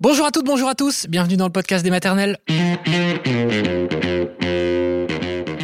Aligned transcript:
Bonjour 0.00 0.26
à 0.26 0.30
toutes, 0.30 0.46
bonjour 0.46 0.68
à 0.68 0.76
tous, 0.76 1.08
bienvenue 1.08 1.36
dans 1.36 1.46
le 1.46 1.50
podcast 1.50 1.82
des 1.82 1.90
maternelles. 1.90 2.38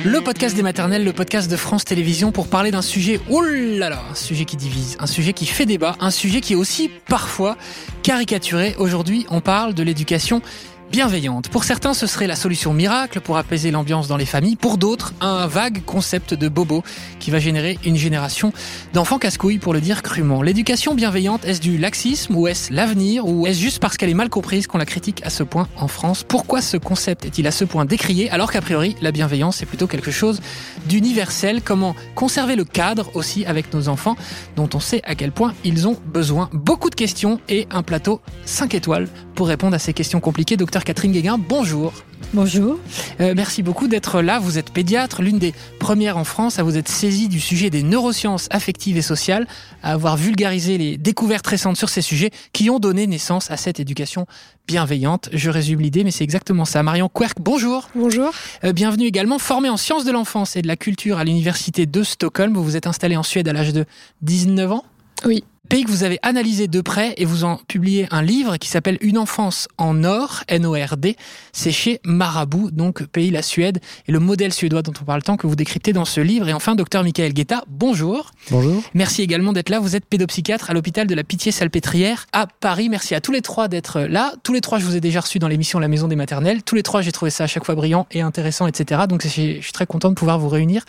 Le 0.05 0.19
podcast 0.25 0.57
des 0.57 0.63
maternelles, 0.63 1.05
le 1.05 1.13
podcast 1.13 1.49
de 1.49 1.57
France 1.57 1.85
Télévisions 1.85 2.33
pour 2.33 2.49
parler 2.49 2.73
d'un 2.73 2.83
sujet, 2.83 3.21
oulala, 3.31 4.03
un 4.11 4.15
sujet 4.17 4.45
qui 4.45 4.57
divise, 4.57 4.97
un 4.99 5.07
sujet 5.07 5.35
qui 5.35 5.47
fait 5.47 5.67
débat, 5.67 5.95
un 6.01 6.11
sujet 6.11 6.41
qui 6.41 6.55
est 6.55 6.57
aussi 6.57 6.91
parfois 7.09 7.57
caricaturé. 8.03 8.75
Aujourd'hui, 8.77 9.25
on 9.31 9.41
parle 9.41 9.73
de 9.73 9.85
l'éducation 9.85 10.43
bienveillante. 10.91 11.49
Pour 11.49 11.65
certains, 11.65 11.95
ce 11.95 12.07
serait 12.07 12.27
la 12.27 12.37
solution 12.37 12.73
miracle 12.73 13.21
pour 13.21 13.37
apaiser 13.37 13.71
l'ambiance 13.71 14.09
dans 14.09 14.17
les 14.17 14.27
familles. 14.27 14.57
Pour 14.57 14.79
d'autres, 14.79 15.13
un 15.21 15.47
vague 15.47 15.85
concept 15.85 16.35
de 16.35 16.49
bobo 16.49 16.83
qui 17.19 17.31
va 17.31 17.39
générer 17.39 17.79
une 17.85 17.97
génération 17.97 18.53
d'enfants 18.93 19.19
casse-couilles, 19.19 19.59
pour 19.59 19.73
le 19.73 19.81
dire 19.81 20.03
crûment. 20.03 20.43
L'éducation 20.43 20.95
bienveillante, 20.95 21.45
est-ce 21.45 21.61
du 21.61 21.79
laxisme 21.79 22.37
ou 22.37 22.47
est-ce 22.47 22.73
l'avenir 22.73 23.27
ou 23.27 23.47
est-ce 23.47 23.61
juste 23.61 23.81
parce 23.81 23.97
qu'elle 23.97 24.11
est 24.11 24.15
mal 24.15 24.29
comprise 24.29 24.67
qu'on 24.67 24.79
la 24.79 24.87
critique 24.87 25.21
à 25.25 25.31
ce 25.31 25.43
point 25.43 25.69
en 25.77 25.89
France? 25.89 26.25
Pourquoi 26.27 26.61
ce 26.61 26.77
concept 26.77 27.25
est-il 27.25 27.47
à 27.47 27.51
ce 27.51 27.65
point 27.65 27.85
décrié 27.85 28.31
alors 28.31 28.53
qu'a 28.53 28.61
priori, 28.61 28.97
la 29.01 29.13
bienveillance 29.13 29.63
est 29.63 29.67
plutôt 29.67 29.87
quelque 29.87 30.11
chose 30.11 30.41
d'universel? 30.87 31.63
Comment 31.63 31.97
conserver 32.15 32.57
le 32.57 32.65
cadre 32.65 33.11
aussi 33.15 33.45
avec 33.47 33.73
nos 33.75 33.89
enfants 33.89 34.17
dont 34.57 34.69
on 34.75 34.81
sait 34.81 35.03
à 35.05 35.15
quel 35.15 35.33
point 35.33 35.55
ils 35.65 35.89
ont 35.89 35.97
besoin? 36.07 36.51
Beaucoup 36.53 36.91
de 36.91 36.95
questions 36.95 37.41
et 37.49 37.67
un 37.71 37.83
plateau 37.83 38.21
5 38.45 38.75
étoiles 38.75 39.09
pour 39.35 39.49
répondre 39.49 39.75
à 39.75 39.79
ces 39.79 39.93
questions 39.93 40.21
compliquées. 40.21 40.57
Catherine 40.83 41.13
Guéguin, 41.13 41.39
bonjour. 41.39 41.93
Bonjour. 42.33 42.81
Euh, 43.21 43.35
merci 43.37 43.63
beaucoup 43.63 43.87
d'être 43.87 44.21
là. 44.21 44.41
Vous 44.41 44.59
êtes 44.59 44.73
pédiatre, 44.73 45.23
l'une 45.23 45.39
des 45.39 45.55
premières 45.79 46.17
en 46.17 46.25
France 46.25 46.59
à 46.59 46.65
vous 46.65 46.77
être 46.77 46.89
saisie 46.89 47.29
du 47.29 47.39
sujet 47.39 47.71
des 47.71 47.85
neurosciences 47.85 48.49
affectives 48.51 48.97
et 48.97 49.03
sociales, 49.03 49.47
à 49.83 49.93
avoir 49.93 50.17
vulgarisé 50.17 50.77
les 50.79 50.97
découvertes 50.97 51.47
récentes 51.47 51.77
sur 51.77 51.89
ces 51.89 52.03
sujets 52.03 52.31
qui 52.53 52.71
ont 52.71 52.81
donné 52.81 53.07
naissance 53.07 53.51
à 53.53 53.57
cette 53.57 53.79
éducation 53.79 54.27
bienveillante. 54.67 55.29
Je 55.33 55.51
résume 55.51 55.81
l'idée, 55.81 56.03
mais 56.03 56.11
c'est 56.11 56.25
exactement 56.25 56.65
ça. 56.65 56.83
Marion 56.83 57.09
Querc, 57.09 57.35
bonjour. 57.41 57.89
Bonjour. 57.95 58.33
Euh, 58.65 58.73
bienvenue 58.73 59.07
également, 59.07 59.39
formée 59.39 59.69
en 59.69 59.77
sciences 59.77 60.05
de 60.05 60.11
l'enfance 60.11 60.57
et 60.57 60.63
de 60.63 60.67
la 60.67 60.77
culture 60.77 61.19
à 61.19 61.25
l'université 61.25 61.87
de 61.87 62.03
Stockholm. 62.03 62.55
Vous 62.55 62.65
vous 62.65 62.77
êtes 62.77 62.89
installée 62.89 63.17
en 63.17 63.23
Suède 63.23 63.47
à 63.47 63.53
l'âge 63.53 63.73
de 63.73 63.85
19 64.23 64.73
ans? 64.73 64.85
Oui 65.25 65.45
pays 65.75 65.83
que 65.83 65.91
vous 65.91 66.05
avez 66.05 66.21
analysé 66.23 66.69
de 66.69 66.81
près 66.81 67.15
et 67.17 67.25
vous 67.25 67.43
en 67.43 67.57
publiez 67.57 68.07
un 68.13 68.23
livre 68.23 68.59
qui 68.59 68.69
s'appelle 68.69 68.97
Une 69.01 69.19
enfance 69.19 69.67
en 69.77 70.05
or, 70.05 70.45
N-O-R-D. 70.47 71.17
C'est 71.53 71.73
chez 71.73 71.99
Marabout, 72.05 72.71
donc 72.71 73.05
pays 73.07 73.33
la 73.33 73.43
Suède 73.43 73.81
et 74.07 74.13
le 74.13 74.21
modèle 74.21 74.53
suédois 74.53 74.83
dont 74.83 74.93
on 75.01 75.05
parle 75.05 75.25
tant 75.25 75.37
que 75.37 75.49
vous 75.49 75.57
décryptez 75.57 75.93
dans 75.93 76.05
ce 76.05 76.21
livre. 76.21 76.49
Et 76.49 76.53
enfin, 76.53 76.77
docteur 76.77 77.03
Michael 77.03 77.33
Guetta, 77.33 77.65
bonjour. 77.67 78.31
Bonjour. 78.53 78.85
Merci 78.95 79.23
également 79.23 79.53
d'être 79.53 79.69
là. 79.69 79.81
Vous 79.81 79.97
êtes 79.97 80.05
pédopsychiatre 80.05 80.71
à 80.71 80.75
l'hôpital 80.75 81.09
de 81.09 81.15
la 81.17 81.25
Pitié-Salpêtrière 81.25 82.27
à 82.33 82.47
Paris. 82.47 82.89
Merci 82.89 83.17
à 83.17 83.21
tous 83.21 83.33
les 83.33 83.43
trois 83.43 83.67
d'être 83.67 84.03
là. 84.03 84.33
Tous 84.45 84.53
les 84.53 84.61
trois, 84.61 84.79
je 84.79 84.85
vous 84.85 84.95
ai 84.95 85.01
déjà 85.01 85.23
reçu 85.23 85.41
dans 85.41 85.49
l'émission 85.49 85.81
La 85.81 85.89
Maison 85.89 86.07
des 86.07 86.15
Maternelles. 86.15 86.63
Tous 86.63 86.77
les 86.77 86.85
trois, 86.85 87.03
j'ai 87.03 87.11
trouvé 87.11 87.33
ça 87.33 87.45
à 87.45 87.47
chaque 87.49 87.65
fois 87.65 87.75
brillant 87.75 88.07
et 88.13 88.21
intéressant, 88.21 88.69
etc. 88.69 89.07
Donc 89.09 89.25
je 89.25 89.29
suis 89.29 89.73
très 89.73 89.87
content 89.87 90.11
de 90.11 90.15
pouvoir 90.15 90.39
vous 90.39 90.51
réunir 90.51 90.85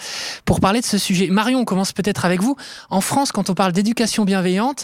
pour 0.45 0.59
parler 0.59 0.81
de 0.81 0.86
ce 0.86 1.00
sujet. 1.00 1.30
Marion, 1.30 1.61
on 1.61 1.66
commence 1.66 1.91
peut-être 1.91 2.23
avec 2.23 2.44
vous. 2.44 2.56
En 2.91 3.02
France, 3.02 3.31
quand 3.31 3.50
on 3.50 3.56
parle 3.56 3.72
d'éducation 3.72 4.25
bienveillante, 4.25 4.74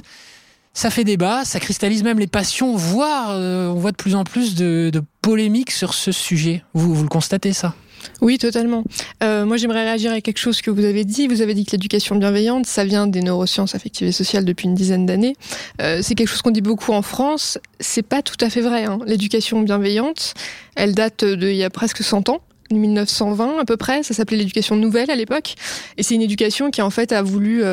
ça 0.74 0.90
fait 0.90 1.04
débat, 1.04 1.44
ça 1.44 1.60
cristallise 1.60 2.04
même 2.04 2.20
les 2.20 2.28
passions, 2.28 2.76
voire 2.76 3.32
euh, 3.32 3.68
on 3.68 3.76
voit 3.76 3.92
de 3.92 3.98
plus 3.98 4.16
en 4.16 4.24
plus 4.24 4.56
de, 4.56 4.92
polémiques 5.22 5.72
sur 5.72 5.94
ce 5.94 6.12
sujet. 6.12 6.64
Vous, 6.74 6.94
vous 6.94 7.04
le 7.04 7.10
constatez 7.10 7.54
ça? 7.54 7.76
Oui, 8.22 8.38
totalement. 8.40 8.84
Euh, 9.22 9.46
moi, 9.46 9.58
j'aimerais 9.58 9.84
réagir 9.84 10.12
à 10.12 10.22
quelque 10.22 10.40
chose 10.40 10.62
que 10.62 10.72
vous 10.72 10.86
avez 10.86 11.06
dit. 11.06 11.28
Vous 11.28 11.42
avez 11.42 11.54
dit 11.54 11.66
que 11.66 11.72
l'éducation 11.72 12.16
bienveillante, 12.16 12.66
ça 12.66 12.84
vient 12.84 13.06
des 13.06 13.22
neurosciences 13.22 13.76
affectives 13.76 14.08
et 14.08 14.12
sociales 14.12 14.46
depuis 14.46 14.68
une 14.68 14.74
dizaine 14.74 15.06
d'années. 15.06 15.36
Euh, 15.82 16.00
c'est 16.02 16.16
quelque 16.16 16.30
chose 16.30 16.42
qu'on 16.42 16.50
dit 16.50 16.62
beaucoup 16.62 16.94
en 16.94 17.04
France. 17.04 17.60
C'est 17.80 18.02
pas 18.02 18.24
tout 18.24 18.38
à 18.44 18.50
fait 18.50 18.62
vrai. 18.62 18.86
Hein. 18.86 19.00
L'éducation 19.06 19.62
bienveillante, 19.62 20.34
elle 20.76 20.96
date 20.96 21.24
d'il 21.24 21.56
y 21.56 21.64
a 21.64 21.70
presque 21.70 22.04
100 22.04 22.30
ans. 22.30 22.42
1920 22.72 23.60
à 23.60 23.66
peu 23.66 23.76
près, 23.76 24.02
ça 24.02 24.14
s'appelait 24.14 24.38
l'éducation 24.38 24.78
nouvelle 24.78 25.12
à 25.12 25.16
l'époque, 25.16 25.56
et 25.98 26.04
c'est 26.04 26.16
une 26.16 26.22
éducation 26.22 26.72
qui 26.72 26.82
en 26.82 26.90
fait 26.90 27.12
a 27.12 27.22
voulu 27.22 27.64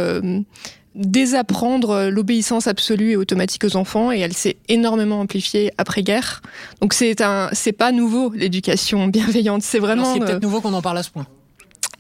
désapprendre 0.98 2.08
l'obéissance 2.10 2.66
absolue 2.66 3.12
et 3.12 3.16
automatique 3.16 3.64
aux 3.64 3.76
enfants 3.76 4.12
et 4.12 4.18
elle 4.18 4.34
s'est 4.34 4.58
énormément 4.68 5.20
amplifiée 5.20 5.72
après-guerre. 5.78 6.42
Donc 6.80 6.92
c'est 6.92 7.20
un, 7.20 7.48
c'est 7.52 7.72
pas 7.72 7.92
nouveau 7.92 8.32
l'éducation 8.34 9.06
bienveillante, 9.06 9.62
c'est 9.62 9.78
vraiment. 9.78 10.12
C'est 10.12 10.20
peut-être 10.20 10.36
euh, 10.36 10.40
nouveau 10.40 10.60
qu'on 10.60 10.74
en 10.74 10.82
parle 10.82 10.98
à 10.98 11.02
ce 11.02 11.10
point. 11.10 11.26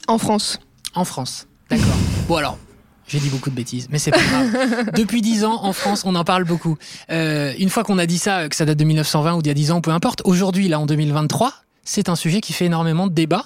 En 0.08 0.18
France. 0.18 0.58
En 0.94 1.04
France, 1.04 1.46
d'accord. 1.70 1.86
bon 2.28 2.36
alors, 2.36 2.58
j'ai 3.06 3.20
dit 3.20 3.28
beaucoup 3.28 3.50
de 3.50 3.54
bêtises, 3.54 3.88
mais 3.90 3.98
c'est 3.98 4.10
pas 4.10 4.22
grave. 4.22 4.90
Depuis 4.94 5.22
dix 5.22 5.44
ans, 5.44 5.60
en 5.62 5.72
France, 5.72 6.02
on 6.04 6.14
en 6.14 6.24
parle 6.24 6.44
beaucoup. 6.44 6.76
Euh, 7.10 7.54
une 7.58 7.70
fois 7.70 7.84
qu'on 7.84 7.98
a 7.98 8.06
dit 8.06 8.18
ça, 8.18 8.48
que 8.48 8.56
ça 8.56 8.64
date 8.64 8.78
de 8.78 8.84
1920 8.84 9.34
ou 9.34 9.42
d'il 9.42 9.48
y 9.48 9.50
a 9.50 9.54
dix 9.54 9.70
ans, 9.70 9.80
peu 9.80 9.90
importe. 9.90 10.22
Aujourd'hui, 10.24 10.68
là, 10.68 10.80
en 10.80 10.86
2023, 10.86 11.52
c'est 11.84 12.08
un 12.08 12.16
sujet 12.16 12.40
qui 12.40 12.52
fait 12.52 12.66
énormément 12.66 13.06
de 13.06 13.12
débats. 13.12 13.44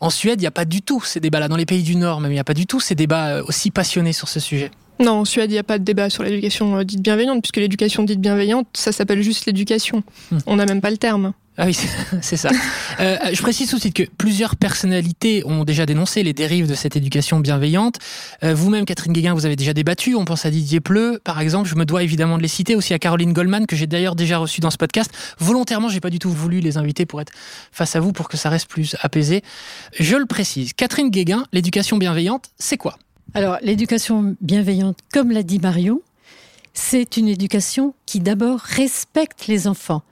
En 0.00 0.10
Suède, 0.10 0.40
il 0.40 0.44
n'y 0.44 0.48
a 0.48 0.52
pas 0.52 0.64
du 0.64 0.82
tout 0.82 1.02
ces 1.02 1.20
débats-là. 1.20 1.48
Dans 1.48 1.56
les 1.56 1.66
pays 1.66 1.82
du 1.82 1.94
Nord, 1.94 2.20
même, 2.20 2.32
il 2.32 2.34
n'y 2.34 2.40
a 2.40 2.44
pas 2.44 2.54
du 2.54 2.66
tout 2.66 2.80
ces 2.80 2.94
débats 2.94 3.28
euh, 3.28 3.44
aussi 3.46 3.70
passionnés 3.70 4.12
sur 4.12 4.28
ce 4.28 4.40
sujet. 4.40 4.70
Non, 5.02 5.20
en 5.20 5.24
Suède, 5.24 5.50
il 5.50 5.54
n'y 5.54 5.58
a 5.58 5.64
pas 5.64 5.78
de 5.78 5.84
débat 5.84 6.10
sur 6.10 6.22
l'éducation 6.22 6.76
euh, 6.76 6.84
dite 6.84 7.02
bienveillante, 7.02 7.42
puisque 7.42 7.56
l'éducation 7.56 8.04
dite 8.04 8.20
bienveillante, 8.20 8.68
ça 8.74 8.92
s'appelle 8.92 9.20
juste 9.22 9.46
l'éducation. 9.46 10.04
Hmm. 10.30 10.38
On 10.46 10.56
n'a 10.56 10.64
même 10.64 10.80
pas 10.80 10.90
le 10.90 10.96
terme. 10.96 11.32
Ah 11.58 11.66
oui, 11.66 11.76
c'est 12.22 12.36
ça. 12.36 12.50
Euh, 13.00 13.16
je 13.32 13.42
précise 13.42 13.74
aussi 13.74 13.92
que 13.92 14.04
plusieurs 14.16 14.54
personnalités 14.54 15.42
ont 15.44 15.64
déjà 15.64 15.86
dénoncé 15.86 16.22
les 16.22 16.32
dérives 16.32 16.68
de 16.68 16.74
cette 16.74 16.96
éducation 16.96 17.40
bienveillante. 17.40 17.96
Euh, 18.44 18.54
vous-même, 18.54 18.84
Catherine 18.84 19.12
Guéguin, 19.12 19.34
vous 19.34 19.44
avez 19.44 19.56
déjà 19.56 19.74
débattu. 19.74 20.14
On 20.14 20.24
pense 20.24 20.46
à 20.46 20.50
Didier 20.50 20.80
Pleu, 20.80 21.20
par 21.24 21.40
exemple. 21.40 21.68
Je 21.68 21.74
me 21.74 21.84
dois 21.84 22.04
évidemment 22.04 22.38
de 22.38 22.42
les 22.42 22.48
citer. 22.48 22.76
Aussi 22.76 22.94
à 22.94 23.00
Caroline 23.00 23.32
Goldman, 23.32 23.66
que 23.66 23.74
j'ai 23.74 23.88
d'ailleurs 23.88 24.14
déjà 24.14 24.38
reçu 24.38 24.60
dans 24.60 24.70
ce 24.70 24.78
podcast. 24.78 25.10
Volontairement, 25.38 25.88
j'ai 25.88 26.00
pas 26.00 26.10
du 26.10 26.20
tout 26.20 26.30
voulu 26.30 26.60
les 26.60 26.78
inviter 26.78 27.06
pour 27.06 27.20
être 27.20 27.32
face 27.72 27.96
à 27.96 28.00
vous, 28.00 28.12
pour 28.12 28.28
que 28.28 28.36
ça 28.36 28.48
reste 28.48 28.68
plus 28.68 28.96
apaisé. 29.00 29.42
Je 29.98 30.16
le 30.16 30.26
précise. 30.26 30.72
Catherine 30.74 31.10
Guéguin, 31.10 31.44
l'éducation 31.52 31.98
bienveillante, 31.98 32.50
c'est 32.56 32.76
quoi? 32.78 32.96
Alors, 33.34 33.56
l'éducation 33.62 34.36
bienveillante, 34.42 34.98
comme 35.12 35.30
l'a 35.30 35.42
dit 35.42 35.58
Marion, 35.58 36.02
c'est 36.74 37.16
une 37.16 37.28
éducation 37.28 37.94
qui 38.04 38.20
d'abord 38.20 38.58
respecte 38.60 39.46
les 39.46 39.66
enfants. 39.66 40.02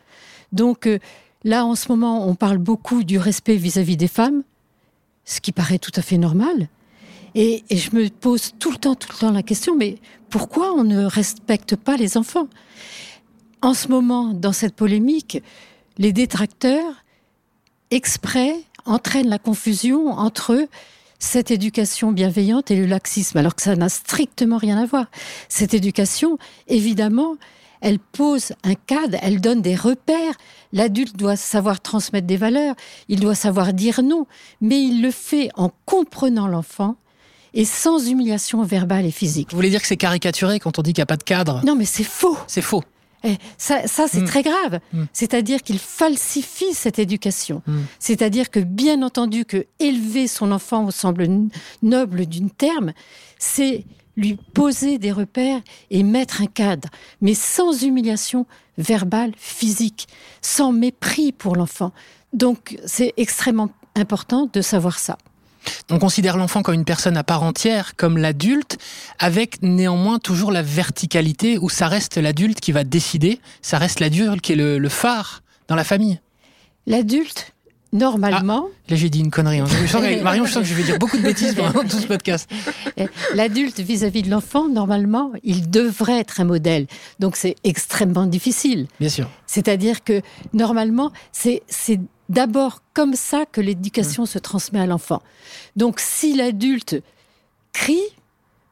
Donc 0.53 0.87
euh, 0.87 0.99
là, 1.45 1.67
en 1.67 1.75
ce 1.75 1.89
moment, 1.89 2.27
on 2.27 2.35
parle 2.35 2.57
beaucoup 2.57 3.05
du 3.05 3.19
respect 3.19 3.57
vis-à-vis 3.57 3.99
des 3.99 4.09
femmes, 4.09 4.43
ce 5.27 5.41
qui 5.41 5.53
paraît 5.53 5.79
tout 5.79 5.93
à 5.97 6.03
fait 6.03 6.17
normal. 6.17 6.69
Et, 7.35 7.63
je 7.71 7.95
me 7.95 8.09
pose 8.09 8.53
tout 8.59 8.71
le 8.71 8.79
temps, 8.79 8.95
tout 8.95 9.09
le 9.13 9.19
temps 9.19 9.31
la 9.31 9.43
question, 9.43 9.77
mais 9.77 9.99
pourquoi 10.31 10.73
on 10.73 10.83
ne 10.83 11.05
respecte 11.05 11.77
pas 11.77 11.97
les 11.97 12.17
enfants? 12.17 12.49
En 13.63 13.75
ce 13.75 13.89
moment, 13.89 14.33
dans 14.33 14.53
cette 14.53 14.75
polémique, 14.75 15.43
les 15.99 16.13
détracteurs 16.13 17.05
exprès 17.91 18.57
entraînent 18.87 19.29
la 19.29 19.39
confusion 19.39 20.09
entre 20.09 20.67
cette 21.21 21.53
éducation 21.53 22.11
bienveillante 22.11 22.73
et 22.73 22.77
le 22.77 22.87
laxisme, 22.87 23.39
alors 23.39 23.55
que 23.55 23.63
ça 23.63 23.77
n'a 23.77 23.89
strictement 23.89 24.57
rien 24.57 24.79
à 24.79 24.87
voir. 24.87 25.07
Cette 25.49 25.75
éducation, 25.75 26.39
évidemment, 26.67 27.37
elle 27.81 27.99
pose 27.99 28.53
un 28.65 28.75
cadre, 28.75 29.19
elle 29.23 29.41
donne 29.41 29.63
des 29.63 29.77
repères. 29.77 30.35
L'adulte 30.73 31.17
doit 31.17 31.37
savoir 31.37 31.81
transmettre 31.81 32.27
des 32.27 32.37
valeurs, 32.37 32.75
il 33.09 33.21
doit 33.21 33.35
savoir 33.35 33.73
dire 33.73 34.03
non, 34.03 34.27
mais 34.61 34.83
il 34.83 35.03
le 35.03 35.11
fait 35.11 35.51
en 35.55 35.71
comprenant 35.87 36.49
l'enfant 36.49 36.97
et 37.53 37.65
sans 37.65 38.09
humiliation 38.09 38.63
verbale 38.63 39.07
et 39.07 39.11
physique. 39.11 39.49
Vous 39.51 39.57
voulez 39.57 39.71
dire 39.71 39.81
que 39.81 39.87
c'est 39.87 39.97
caricaturé 39.97 40.61
quand 40.61 40.79
on 40.79 40.83
dit 40.83 40.93
qu'il 40.93 41.01
n'y 41.01 41.05
a 41.05 41.07
pas 41.07 41.17
de 41.17 41.23
cadre? 41.23 41.63
Non, 41.65 41.75
mais 41.75 41.85
c'est 41.85 42.05
faux. 42.05 42.39
C'est 42.47 42.63
faux. 42.63 42.83
Eh, 43.25 43.37
ça, 43.59 43.83
c'est 43.87 44.21
mm. 44.21 44.25
très 44.25 44.43
grave. 44.43 44.81
Mm. 44.93 45.05
C'est-à-dire 45.13 45.63
qu'il 45.63 45.79
falsifie 45.79 46.73
cette 46.73 46.99
éducation. 46.99 47.63
Mm. 47.67 47.81
C'est-à-dire 47.99 48.51
que, 48.51 48.61
bien 48.61 49.03
entendu, 49.03 49.45
que 49.45 49.67
élever 49.79 50.27
son 50.27 50.53
enfant 50.53 50.87
au 50.87 50.91
semble 50.91 51.29
noble 51.83 52.27
d'une 52.27 52.51
terme, 52.51 52.93
c'est 53.39 53.85
lui 54.17 54.37
poser 54.55 54.99
des 54.99 55.13
repères 55.13 55.61
et 55.91 56.03
mettre 56.03 56.43
un 56.43 56.47
cadre, 56.47 56.89
mais 57.21 57.35
sans 57.35 57.83
humiliation 57.83 58.47
verbale, 58.77 59.33
physique, 59.37 60.09
sans 60.43 60.73
mépris 60.73 61.33
pour 61.33 61.57
l'enfant. 61.57 61.93
Donc, 62.33 62.79
c'est 62.87 63.15
extrêmement 63.17 63.71
important 63.97 64.49
de 64.53 64.61
savoir 64.61 64.99
ça. 64.99 65.17
On 65.91 65.99
considère 65.99 66.37
l'enfant 66.37 66.63
comme 66.63 66.75
une 66.75 66.85
personne 66.85 67.17
à 67.17 67.25
part 67.25 67.43
entière, 67.43 67.97
comme 67.97 68.17
l'adulte, 68.17 68.79
avec 69.19 69.63
néanmoins 69.63 70.19
toujours 70.19 70.53
la 70.53 70.63
verticalité 70.63 71.59
où 71.59 71.69
ça 71.69 71.89
reste 71.89 72.17
l'adulte 72.17 72.61
qui 72.61 72.73
va 72.73 72.85
décider, 72.85 73.41
ça 73.63 73.79
reste 73.79 74.01
l'adulte 74.01 74.41
qui 74.41 74.53
est 74.53 74.57
le, 74.57 74.89
phare 74.89 75.43
dans 75.69 75.75
la 75.75 75.85
famille. 75.85 76.21
L'adulte, 76.87 77.53
normalement. 77.93 78.67
Ah, 78.69 78.91
là, 78.91 78.97
j'ai 78.97 79.11
dit 79.11 79.21
une 79.21 79.31
connerie. 79.31 79.61
Hein. 79.61 79.67
Je 79.67 80.23
Marion, 80.23 80.45
je 80.45 80.53
sens 80.53 80.63
que 80.63 80.69
je 80.69 80.75
vais 80.75 80.83
dire 80.83 80.99
beaucoup 80.99 81.17
de 81.17 81.23
bêtises 81.23 81.55
pendant 81.55 81.83
tout 81.83 81.99
ce 81.99 82.07
podcast. 82.07 82.51
L'adulte 83.35 83.81
vis-à-vis 83.81 84.23
de 84.23 84.31
l'enfant, 84.31 84.69
normalement, 84.69 85.33
il 85.43 85.71
devrait 85.71 86.19
être 86.19 86.41
un 86.41 86.45
modèle. 86.45 86.87
Donc, 87.19 87.37
c'est 87.37 87.57
extrêmement 87.65 88.27
difficile. 88.27 88.87
Bien 88.99 89.09
sûr. 89.09 89.29
C'est-à-dire 89.47 90.05
que, 90.05 90.23
normalement, 90.53 91.13
c'est 91.33 91.63
d'abord 92.31 92.83
comme 92.95 93.15
ça 93.15 93.45
que 93.45 93.61
l'éducation 93.61 94.25
se 94.25 94.39
transmet 94.39 94.81
à 94.81 94.87
l'enfant. 94.87 95.21
Donc 95.77 96.01
si 96.01 96.35
l'adulte 96.35 97.03
crie, 97.73 98.01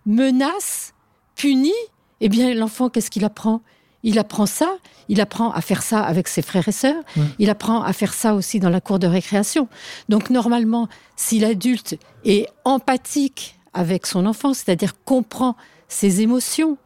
menace, 0.07 0.95
punit, 1.37 1.73
eh 2.21 2.29
bien 2.29 2.55
l'enfant, 2.55 2.89
qu'est-ce 2.89 3.11
qu'il 3.11 3.25
apprend? 3.25 3.61
Il 4.09 4.19
apprend 4.19 4.47
ça, 4.47 4.79
il 5.11 5.21
apprend 5.21 5.53
à 5.53 5.61
faire 5.61 5.83
ça 5.83 6.01
avec 6.01 6.29
ses 6.29 6.41
frères 6.41 6.67
et 6.67 6.73
sœurs, 6.73 7.03
il 7.39 7.51
apprend 7.51 7.83
à 7.83 7.93
faire 7.93 8.15
ça 8.15 8.35
aussi 8.35 8.59
dans 8.59 8.71
la 8.71 8.81
cour 8.81 8.99
de 8.99 9.07
récréation. 9.07 9.69
Donc 10.09 10.31
normalement, 10.31 10.89
si 11.15 11.39
l'adulte 11.39 11.99
est 12.25 12.49
empathique 12.65 13.59
avec 13.75 14.07
son 14.07 14.25
enfant, 14.25 14.55
c'est-à-dire 14.55 14.95
comprend 15.05 15.57
ses 15.89 16.23
émotions, 16.23 16.79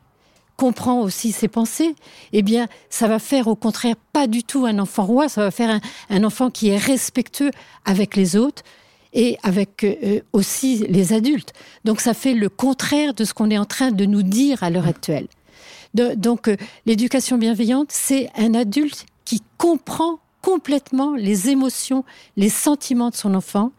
comprend 0.57 1.01
aussi 1.01 1.31
ses 1.31 1.47
pensées, 1.47 1.95
eh 2.33 2.43
bien, 2.43 2.67
ça 2.91 3.07
va 3.07 3.21
faire 3.21 3.47
au 3.47 3.55
contraire 3.55 3.95
pas 4.13 4.27
du 4.27 4.43
tout 4.43 4.67
un 4.67 4.81
enfant 4.81 5.05
roi, 5.05 5.29
ça 5.29 5.43
va 5.43 5.53
faire 5.53 5.79
un, 6.11 6.25
enfant 6.25 6.51
qui 6.51 6.71
est 6.71 6.77
respectueux 6.77 7.53
avec 7.85 8.17
les 8.17 8.35
autres 8.35 8.65
et 9.13 9.39
avec 9.45 9.85
euh, 9.85 10.21
aussi 10.33 10.85
les 10.89 11.13
adultes. 11.13 11.53
Donc 11.85 12.01
ça 12.01 12.15
fait 12.15 12.35
le 12.35 12.49
contraire 12.49 13.15
de 13.15 13.25
ce 13.25 13.33
qu'on 13.33 13.51
est 13.51 13.59
en 13.59 13.65
train 13.65 13.93
de 13.93 14.07
nous 14.07 14.25
dire 14.25 14.65
à 14.65 14.71
l'heure 14.71 14.89
actuelle. 14.89 15.29
Donc 15.95 16.49
euh, 16.49 16.57
l'éducation 16.87 17.39
bienveillante, 17.39 17.89
c'est 17.91 18.31
un 18.37 18.55
adulte 18.55 19.07
qui 19.25 19.43
comprend 19.59 20.19
complètement 20.41 21.15
les 21.15 21.51
émotions, 21.51 22.05
les 22.37 22.49
sentiments 22.49 23.11
de 23.11 23.15
son 23.15 23.35
enfant 23.35 23.71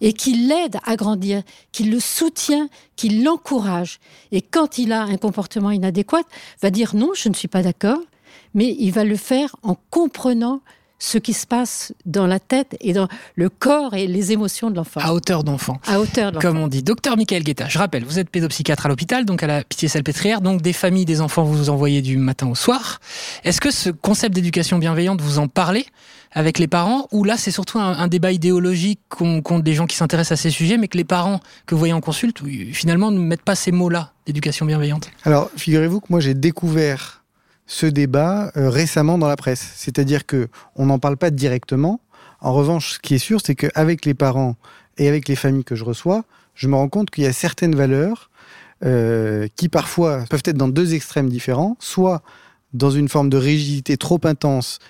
et 0.00 0.12
qui 0.12 0.34
l'aide 0.34 0.78
à 0.84 0.96
grandir, 0.96 1.42
qui 1.72 1.84
le 1.84 1.98
soutient, 1.98 2.68
qui 2.94 3.08
l'encourage. 3.08 4.00
Et 4.30 4.42
quand 4.42 4.78
il 4.78 4.92
a 4.92 5.02
un 5.02 5.16
comportement 5.16 5.70
inadéquat, 5.70 6.22
va 6.60 6.70
dire 6.70 6.94
non, 6.94 7.12
je 7.14 7.28
ne 7.28 7.34
suis 7.34 7.48
pas 7.48 7.62
d'accord, 7.62 8.00
mais 8.54 8.76
il 8.78 8.90
va 8.92 9.04
le 9.04 9.16
faire 9.16 9.56
en 9.62 9.76
comprenant 9.90 10.60
ce 11.00 11.18
qui 11.18 11.32
se 11.32 11.46
passe 11.46 11.92
dans 12.06 12.26
la 12.26 12.38
tête 12.38 12.76
et 12.80 12.92
dans 12.92 13.08
le 13.34 13.48
corps 13.48 13.94
et 13.94 14.06
les 14.06 14.30
émotions 14.32 14.70
de 14.70 14.76
l'enfant. 14.76 15.00
À 15.00 15.12
hauteur 15.12 15.42
d'enfant. 15.42 15.80
À 15.86 15.98
hauteur 15.98 16.30
d'enfant. 16.30 16.46
Comme 16.46 16.58
on 16.58 16.68
dit. 16.68 16.82
Docteur 16.82 17.16
Michael 17.16 17.42
Guetta, 17.42 17.66
je 17.68 17.78
rappelle, 17.78 18.04
vous 18.04 18.18
êtes 18.18 18.30
pédopsychiatre 18.30 18.86
à 18.86 18.88
l'hôpital, 18.88 19.24
donc 19.24 19.42
à 19.42 19.46
la 19.46 19.64
Pitié-Salpêtrière, 19.64 20.42
donc 20.42 20.62
des 20.62 20.74
familles, 20.74 21.06
des 21.06 21.20
enfants, 21.20 21.42
vous 21.42 21.54
vous 21.54 21.70
envoyez 21.70 22.02
du 22.02 22.18
matin 22.18 22.46
au 22.46 22.54
soir. 22.54 23.00
Est-ce 23.44 23.60
que 23.60 23.70
ce 23.70 23.90
concept 23.90 24.34
d'éducation 24.34 24.78
bienveillante, 24.78 25.20
vous 25.22 25.38
en 25.38 25.48
parlez 25.48 25.86
avec 26.32 26.58
les 26.58 26.68
parents, 26.68 27.08
ou 27.10 27.24
là 27.24 27.36
c'est 27.36 27.50
surtout 27.50 27.80
un, 27.80 28.06
débat 28.06 28.30
idéologique 28.30 29.00
contre 29.08 29.62
des 29.62 29.74
gens 29.74 29.86
qui 29.86 29.96
s'intéressent 29.96 30.38
à 30.38 30.42
ces 30.42 30.50
sujets, 30.50 30.76
mais 30.76 30.86
que 30.86 30.96
les 30.96 31.04
parents 31.04 31.40
que 31.66 31.74
vous 31.74 31.78
voyez 31.78 31.94
en 31.94 32.00
consulte, 32.00 32.42
finalement, 32.72 33.10
ne 33.10 33.18
mettent 33.18 33.42
pas 33.42 33.56
ces 33.56 33.72
mots-là 33.72 34.12
d'éducation 34.26 34.64
bienveillante? 34.66 35.10
Alors, 35.24 35.50
figurez-vous 35.56 36.00
que 36.00 36.06
moi 36.10 36.20
j'ai 36.20 36.34
découvert 36.34 37.19
ce 37.70 37.86
débat 37.86 38.50
euh, 38.56 38.68
récemment 38.68 39.16
dans 39.16 39.28
la 39.28 39.36
presse. 39.36 39.74
C'est-à-dire 39.76 40.26
que 40.26 40.48
on 40.74 40.86
n'en 40.86 40.98
parle 40.98 41.16
pas 41.16 41.30
directement. 41.30 42.00
En 42.40 42.52
revanche, 42.52 42.94
ce 42.94 42.98
qui 42.98 43.14
est 43.14 43.18
sûr, 43.18 43.40
c'est 43.44 43.54
qu'avec 43.54 44.04
les 44.06 44.14
parents 44.14 44.56
et 44.98 45.06
avec 45.06 45.28
les 45.28 45.36
familles 45.36 45.62
que 45.62 45.76
je 45.76 45.84
reçois, 45.84 46.24
je 46.56 46.66
me 46.66 46.74
rends 46.74 46.88
compte 46.88 47.10
qu'il 47.10 47.22
y 47.22 47.28
a 47.28 47.32
certaines 47.32 47.76
valeurs 47.76 48.28
euh, 48.84 49.46
qui 49.54 49.68
parfois 49.68 50.24
peuvent 50.28 50.42
être 50.46 50.56
dans 50.56 50.66
deux 50.66 50.94
extrêmes 50.94 51.28
différents, 51.28 51.76
soit 51.78 52.22
dans 52.72 52.90
une 52.90 53.08
forme 53.08 53.30
de 53.30 53.36
rigidité 53.36 53.96
trop 53.96 54.18
intense 54.24 54.80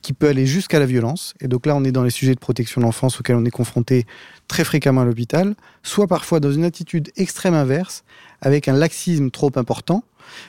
qui 0.00 0.14
peut 0.14 0.28
aller 0.28 0.46
jusqu'à 0.46 0.78
la 0.78 0.86
violence. 0.86 1.34
Et 1.40 1.48
donc 1.48 1.66
là, 1.66 1.76
on 1.76 1.84
est 1.84 1.92
dans 1.92 2.04
les 2.04 2.10
sujets 2.10 2.34
de 2.34 2.40
protection 2.40 2.80
de 2.80 2.86
l'enfance 2.86 3.20
auxquels 3.20 3.36
on 3.36 3.44
est 3.44 3.50
confronté 3.50 4.06
très 4.48 4.64
fréquemment 4.64 5.02
à 5.02 5.04
l'hôpital, 5.04 5.54
soit 5.82 6.06
parfois 6.06 6.40
dans 6.40 6.52
une 6.52 6.64
attitude 6.64 7.10
extrême 7.16 7.54
inverse, 7.54 8.02
avec 8.40 8.66
un 8.66 8.72
laxisme 8.72 9.30
trop 9.30 9.52
important, 9.56 10.04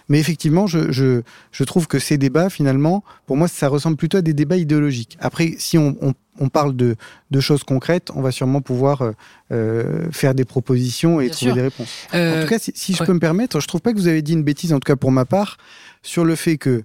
mais 0.10 0.19
effectivement, 0.19 0.68
je, 0.68 0.92
je, 0.92 1.22
je, 1.51 1.63
trouve 1.63 1.88
que 1.88 2.00
ces 2.00 2.18
débats, 2.18 2.50
finalement, 2.50 3.04
pour 3.25 3.38
moi, 3.38 3.48
ça 3.48 3.68
ressemble 3.68 3.98
plutôt 3.98 4.18
à 4.18 4.22
des 4.22 4.33
débats 4.33 4.57
idéologiques. 4.57 5.18
Après, 5.19 5.56
si 5.57 5.77
on, 5.77 5.95
on, 6.01 6.13
on 6.39 6.50
parle 6.50 6.75
de, 6.75 6.95
de, 7.31 7.39
choses 7.39 7.63
concrètes, 7.63 8.10
on 8.16 8.22
va 8.22 8.31
sûrement 8.31 8.62
pouvoir 8.62 9.01
euh, 9.01 9.12
euh 9.51 10.12
faire 10.12 10.36
des 10.36 10.45
propositions 10.45 11.22
et 11.22 11.30
trouver 11.30 11.54
des 11.54 11.62
réponses. 11.62 11.89
Euh, 12.13 12.39
en 12.39 12.44
tout 12.44 12.50
cas, 12.50 12.60
si, 12.60 12.72
si 12.75 12.94
je 12.94 13.04
peux 13.04 13.13
me 13.13 13.19
permettre, 13.19 13.60
je 13.60 13.68
trouve 13.68 13.81
pas 13.81 13.94
que 13.94 13.98
vous 13.98 14.07
avez 14.07 14.22
dit 14.22 14.33
une 14.33 14.44
bêtise, 14.44 14.74
en 14.74 14.80
tout 14.80 14.88
cas 14.88 14.95
pour 14.95 15.12
ma 15.12 15.25
part, 15.25 15.57
sur 16.01 16.25
le 16.25 16.36
fait 16.36 16.57
que 16.57 16.83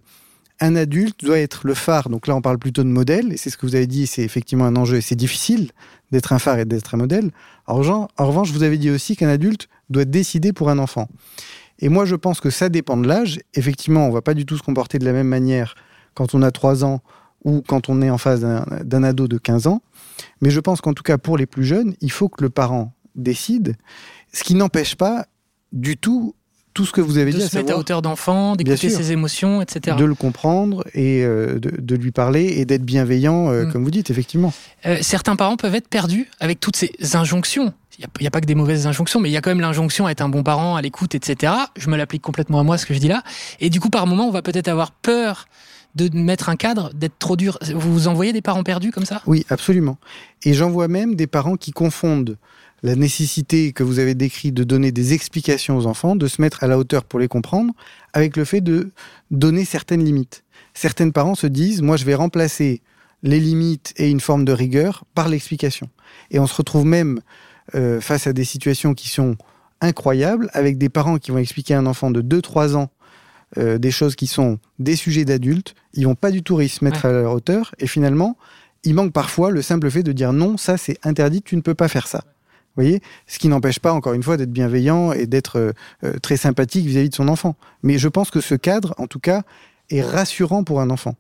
un 0.60 0.76
adulte 0.76 1.25
doit 1.25 1.38
être 1.38 1.66
le 1.66 1.75
phare. 1.75 2.08
Donc 2.08 2.26
là, 2.26 2.36
on 2.36 2.43
parle 2.43 2.58
plutôt 2.58 2.82
de 2.84 2.88
modèle, 2.88 3.32
et 3.32 3.36
c'est 3.36 3.50
ce 3.50 3.56
que 3.56 3.66
vous 3.66 3.75
avez 3.75 3.86
dit, 3.86 4.06
c'est 4.06 4.22
effectivement 4.22 4.66
un 4.66 4.76
enjeu, 4.76 4.98
et 4.98 5.00
c'est 5.00 5.16
difficile 5.16 5.70
d'être 6.12 6.32
un 6.32 6.38
phare 6.38 6.58
et 6.58 6.64
d'être 6.64 6.94
un 6.94 6.98
modèle. 6.98 7.31
En 7.66 7.76
revanche, 7.76 8.50
vous 8.50 8.62
avez 8.62 8.78
dit 8.78 8.90
aussi 8.90 9.16
qu'un 9.16 9.28
adulte 9.28 9.69
doit 9.88 10.04
décider 10.04 10.52
pour 10.52 10.69
un 10.69 10.78
enfant. 10.78 11.08
Et 11.81 11.88
moi, 11.88 12.05
je 12.05 12.15
pense 12.15 12.41
que 12.41 12.50
ça 12.50 12.69
dépend 12.69 12.97
de 12.97 13.09
l'âge. 13.09 13.41
Effectivement, 13.55 14.05
on 14.05 14.09
ne 14.09 14.12
va 14.12 14.23
pas 14.23 14.35
du 14.35 14.47
tout 14.47 14.56
se 14.56 14.62
comporter 14.62 14.99
de 14.99 15.05
la 15.05 15.12
même 15.12 15.29
manière 15.29 15.75
quand 16.15 16.35
on 16.35 16.43
a 16.43 16.50
3 16.50 16.85
ans 16.85 17.00
ou 17.44 17.62
quand 17.67 17.88
on 17.88 18.03
est 18.03 18.11
en 18.11 18.19
face 18.19 18.41
d'un 18.41 19.03
ado 19.03 19.27
de 19.29 19.38
15 19.38 19.67
ans. 19.67 19.82
Mais 20.43 20.50
je 20.50 20.61
pense 20.61 20.81
qu'en 20.81 20.93
tout 20.93 21.03
cas, 21.03 21.17
pour 21.19 21.38
les 21.38 21.47
plus 21.47 21.65
jeunes, 21.65 21.94
il 22.00 22.12
faut 22.12 22.29
que 22.29 22.43
le 22.43 22.50
parent 22.50 22.93
décide, 23.15 23.77
ce 24.32 24.44
qui 24.44 24.55
n'empêche 24.55 24.94
pas 24.94 25.27
du 25.73 25.97
tout 25.97 26.35
tout 26.75 26.87
ce 26.87 26.93
que 26.93 27.00
vous 27.00 27.19
avez 27.19 27.32
dit. 27.32 27.38
De 27.38 27.43
se 27.43 27.56
mettre 27.56 27.73
à 27.73 27.77
hauteur 27.77 28.00
d'enfant, 28.00 28.55
d'écouter 28.55 28.91
ses 28.91 29.12
émotions, 29.12 29.61
etc. 29.61 29.97
De 29.99 30.05
le 30.05 30.15
comprendre 30.15 30.85
et 30.94 31.25
euh, 31.25 31.59
de, 31.59 31.97
lui 31.97 32.12
parler 32.12 32.44
et 32.44 32.65
d'être 32.65 32.85
bienveillant, 32.85 33.50
euh, 33.50 33.65
mm. 33.65 33.73
comme 33.73 33.85
vous 33.85 33.91
dites, 33.91 34.11
effectivement. 34.11 34.53
Euh, 34.87 34.99
certains 35.00 35.37
parents 35.37 35.56
peuvent 35.56 35.75
être 35.75 35.88
perdus 35.88 36.31
avec 36.38 36.61
toutes 36.61 36.77
ces 36.77 36.93
injonctions 37.15 37.75
il 38.00 38.23
n'y 38.23 38.26
a, 38.26 38.31
pas 38.31 38.41
que 38.41 38.47
des 38.47 38.55
mauvaises 38.55 38.87
injonctions, 38.87 39.20
mais 39.20 39.29
il 39.29 39.32
y 39.32 39.37
a 39.37 39.43
quand 39.43 39.50
même 39.50 39.61
l'injonction 39.61 40.06
à 40.06 40.11
être 40.11 40.23
un 40.23 40.31
bon 40.31 40.43
parent, 40.43 40.75
à 40.75 40.81
l'écoute, 40.81 41.14
etc. 41.14 41.52
Je 41.76 41.91
me 41.91 41.97
l'applique 41.99 42.23
complètement 42.23 42.58
à 42.58 42.62
moi, 42.62 42.79
ce 42.79 42.87
que 42.87 42.94
je 42.94 42.99
dis 42.99 43.08
là. 43.08 43.23
Et 43.61 43.69
du 43.69 43.79
coup, 43.79 43.91
par 43.91 44.06
moment, 44.06 44.26
on 44.26 44.31
va 44.31 44.41
peut-être 44.41 44.69
avoir 44.69 44.91
peur 44.91 45.47
de 45.97 46.08
mettre 46.17 46.49
un 46.49 46.56
cadre, 46.56 46.94
d'être 46.94 47.19
trop 47.19 47.37
dur. 47.37 47.58
Vous 47.75 48.08
envoyez 48.08 48.32
des 48.32 48.41
parents 48.41 48.62
perdus 48.62 48.91
comme 48.91 49.05
ça? 49.05 49.20
Oui, 49.26 49.44
absolument. 49.50 49.99
Et 50.44 50.55
j'en 50.55 50.70
vois 50.70 50.88
même 50.88 51.14
des 51.14 51.26
parents 51.26 51.56
qui 51.56 51.73
confondent 51.73 52.38
la 52.82 52.97
nécessité 52.97 53.73
que 53.73 53.82
vous 53.82 53.99
avez 53.99 54.14
décrit 54.14 54.53
de 54.53 54.64
donner 54.64 54.93
des 54.93 55.12
explications 55.12 55.76
aux 55.76 55.85
enfants, 55.85 56.17
de 56.17 56.26
se 56.26 56.41
mettre 56.41 56.64
à 56.64 56.69
la 56.69 56.79
hauteur 56.79 57.05
pour 57.05 57.19
les 57.19 57.29
comprendre, 57.29 57.75
avec 58.14 58.38
le 58.38 58.46
fait 58.46 58.62
de 58.62 58.93
donner 59.31 59.67
certaines 59.67 60.03
limites. 60.03 60.44
Certains 60.73 61.11
parents 61.11 61.35
se 61.35 61.46
disent, 61.46 61.82
moi 61.82 61.99
je 61.99 62.06
vais 62.06 62.14
remplacer 62.14 62.81
les 63.23 63.41
limites 63.41 63.93
et 63.96 64.08
une 64.08 64.20
forme 64.20 64.46
de 64.46 64.53
rigueur 64.53 65.05
par 65.14 65.29
l'explication. 65.29 65.91
Et 66.31 66.38
on 66.38 66.46
se 66.46 66.55
retrouve 66.55 66.87
même 66.87 67.20
euh, 67.75 68.00
face 68.00 68.26
à 68.26 68.32
des 68.32 68.44
situations 68.44 68.94
qui 68.94 69.08
sont 69.08 69.37
incroyables, 69.81 70.50
avec 70.52 70.78
des 70.78 70.88
parents 70.88 71.19
qui 71.19 71.31
vont 71.31 71.38
expliquer 71.38 71.75
à 71.75 71.78
un 71.78 71.87
enfant 71.87 72.11
de 72.11 72.22
2-3 72.22 72.76
ans 72.76 72.90
euh, 73.58 73.78
des 73.78 73.90
choses 73.90 74.14
qui 74.14 74.26
sont 74.26 74.58
des 74.78 74.96
sujets 74.96 75.25
d'adultes, 75.25 75.75
ils 75.94 76.06
vont 76.06 76.14
pas 76.14 76.31
du 76.31 76.43
tout 76.43 76.61
se 76.69 76.84
mettre 76.84 77.06
à 77.06 77.12
leur 77.12 77.32
hauteur, 77.32 77.75
et 77.78 77.87
finalement, 77.87 78.37
il 78.84 78.94
manque 78.94 79.12
parfois 79.12 79.50
le 79.50 79.62
simple 79.62 79.90
fait 79.90 80.02
de 80.02 80.12
dire 80.12 80.32
non, 80.32 80.56
ça 80.56 80.76
c'est 80.76 80.99
interdit, 81.05 81.43
tu 81.43 81.56
ne 81.56 81.61
peux 81.61 81.75
pas 81.75 81.88
faire 81.88 82.06
ça. 82.06 82.25
Vous 82.76 82.84
voyez? 82.84 83.02
Ce 83.26 83.40
qui 83.40 83.49
n'empêche 83.49 83.81
pas, 83.81 83.93
encore 83.93 84.12
une 84.12 84.22
fois, 84.22 84.37
d'être 84.37 84.52
bienveillant 84.52 85.12
et 85.12 85.26
d'être 85.26 85.75
euh, 86.05 86.19
très 86.22 86.37
sympathique 86.37 86.87
vis 86.87 86.99
à 86.99 87.02
-vis 87.02 87.08
de 87.08 87.14
son 87.14 87.26
enfant. 87.26 87.56
Mais 87.82 87.99
je 87.99 88.06
pense 88.06 88.31
que 88.31 88.40
ce 88.40 88.55
cadre, 88.55 88.94
en 88.96 89.08
tout 89.08 89.19
cas, 89.19 89.43
est 89.90 90.02
rassurant 90.02 90.62
pour 90.62 90.81
un 90.81 90.88
enfant. 90.88 91.17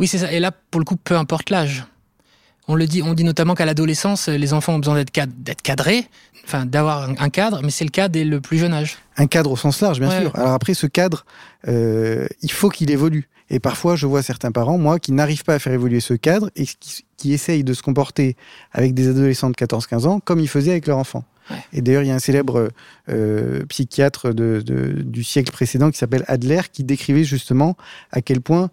Oui, 0.00 0.08
c'est 0.08 0.18
ça. 0.18 0.32
Et 0.32 0.40
là, 0.40 0.50
pour 0.50 0.80
le 0.80 0.84
coup, 0.84 0.96
peu 0.96 1.16
importe 1.16 1.50
l'âge. 1.50 1.84
On 2.66 2.74
le 2.74 2.86
dit, 2.86 3.02
on 3.02 3.14
dit 3.14 3.24
notamment 3.24 3.54
qu'à 3.54 3.66
l'adolescence, 3.66 4.28
les 4.28 4.52
enfants 4.54 4.74
ont 4.74 4.78
besoin 4.78 4.96
d'être 4.96 5.62
cadrés, 5.62 6.06
enfin 6.44 6.64
d'avoir 6.64 7.10
un 7.18 7.28
cadre, 7.28 7.60
mais 7.62 7.70
c'est 7.70 7.84
le 7.84 7.90
cas 7.90 8.08
dès 8.08 8.24
le 8.24 8.40
plus 8.40 8.58
jeune 8.58 8.72
âge. 8.72 8.98
Un 9.16 9.26
cadre 9.26 9.50
au 9.50 9.56
sens 9.56 9.80
large, 9.80 10.00
bien 10.00 10.10
sûr. 10.10 10.34
Alors 10.34 10.52
après, 10.52 10.74
ce 10.74 10.86
cadre, 10.86 11.26
euh, 11.68 12.26
il 12.42 12.50
faut 12.50 12.70
qu'il 12.70 12.90
évolue. 12.90 13.28
Et 13.50 13.60
parfois, 13.60 13.96
je 13.96 14.06
vois 14.06 14.22
certains 14.22 14.52
parents, 14.52 14.78
moi, 14.78 14.98
qui 14.98 15.12
n'arrivent 15.12 15.44
pas 15.44 15.54
à 15.54 15.58
faire 15.58 15.74
évoluer 15.74 16.00
ce 16.00 16.14
cadre 16.14 16.50
et 16.56 16.64
qui, 16.64 17.04
essayent 17.32 17.64
de 17.64 17.72
se 17.72 17.82
comporter 17.82 18.36
avec 18.72 18.92
des 18.92 19.08
adolescents 19.08 19.48
de 19.48 19.54
14-15 19.54 20.06
ans 20.06 20.20
comme 20.20 20.40
ils 20.40 20.48
faisaient 20.48 20.72
avec 20.72 20.86
leur 20.86 20.98
enfant. 20.98 21.24
Et 21.72 21.80
d'ailleurs, 21.80 22.02
il 22.02 22.08
y 22.08 22.10
a 22.10 22.14
un 22.14 22.18
célèbre 22.18 22.68
euh, 23.08 23.64
psychiatre 23.66 24.34
du 24.34 25.24
siècle 25.24 25.50
précédent 25.50 25.90
qui 25.90 25.96
s'appelle 25.96 26.24
Adler 26.26 26.60
qui 26.70 26.84
décrivait 26.84 27.24
justement 27.24 27.78
à 28.12 28.20
quel 28.20 28.42
point 28.42 28.70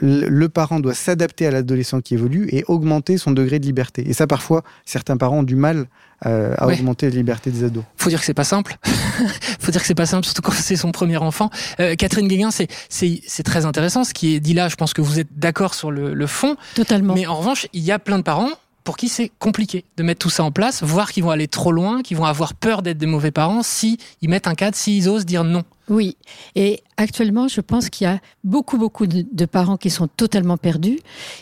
le 0.00 0.48
parent 0.48 0.80
doit 0.80 0.94
s'adapter 0.94 1.46
à 1.46 1.50
l'adolescent 1.50 2.00
qui 2.00 2.14
évolue 2.14 2.48
et 2.50 2.64
augmenter 2.68 3.18
son 3.18 3.30
degré 3.30 3.58
de 3.58 3.66
liberté. 3.66 4.08
Et 4.08 4.12
ça, 4.12 4.26
parfois, 4.26 4.62
certains 4.84 5.16
parents 5.16 5.38
ont 5.38 5.42
du 5.42 5.56
mal 5.56 5.86
euh, 6.26 6.54
à 6.58 6.66
augmenter 6.66 7.08
la 7.08 7.16
liberté 7.16 7.50
des 7.50 7.64
ados. 7.64 7.84
Faut 7.96 8.10
dire 8.10 8.18
que 8.18 8.24
c'est 8.24 8.34
pas 8.34 8.44
simple. 8.44 8.76
Faut 9.60 9.70
dire 9.70 9.80
que 9.80 9.86
c'est 9.86 9.94
pas 9.94 10.06
simple, 10.06 10.24
surtout 10.24 10.42
quand 10.42 10.52
c'est 10.52 10.76
son 10.76 10.92
premier 10.92 11.16
enfant. 11.16 11.50
Euh, 11.80 11.94
Catherine 11.94 12.28
Guéguin, 12.28 12.50
c'est 12.50 12.68
c'est 12.88 13.42
très 13.44 13.66
intéressant 13.66 14.04
ce 14.04 14.14
qui 14.14 14.34
est 14.34 14.40
dit 14.40 14.54
là. 14.54 14.68
Je 14.68 14.76
pense 14.76 14.92
que 14.92 15.00
vous 15.00 15.20
êtes 15.20 15.38
d'accord 15.38 15.74
sur 15.74 15.90
le, 15.90 16.14
le 16.14 16.26
fond. 16.26 16.56
Totalement. 16.74 17.14
Mais 17.14 17.26
en 17.26 17.36
revanche, 17.36 17.66
il 17.72 17.82
y 17.82 17.92
a 17.92 17.98
plein 17.98 18.18
de 18.18 18.24
parents 18.24 18.50
pour 18.88 18.96
qui 18.96 19.10
c'est 19.10 19.30
compliqué 19.38 19.84
de 19.98 20.02
mettre 20.02 20.20
tout 20.20 20.30
ça 20.30 20.42
en 20.44 20.50
place, 20.50 20.82
voire 20.82 21.12
qu'ils 21.12 21.22
vont 21.22 21.28
aller 21.28 21.46
trop 21.46 21.72
loin, 21.72 22.00
qu'ils 22.00 22.16
vont 22.16 22.24
avoir 22.24 22.54
peur 22.54 22.80
d'être 22.80 22.96
des 22.96 23.04
mauvais 23.04 23.30
parents 23.30 23.62
si 23.62 23.98
ils 24.22 24.30
mettent 24.30 24.46
un 24.46 24.54
cadre, 24.54 24.74
s'ils 24.74 25.10
osent 25.10 25.26
dire 25.26 25.44
non. 25.44 25.62
Oui, 25.90 26.16
et 26.54 26.82
actuellement, 26.96 27.48
je 27.48 27.60
pense 27.60 27.90
qu'il 27.90 28.06
y 28.06 28.08
a 28.08 28.18
beaucoup, 28.44 28.78
beaucoup 28.78 29.06
de, 29.06 29.44
parents 29.44 29.76
qui 29.76 29.90
sont 29.90 30.08
totalement 30.08 30.56
perdus. 30.56 31.00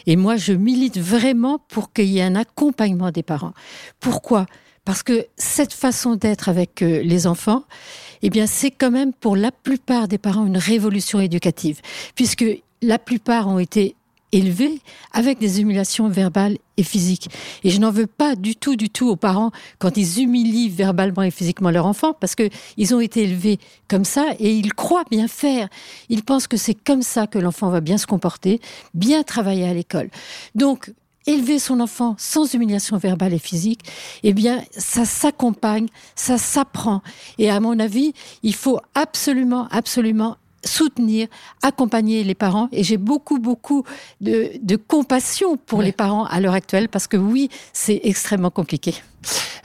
Et 0.09 0.17
moi, 0.17 0.37
je 0.37 0.55
milite 0.55 0.99
vraiment 0.99 1.61
pour 1.69 1.93
qu'il 1.93 2.07
y 2.07 2.19
ait 2.19 2.25
un 2.25 2.35
accompagnement 2.35 3.13
des 3.13 3.23
parents. 3.23 3.53
Pourquoi? 4.01 4.47
Parce 4.85 5.05
que 5.05 5.27
cette 5.37 5.73
façon 5.73 6.17
d'être 6.17 6.49
avec 6.49 6.83
euh, 6.83 7.01
les 7.05 7.29
enfants, 7.29 7.63
eh 8.23 8.31
bien, 8.31 8.49
c'est 8.49 8.73
quand 8.73 8.91
même 8.91 9.13
pour 9.13 9.37
la 9.37 9.53
plupart 9.53 10.09
des 10.09 10.19
parents 10.19 10.47
une 10.47 10.59
révolution 10.59 11.21
éducative, 11.21 11.81
puisque 12.17 12.45
la 12.83 12.99
plupart 12.99 13.47
ont 13.47 13.61
été 13.61 13.95
élevés 14.37 14.81
avec 15.13 15.39
des 15.39 15.61
humiliations 15.61 16.09
verbales 16.09 16.59
et 16.77 16.83
physiques. 16.83 17.29
Et 17.65 17.71
je 17.71 17.81
n'en 17.81 17.91
veux 17.91 18.07
pas 18.07 18.37
du 18.37 18.55
tout, 18.55 18.77
du 18.77 18.91
tout 18.91 19.09
aux 19.09 19.17
parents 19.17 19.51
quand 19.79 19.97
ils 19.97 20.21
humilient 20.21 20.69
verbalement 20.69 21.23
et 21.23 21.31
physiquement 21.31 21.71
leur 21.71 21.87
enfant, 21.87 22.13
parce 22.13 22.35
que 22.35 22.49
ils 22.77 22.95
ont 22.95 23.01
été 23.01 23.23
élevés 23.23 23.59
comme 23.89 24.05
ça 24.05 24.27
et 24.39 24.53
ils 24.53 24.75
croient 24.75 25.05
bien 25.11 25.29
faire. 25.29 25.69
Ils 26.09 26.23
pensent 26.23 26.47
que 26.47 26.57
c'est 26.57 26.75
comme 26.75 27.03
ça 27.03 27.27
que 27.27 27.39
l'enfant 27.39 27.71
va 27.71 27.81
bien 27.81 27.99
se 27.99 28.07
comporter, 28.07 28.61
bien 28.95 29.23
travailler 29.23 29.67
à 29.67 29.75
l'école. 29.75 30.11
Donc, 30.55 30.93
élever 31.27 31.59
son 31.59 31.81
enfant 31.81 32.15
sans 32.19 32.53
humiliation 32.55 32.99
verbale 32.99 33.33
et 33.33 33.39
physique, 33.39 33.81
eh 34.23 34.33
bien, 34.33 34.63
ça 34.71 35.05
s'accompagne, 35.05 35.89
ça 36.15 36.39
s'apprend. 36.39 37.03
Et 37.39 37.51
à 37.51 37.59
mon 37.59 37.79
avis, 37.79 38.13
il 38.43 38.55
faut 38.55 38.79
absolument, 38.95 39.67
absolument 39.71 40.37
soutenir, 40.67 41.29
accompagner 41.63 42.25
les 42.25 42.35
parents. 42.35 42.69
Et 42.73 42.85
j'ai 42.85 42.97
beaucoup, 42.97 43.39
beaucoup 43.39 43.85
de, 44.21 44.77
compassion 44.89 45.57
pour 45.57 45.83
les 45.83 45.93
parents 45.93 46.25
à 46.27 46.41
l'heure 46.41 46.55
actuelle 46.55 46.89
parce 46.89 47.07
que 47.07 47.17
oui, 47.17 47.49
c'est 47.73 48.01
extrêmement 48.05 48.51
compliqué. 48.51 48.95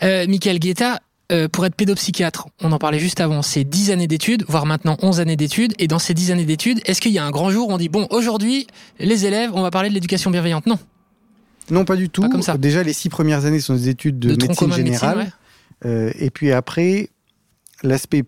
Euh, 0.03 0.25
Michael 0.27 0.59
Guetta, 0.59 0.99
euh, 1.31 1.47
pour 1.47 1.65
être 1.65 1.75
pédopsychiatre, 1.75 2.47
on 2.61 2.71
en 2.71 2.77
parlait 2.77 2.99
juste 2.99 3.21
avant, 3.21 3.41
c'est 3.41 3.63
10 3.63 3.91
années 3.91 4.07
d'études, 4.07 4.43
voire 4.47 4.65
maintenant 4.65 4.97
11 5.01 5.19
années 5.19 5.37
d'études. 5.37 5.73
Et 5.79 5.87
dans 5.87 5.99
ces 5.99 6.13
10 6.13 6.31
années 6.31 6.45
d'études, 6.45 6.81
est-ce 6.85 6.99
qu'il 6.99 7.11
y 7.11 7.19
a 7.19 7.25
un 7.25 7.31
grand 7.31 7.49
jour 7.51 7.69
où 7.69 7.71
on 7.71 7.77
dit, 7.77 7.89
bon, 7.89 8.07
aujourd'hui, 8.09 8.67
les 8.99 9.25
élèves, 9.25 9.51
on 9.53 9.61
va 9.61 9.71
parler 9.71 9.89
de 9.89 9.93
l'éducation 9.93 10.31
bienveillante? 10.31 10.65
Non. 10.65 10.77
Non, 11.69 11.85
pas 11.85 11.95
du 11.95 12.09
tout. 12.09 12.27
comme 12.27 12.41
ça. 12.41 12.57
Déjà, 12.57 12.83
les 12.83 12.93
six 12.93 13.09
premières 13.09 13.45
années 13.45 13.61
sont 13.61 13.75
des 13.75 13.87
études 13.87 14.19
de, 14.19 14.29
médecine 14.29 14.73
générale. 14.73 15.31
Euh, 15.85 16.11
et 16.19 16.29
puis 16.29 16.51
après, 16.51 17.09
l'aspect 17.81 18.23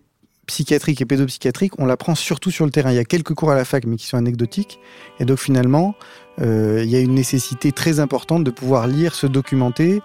psychiatrique 0.46 1.00
et 1.00 1.04
pédopsychiatrique, 1.04 1.72
on 1.78 1.86
l'apprend 1.86 2.14
surtout 2.14 2.50
sur 2.50 2.64
le 2.64 2.70
terrain. 2.70 2.90
Il 2.90 2.96
y 2.96 3.00
a 3.00 3.04
quelques 3.04 3.34
cours 3.34 3.50
à 3.50 3.54
la 3.54 3.64
fac, 3.64 3.84
mais 3.86 3.96
qui 3.96 4.06
sont 4.06 4.16
anecdotiques. 4.16 4.78
Et 5.20 5.24
donc 5.24 5.38
finalement, 5.38 5.94
euh, 6.40 6.82
il 6.84 6.90
y 6.90 6.96
a 6.96 7.00
une 7.00 7.14
nécessité 7.14 7.72
très 7.72 8.00
importante 8.00 8.44
de 8.44 8.50
pouvoir 8.50 8.86
lire, 8.86 9.14
se 9.14 9.26
documenter, 9.26 10.00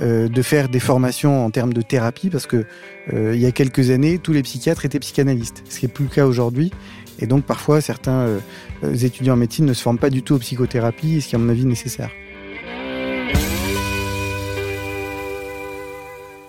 euh, 0.00 0.28
de 0.28 0.42
faire 0.42 0.68
des 0.68 0.80
formations 0.80 1.44
en 1.44 1.50
termes 1.50 1.72
de 1.72 1.82
thérapie, 1.82 2.30
parce 2.30 2.46
que 2.46 2.64
il 3.12 3.38
y 3.38 3.46
a 3.46 3.52
quelques 3.52 3.90
années, 3.90 4.18
tous 4.18 4.32
les 4.32 4.42
psychiatres 4.42 4.84
étaient 4.84 5.00
psychanalystes, 5.00 5.64
ce 5.68 5.80
qui 5.80 5.86
n'est 5.86 5.92
plus 5.92 6.04
le 6.04 6.10
cas 6.10 6.26
aujourd'hui. 6.26 6.72
Et 7.18 7.26
donc 7.26 7.44
parfois, 7.44 7.80
certains 7.80 8.38
étudiants 8.82 9.34
en 9.34 9.36
médecine 9.36 9.66
ne 9.66 9.74
se 9.74 9.82
forment 9.82 9.98
pas 9.98 10.10
du 10.10 10.22
tout 10.22 10.34
aux 10.34 10.38
psychothérapies, 10.38 11.20
ce 11.20 11.28
qui 11.28 11.34
à 11.34 11.38
mon 11.38 11.48
avis 11.48 11.66
nécessaire. 11.66 12.10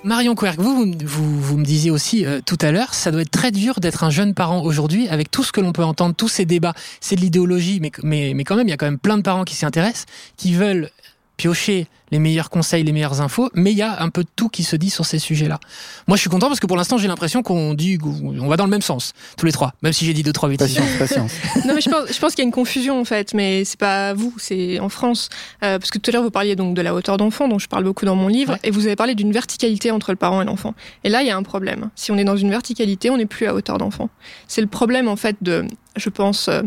Marion 0.03 0.35
Querc, 0.35 0.55
vous, 0.59 0.85
vous, 1.05 1.57
me 1.57 1.63
disiez 1.63 1.89
aussi 1.89 2.25
euh, 2.25 2.41
tout 2.45 2.57
à 2.59 2.71
l'heure, 2.71 2.93
ça 2.93 3.09
doit 3.09 3.21
être 3.21 3.31
très 3.31 3.51
dur 3.51 3.79
d'être 3.79 4.03
un 4.03 4.09
jeune 4.09 4.33
parent 4.33 4.61
aujourd'hui 4.61 5.07
avec 5.07 5.31
tout 5.31 5.43
ce 5.43 5.53
que 5.53 5.61
l'on 5.61 5.71
peut 5.71 5.83
entendre, 5.83 6.13
tous 6.13 6.27
ces 6.27 6.43
débats. 6.43 6.73
C'est 6.99 7.15
de 7.15 7.21
l'idéologie, 7.21 7.79
mais, 7.79 7.91
mais, 8.03 8.33
mais 8.35 8.43
quand 8.43 8.57
même, 8.57 8.67
il 8.67 8.71
y 8.71 8.73
a 8.73 8.77
quand 8.77 8.85
même 8.85 8.99
plein 8.99 9.17
de 9.17 9.21
parents 9.21 9.45
qui 9.45 9.55
s'y 9.55 9.65
intéressent, 9.65 10.05
qui 10.35 10.53
veulent 10.53 10.89
piocher 11.37 11.87
les 12.11 12.19
meilleurs 12.19 12.51
conseils, 12.51 12.83
les 12.83 12.91
meilleures 12.91 13.21
infos, 13.21 13.49
mais 13.55 13.71
il 13.71 13.77
y 13.77 13.81
a 13.81 14.01
un 14.01 14.09
peu 14.09 14.23
de 14.23 14.29
tout 14.35 14.47
qui 14.47 14.63
se 14.63 14.75
dit 14.75 14.91
sur 14.91 15.03
ces 15.03 15.17
sujets-là. 15.17 15.59
Moi, 16.07 16.15
je 16.15 16.21
suis 16.21 16.29
content 16.29 16.47
parce 16.47 16.59
que 16.59 16.67
pour 16.67 16.77
l'instant, 16.77 16.99
j'ai 16.99 17.07
l'impression 17.07 17.41
qu'on 17.41 17.73
dit, 17.73 17.97
on 18.03 18.47
va 18.47 18.55
dans 18.55 18.65
le 18.65 18.69
même 18.69 18.83
sens, 18.83 19.13
tous 19.35 19.47
les 19.47 19.51
trois, 19.51 19.73
même 19.81 19.93
si 19.93 20.05
j'ai 20.05 20.13
dit 20.13 20.21
deux, 20.21 20.31
trois 20.31 20.47
bêtises. 20.47 20.75
Patience, 20.75 20.97
patience. 20.99 21.31
non, 21.65 21.73
mais 21.73 21.81
je 21.81 21.89
pense, 21.89 22.13
je 22.13 22.19
pense 22.19 22.35
qu'il 22.35 22.43
y 22.43 22.45
a 22.45 22.47
une 22.47 22.53
confusion, 22.53 22.99
en 22.99 23.03
fait, 23.03 23.33
mais 23.33 23.65
c'est 23.65 23.79
pas 23.79 24.13
vous, 24.13 24.31
c'est 24.37 24.79
en 24.79 24.89
France. 24.89 25.29
Euh, 25.63 25.79
parce 25.79 25.89
que 25.89 25.97
tout 25.97 26.11
à 26.11 26.13
l'heure, 26.13 26.23
vous 26.23 26.29
parliez 26.29 26.55
donc 26.55 26.75
de 26.75 26.81
la 26.83 26.93
hauteur 26.93 27.17
d'enfant, 27.17 27.47
dont 27.47 27.57
je 27.57 27.67
parle 27.67 27.83
beaucoup 27.83 28.05
dans 28.05 28.15
mon 28.15 28.27
livre, 28.27 28.59
et 28.63 28.69
vous 28.69 28.85
avez 28.85 28.95
parlé 28.95 29.15
d'une 29.15 29.31
verticalité 29.31 29.89
entre 29.89 30.11
le 30.11 30.17
parent 30.17 30.39
et 30.41 30.45
l'enfant. 30.45 30.75
Et 31.03 31.09
là, 31.09 31.23
il 31.23 31.27
y 31.27 31.31
a 31.31 31.35
un 31.35 31.43
problème. 31.43 31.89
Si 31.95 32.11
on 32.11 32.17
est 32.19 32.25
dans 32.25 32.37
une 32.37 32.51
verticalité, 32.51 33.09
on 33.09 33.17
n'est 33.17 33.25
plus 33.25 33.47
à 33.47 33.55
hauteur 33.55 33.79
d'enfant. 33.79 34.11
C'est 34.47 34.61
le 34.61 34.67
problème, 34.67 35.07
en 35.07 35.15
fait, 35.15 35.37
de, 35.41 35.65
je 35.95 36.09
pense, 36.09 36.47
euh, 36.47 36.61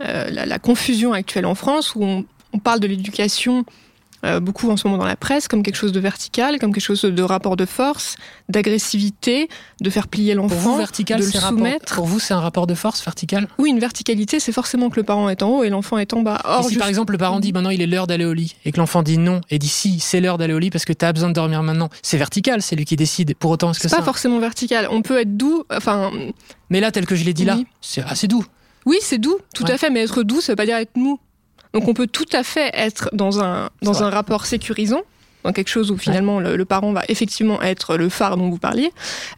euh, 0.00 0.30
la, 0.30 0.58
confusion 0.60 1.12
actuelle 1.12 1.46
en 1.46 1.56
France, 1.56 1.96
où 1.96 2.04
on, 2.04 2.24
on 2.52 2.60
parle 2.60 2.78
de 2.78 2.86
l'éducation 2.86 3.64
euh, 4.24 4.40
beaucoup 4.40 4.70
en 4.70 4.76
ce 4.76 4.86
moment 4.86 4.98
dans 4.98 5.06
la 5.06 5.16
presse, 5.16 5.48
comme 5.48 5.62
quelque 5.62 5.76
chose 5.76 5.92
de 5.92 6.00
vertical, 6.00 6.58
comme 6.58 6.72
quelque 6.72 6.84
chose 6.84 7.02
de 7.02 7.22
rapport 7.22 7.56
de 7.56 7.66
force, 7.66 8.16
d'agressivité, 8.48 9.48
de 9.80 9.90
faire 9.90 10.08
plier 10.08 10.34
l'enfant, 10.34 10.78
de 10.78 11.14
le 11.14 11.22
soumettre. 11.22 11.94
pour 11.94 12.06
vous, 12.06 12.18
c'est 12.18 12.34
un 12.34 12.40
rapport 12.40 12.66
de 12.66 12.74
force 12.74 13.04
vertical? 13.04 13.48
Oui, 13.58 13.70
une 13.70 13.78
verticalité, 13.78 14.40
c'est 14.40 14.52
forcément 14.52 14.90
que 14.90 14.96
le 14.96 15.04
parent 15.04 15.28
est 15.28 15.42
en 15.42 15.50
haut 15.50 15.64
et 15.64 15.70
l'enfant 15.70 15.98
est 15.98 16.12
en 16.14 16.22
bas. 16.22 16.40
Or, 16.44 16.68
si 16.68 16.76
par 16.76 16.88
exemple 16.88 17.12
le 17.12 17.18
parent 17.18 17.40
dit 17.40 17.52
maintenant 17.52 17.70
il 17.70 17.82
est 17.82 17.86
l'heure 17.86 18.06
d'aller 18.06 18.24
au 18.24 18.32
lit 18.32 18.56
et 18.64 18.72
que 18.72 18.78
l'enfant 18.78 19.02
dit 19.02 19.18
non 19.18 19.40
et 19.50 19.58
dit 19.58 19.68
si 19.68 20.00
c'est 20.00 20.20
l'heure 20.20 20.38
d'aller 20.38 20.54
au 20.54 20.58
lit 20.58 20.70
parce 20.70 20.84
que 20.84 20.92
tu 20.92 21.04
as 21.04 21.12
besoin 21.12 21.28
de 21.28 21.34
dormir 21.34 21.62
maintenant, 21.62 21.88
c'est 22.02 22.18
vertical, 22.18 22.62
c'est 22.62 22.76
lui 22.76 22.84
qui 22.84 22.96
décide. 22.96 23.34
Pour 23.36 23.50
autant, 23.50 23.70
est-ce 23.70 23.80
que 23.80 23.88
c'est 23.88 23.96
pas 23.96 24.02
forcément 24.02 24.38
vertical 24.38 24.88
On 24.90 25.02
peut 25.02 25.20
être 25.20 25.36
doux, 25.36 25.64
enfin. 25.70 26.10
Mais 26.70 26.80
là, 26.80 26.90
tel 26.90 27.06
que 27.06 27.16
je 27.16 27.24
l'ai 27.24 27.34
dit 27.34 27.44
là, 27.44 27.58
c'est 27.80 28.02
assez 28.02 28.26
doux. 28.26 28.44
Oui, 28.86 28.98
c'est 29.00 29.18
doux, 29.18 29.36
tout 29.52 29.64
à 29.66 29.76
fait, 29.78 29.90
mais 29.90 30.04
être 30.04 30.22
doux, 30.22 30.40
ça 30.40 30.52
veut 30.52 30.56
pas 30.56 30.64
dire 30.64 30.76
être 30.76 30.96
mou. 30.96 31.18
Donc 31.76 31.88
on 31.88 31.94
peut 31.94 32.06
tout 32.06 32.24
à 32.32 32.42
fait 32.42 32.70
être 32.72 33.10
dans 33.12 33.42
un, 33.42 33.68
dans 33.82 34.02
un 34.02 34.08
rapport 34.08 34.46
sécurisant, 34.46 35.02
dans 35.44 35.52
quelque 35.52 35.68
chose 35.68 35.90
où 35.90 35.98
finalement 35.98 36.40
le, 36.40 36.64
parent 36.64 36.90
va 36.92 37.02
effectivement 37.08 37.60
être 37.60 37.98
le 37.98 38.08
phare 38.08 38.38
dont 38.38 38.48
vous 38.48 38.56
parliez, 38.56 38.90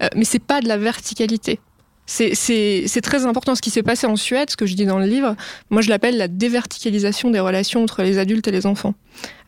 euh, 0.05 0.09
mais 0.15 0.25
c'est 0.25 0.39
pas 0.39 0.61
de 0.61 0.69
la 0.69 0.77
verticalité. 0.77 1.59
C'est 2.09 3.01
très 3.03 3.27
important 3.27 3.55
ce 3.55 3.61
qui 3.61 3.71
s'est 3.71 3.83
passé 3.83 4.07
en 4.07 4.17
Suède, 4.17 4.51
ce 4.51 4.57
que 4.57 4.65
je 4.65 4.75
dis 4.75 4.87
dans 4.87 4.99
le 4.99 5.05
livre. 5.05 5.37
Moi, 5.69 5.83
je 5.83 5.91
l'appelle 5.91 6.17
la 6.17 6.27
déverticalisation 6.27 7.31
des 7.31 7.39
relations 7.39 7.83
entre 7.83 8.03
les 8.03 8.19
adultes 8.19 8.49
et 8.49 8.51
les 8.51 8.65
enfants. 8.65 8.95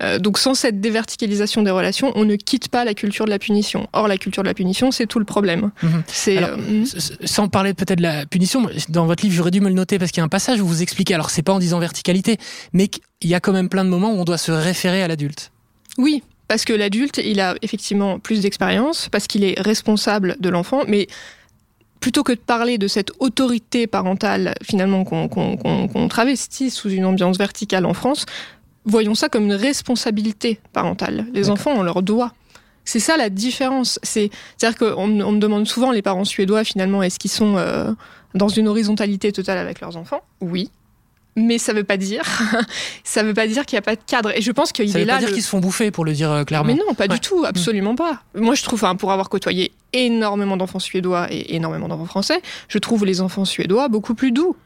Euh, 0.02 0.18
donc, 0.18 0.38
sans 0.38 0.54
cette 0.54 0.80
déverticalisation 0.80 1.62
des 1.62 1.70
relations, 1.70 2.12
on 2.16 2.24
ne 2.26 2.36
quitte 2.36 2.68
pas 2.68 2.84
la 2.84 2.92
culture 2.92 3.24
de 3.24 3.30
la 3.30 3.38
punition. 3.38 3.88
Or, 3.94 4.08
la 4.08 4.18
culture 4.18 4.42
de 4.42 4.48
la 4.48 4.54
punition, 4.54 4.90
c'est 4.90 5.06
tout 5.06 5.18
le 5.18 5.24
problème. 5.24 5.70
Mhm. 5.82 6.02
C'est 6.06 6.42
euh, 6.42 6.84
sans 7.24 7.48
parler 7.48 7.72
peut-être 7.72 7.98
de 7.98 8.02
la 8.02 8.26
punition. 8.26 8.68
Dans 8.90 9.06
votre 9.06 9.24
livre, 9.24 9.34
j'aurais 9.34 9.50
dû 9.50 9.60
me 9.60 9.68
le 9.68 9.74
noter 9.74 9.98
parce 9.98 10.10
qu'il 10.10 10.20
y 10.20 10.22
a 10.22 10.24
un 10.24 10.28
passage 10.28 10.60
où 10.60 10.66
vous 10.66 10.82
expliquez. 10.82 11.14
Alors, 11.14 11.30
c'est 11.30 11.42
pas 11.42 11.54
en 11.54 11.60
disant 11.60 11.78
verticalité, 11.78 12.36
mais 12.74 12.90
il 13.22 13.30
y 13.30 13.34
a 13.34 13.40
quand 13.40 13.52
même 13.52 13.70
plein 13.70 13.84
de 13.84 13.90
moments 13.90 14.12
où 14.12 14.18
on 14.18 14.24
doit 14.24 14.38
se 14.38 14.52
référer 14.52 15.02
à 15.02 15.08
l'adulte. 15.08 15.50
Oui, 15.96 16.22
parce 16.46 16.64
que 16.64 16.72
l'adulte, 16.74 17.20
il 17.24 17.40
a 17.40 17.54
effectivement 17.62 18.18
plus 18.18 18.42
d'expérience, 18.42 19.08
parce 19.10 19.26
qu'il 19.26 19.44
est 19.44 19.58
responsable 19.60 20.36
de 20.40 20.48
l'enfant, 20.48 20.82
mais 20.86 21.06
plutôt 22.00 22.22
que 22.22 22.32
de 22.32 22.38
parler 22.38 22.78
de 22.78 22.88
cette 22.88 23.12
autorité 23.18 23.86
parentale 23.86 24.54
finalement 24.62 25.04
qu'on 25.04 26.08
travestit 26.08 26.70
sous 26.70 26.90
une 26.90 27.04
ambiance 27.04 27.38
verticale 27.38 27.86
en 27.86 27.94
France, 27.94 28.26
voyons 28.84 29.14
ça 29.14 29.28
comme 29.28 29.44
une 29.44 29.54
responsabilité 29.54 30.60
parentale. 30.72 31.26
Les 31.32 31.50
enfants, 31.50 31.72
on 31.76 31.82
leur 31.82 32.02
doit. 32.02 32.32
C'est 32.84 33.00
ça 33.00 33.16
la 33.16 33.30
différence. 33.30 34.00
C'est-à-dire 34.02 34.76
qu'on 34.78 35.06
me 35.06 35.38
demande 35.38 35.68
souvent, 35.68 35.92
les 35.92 36.02
parents 36.02 36.24
suédois, 36.24 36.64
finalement, 36.64 37.02
est-ce 37.02 37.18
qu'ils 37.18 37.30
sont 37.30 37.56
euh, 37.56 37.92
dans 38.34 38.48
une 38.48 38.66
horizontalité 38.66 39.30
totale 39.32 39.58
avec 39.58 39.80
leurs 39.80 39.96
enfants? 39.96 40.22
Oui 40.40 40.70
mais 41.36 41.58
ça 41.58 41.72
veut 41.72 41.84
pas 41.84 41.96
dire 41.96 42.22
ça 43.04 43.22
veut 43.22 43.34
pas 43.34 43.46
dire 43.46 43.66
qu'il 43.66 43.76
n'y 43.76 43.80
a 43.80 43.82
pas 43.82 43.96
de 43.96 44.00
cadre. 44.06 44.36
Et 44.36 44.42
je 44.42 44.52
pense 44.52 44.72
qu'il 44.72 44.84
est 44.96 45.04
là 45.04 45.14
ça 45.14 45.20
veut 45.20 45.20
pas 45.20 45.26
dire 45.26 45.34
qu'ils 45.34 45.42
se 45.42 45.48
font 45.48 45.60
bouffer 45.60 45.90
pour 45.90 46.04
le 46.04 46.12
dire 46.12 46.30
euh, 46.30 46.44
clairement. 46.44 46.72
Mais 46.72 46.74
non 46.74 46.94
pas 46.94 47.08
du 47.08 47.20
tout 47.20 47.44
absolument 47.44 47.94
pas. 47.94 48.22
Moi 48.34 48.54
je 48.54 48.62
trouve 48.62 48.84
pour 48.98 49.12
avoir 49.12 49.28
côtoyé 49.28 49.72
énormément 49.92 50.56
d'enfants 50.56 50.78
suédois 50.78 51.28
et 51.30 51.54
énormément 51.54 51.88
d'enfants 51.88 52.06
français 52.06 52.40
je 52.68 52.78
trouve 52.78 53.04
les 53.04 53.20
enfants 53.20 53.44
suédois 53.44 53.88
beaucoup 53.88 54.14
plus 54.14 54.32
doux 54.32 54.56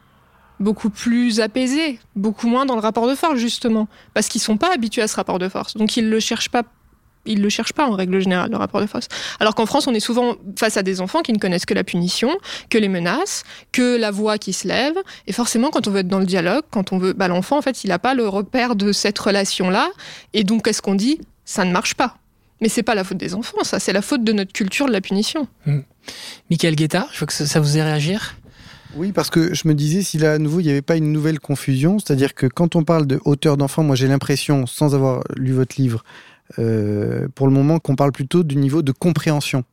beaucoup 0.59 0.89
plus 0.89 1.41
apaisés 1.41 1.99
beaucoup 2.15 2.47
moins 2.47 2.65
dans 2.65 2.75
le 2.75 2.81
rapport 2.81 3.07
de 3.07 3.15
force 3.15 3.37
justement. 3.37 3.87
Parce 4.13 4.27
qu'ils 4.27 4.41
sont 4.41 4.57
pas 4.57 4.73
habitués 4.73 5.01
à 5.01 5.07
ce 5.07 5.15
rapport 5.15 5.39
de 5.39 5.49
force. 5.49 5.75
Donc 5.75 5.97
ils 5.97 6.09
le 6.09 6.19
cherchent 6.19 6.49
pas 6.49 6.63
ils 7.25 7.41
le 7.41 7.49
cherchent 7.49 7.73
pas 7.73 7.87
en 7.87 7.91
règle 7.91 8.19
générale, 8.19 8.51
le 8.51 8.57
rapport 8.57 8.81
de 8.81 8.87
force. 8.87 9.07
Alors 9.39 9.55
qu'en 9.55 9.65
France, 9.65 9.87
on 9.87 9.93
est 9.93 9.99
souvent 9.99 10.35
face 10.57 10.77
à 10.77 10.83
des 10.83 11.01
enfants 11.01 11.21
qui 11.21 11.33
ne 11.33 11.39
connaissent 11.39 11.65
que 11.65 11.73
la 11.73 11.83
punition, 11.83 12.29
que 12.69 12.77
les 12.77 12.89
menaces, 12.89 13.43
que 13.71 13.97
la 13.97 14.11
voix 14.11 14.37
qui 14.37 14.53
se 14.53 14.67
lève. 14.67 14.95
Et 15.27 15.33
forcément, 15.33 15.69
quand 15.69 15.87
on 15.87 15.91
veut 15.91 15.99
être 15.99 16.07
dans 16.07 16.19
le 16.19 16.25
dialogue, 16.25 16.63
quand 16.71 16.93
on 16.93 16.97
veut, 16.97 17.13
bah, 17.13 17.27
l'enfant, 17.27 17.57
en 17.57 17.61
fait, 17.61 17.83
il 17.83 17.87
n'a 17.87 17.99
pas 17.99 18.13
le 18.13 18.27
repère 18.27 18.75
de 18.75 18.91
cette 18.91 19.17
relation-là. 19.17 19.89
Et 20.33 20.43
donc, 20.43 20.65
qu'est-ce 20.65 20.81
qu'on 20.81 20.95
dit? 20.95 21.19
Ça 21.45 21.65
ne 21.65 21.71
marche 21.71 21.95
pas. 21.95 22.17
Mais 22.61 22.69
c'est 22.69 22.83
pas 22.83 22.95
la 22.95 23.03
faute 23.03 23.17
des 23.17 23.35
enfants, 23.35 23.63
ça, 23.63 23.79
c'est 23.79 23.91
la 23.91 24.01
faute 24.01 24.23
de 24.23 24.31
notre 24.31 24.53
culture 24.53 24.85
de 24.85 24.93
la 24.93 25.01
punition. 25.01 25.47
Mmh. 25.65 25.79
Michael 26.49 26.75
Guetta, 26.75 27.07
je 27.11 27.19
veux 27.19 27.25
que 27.25 27.33
ça 27.33 27.59
vous 27.59 27.77
ait 27.77 27.83
réagir? 27.83 28.35
Oui, 28.95 29.11
parce 29.11 29.29
que 29.29 29.53
je 29.53 29.67
me 29.67 29.73
disais, 29.73 30.01
si 30.01 30.17
là, 30.17 30.33
à 30.33 30.37
nouveau, 30.37 30.61
il 30.61 30.63
n'y 30.63 30.71
avait 30.71 30.81
pas 30.81 30.95
une 30.95 31.11
nouvelle 31.11 31.39
confusion, 31.39 31.99
c'est-à-dire 31.99 32.33
que 32.33 32.47
quand 32.47 32.77
on 32.77 32.83
parle 32.85 33.07
de 33.07 33.19
hauteur 33.25 33.57
d'enfant, 33.57 33.83
moi 33.83 33.97
j'ai 33.97 34.07
l'impression, 34.07 34.65
sans 34.67 34.95
avoir 34.95 35.21
lu 35.35 35.51
votre 35.51 35.75
livre, 35.79 36.05
euh, 36.59 37.27
pour 37.35 37.47
le 37.47 37.53
moment 37.53 37.79
qu'on 37.79 37.95
parle 37.95 38.11
plutôt 38.11 38.43
du 38.43 38.55
niveau 38.55 38.81
de 38.81 38.91
compréhension. 38.91 39.63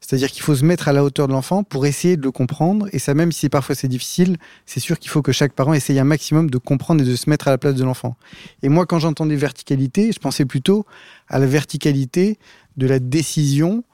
C'est-à-dire 0.00 0.32
qu'il 0.32 0.42
faut 0.42 0.56
se 0.56 0.64
mettre 0.64 0.88
à 0.88 0.92
la 0.92 1.04
hauteur 1.04 1.28
de 1.28 1.32
l'enfant 1.32 1.62
pour 1.62 1.86
essayer 1.86 2.16
de 2.16 2.22
le 2.22 2.32
comprendre. 2.32 2.88
Et 2.92 2.98
ça, 2.98 3.14
même 3.14 3.30
si 3.30 3.48
parfois 3.48 3.76
c'est 3.76 3.88
difficile, 3.88 4.36
c'est 4.66 4.80
sûr 4.80 4.98
qu'il 4.98 5.10
faut 5.10 5.22
que 5.22 5.30
chaque 5.30 5.52
parent 5.52 5.74
essaye 5.74 5.98
un 6.00 6.04
maximum 6.04 6.50
de 6.50 6.58
comprendre 6.58 7.02
et 7.02 7.04
de 7.04 7.14
se 7.14 7.30
mettre 7.30 7.46
à 7.46 7.52
la 7.52 7.58
place 7.58 7.76
de 7.76 7.84
l'enfant. 7.84 8.16
Et 8.62 8.68
moi, 8.68 8.84
quand 8.84 8.98
j'entendais 8.98 9.36
verticalité, 9.36 10.10
je 10.10 10.18
pensais 10.18 10.44
plutôt 10.44 10.86
à 11.28 11.38
la 11.38 11.46
verticalité 11.46 12.36
de 12.76 12.88
la 12.88 12.98
décision, 12.98 13.84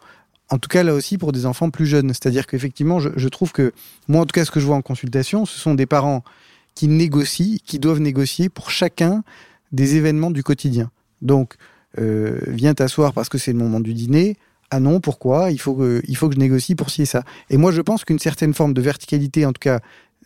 en 0.49 0.56
tout 0.56 0.68
cas 0.68 0.82
là 0.82 0.94
aussi 0.94 1.18
pour 1.18 1.32
des 1.32 1.44
enfants 1.44 1.68
plus 1.68 1.87
jeunes. 1.87 2.08
C'est-à-dire 2.08 2.47
qu'effectivement, 2.47 3.00
je, 3.00 3.11
je 3.16 3.28
trouve 3.28 3.52
que, 3.52 3.73
moi 4.08 4.23
en 4.23 4.25
tout 4.25 4.32
cas, 4.32 4.47
ce 4.47 4.50
que 4.50 4.61
je 4.61 4.66
vois 4.66 4.76
en 4.76 4.82
consultation, 4.82 5.44
ce 5.44 5.58
sont 5.58 5.75
des 5.75 5.87
parents 5.87 6.25
qui 6.75 6.88
négocient, 6.88 7.58
qui 7.66 7.78
doivent 7.78 8.00
négocier 8.00 8.49
pour 8.49 8.70
chacun 8.70 9.25
des 9.73 9.97
événements 9.97 10.30
du 10.30 10.42
quotidien. 10.42 10.90
Donc, 11.20 11.56
euh, 11.99 12.38
viens 12.47 12.75
t'asseoir 12.75 13.12
parce 13.12 13.28
que 13.28 13.38
c'est 13.38 13.52
le 13.52 13.59
moment 13.59 13.81
du 13.81 13.95
dîner. 13.95 14.37
Ah 14.71 14.81
non, 14.81 15.00
pourquoi? 15.00 15.50
Il 15.50 15.59
faut, 15.59 15.75
que, 15.75 16.02
il 16.07 16.17
faut 16.17 16.28
que 16.28 16.35
je 16.35 16.40
négocie 16.40 16.75
pour 16.75 16.90
ci 16.90 17.02
et 17.02 17.07
ça. 17.07 17.23
Et 17.49 17.57
moi, 17.57 17.73
je 17.73 17.81
pense 17.81 18.05
qu'une 18.05 18.19
certaine 18.19 18.52
forme 18.52 18.75
de 18.75 18.83
verticalité, 18.83 19.47
en 19.47 19.52
tout 19.52 19.61
cas 19.61 19.81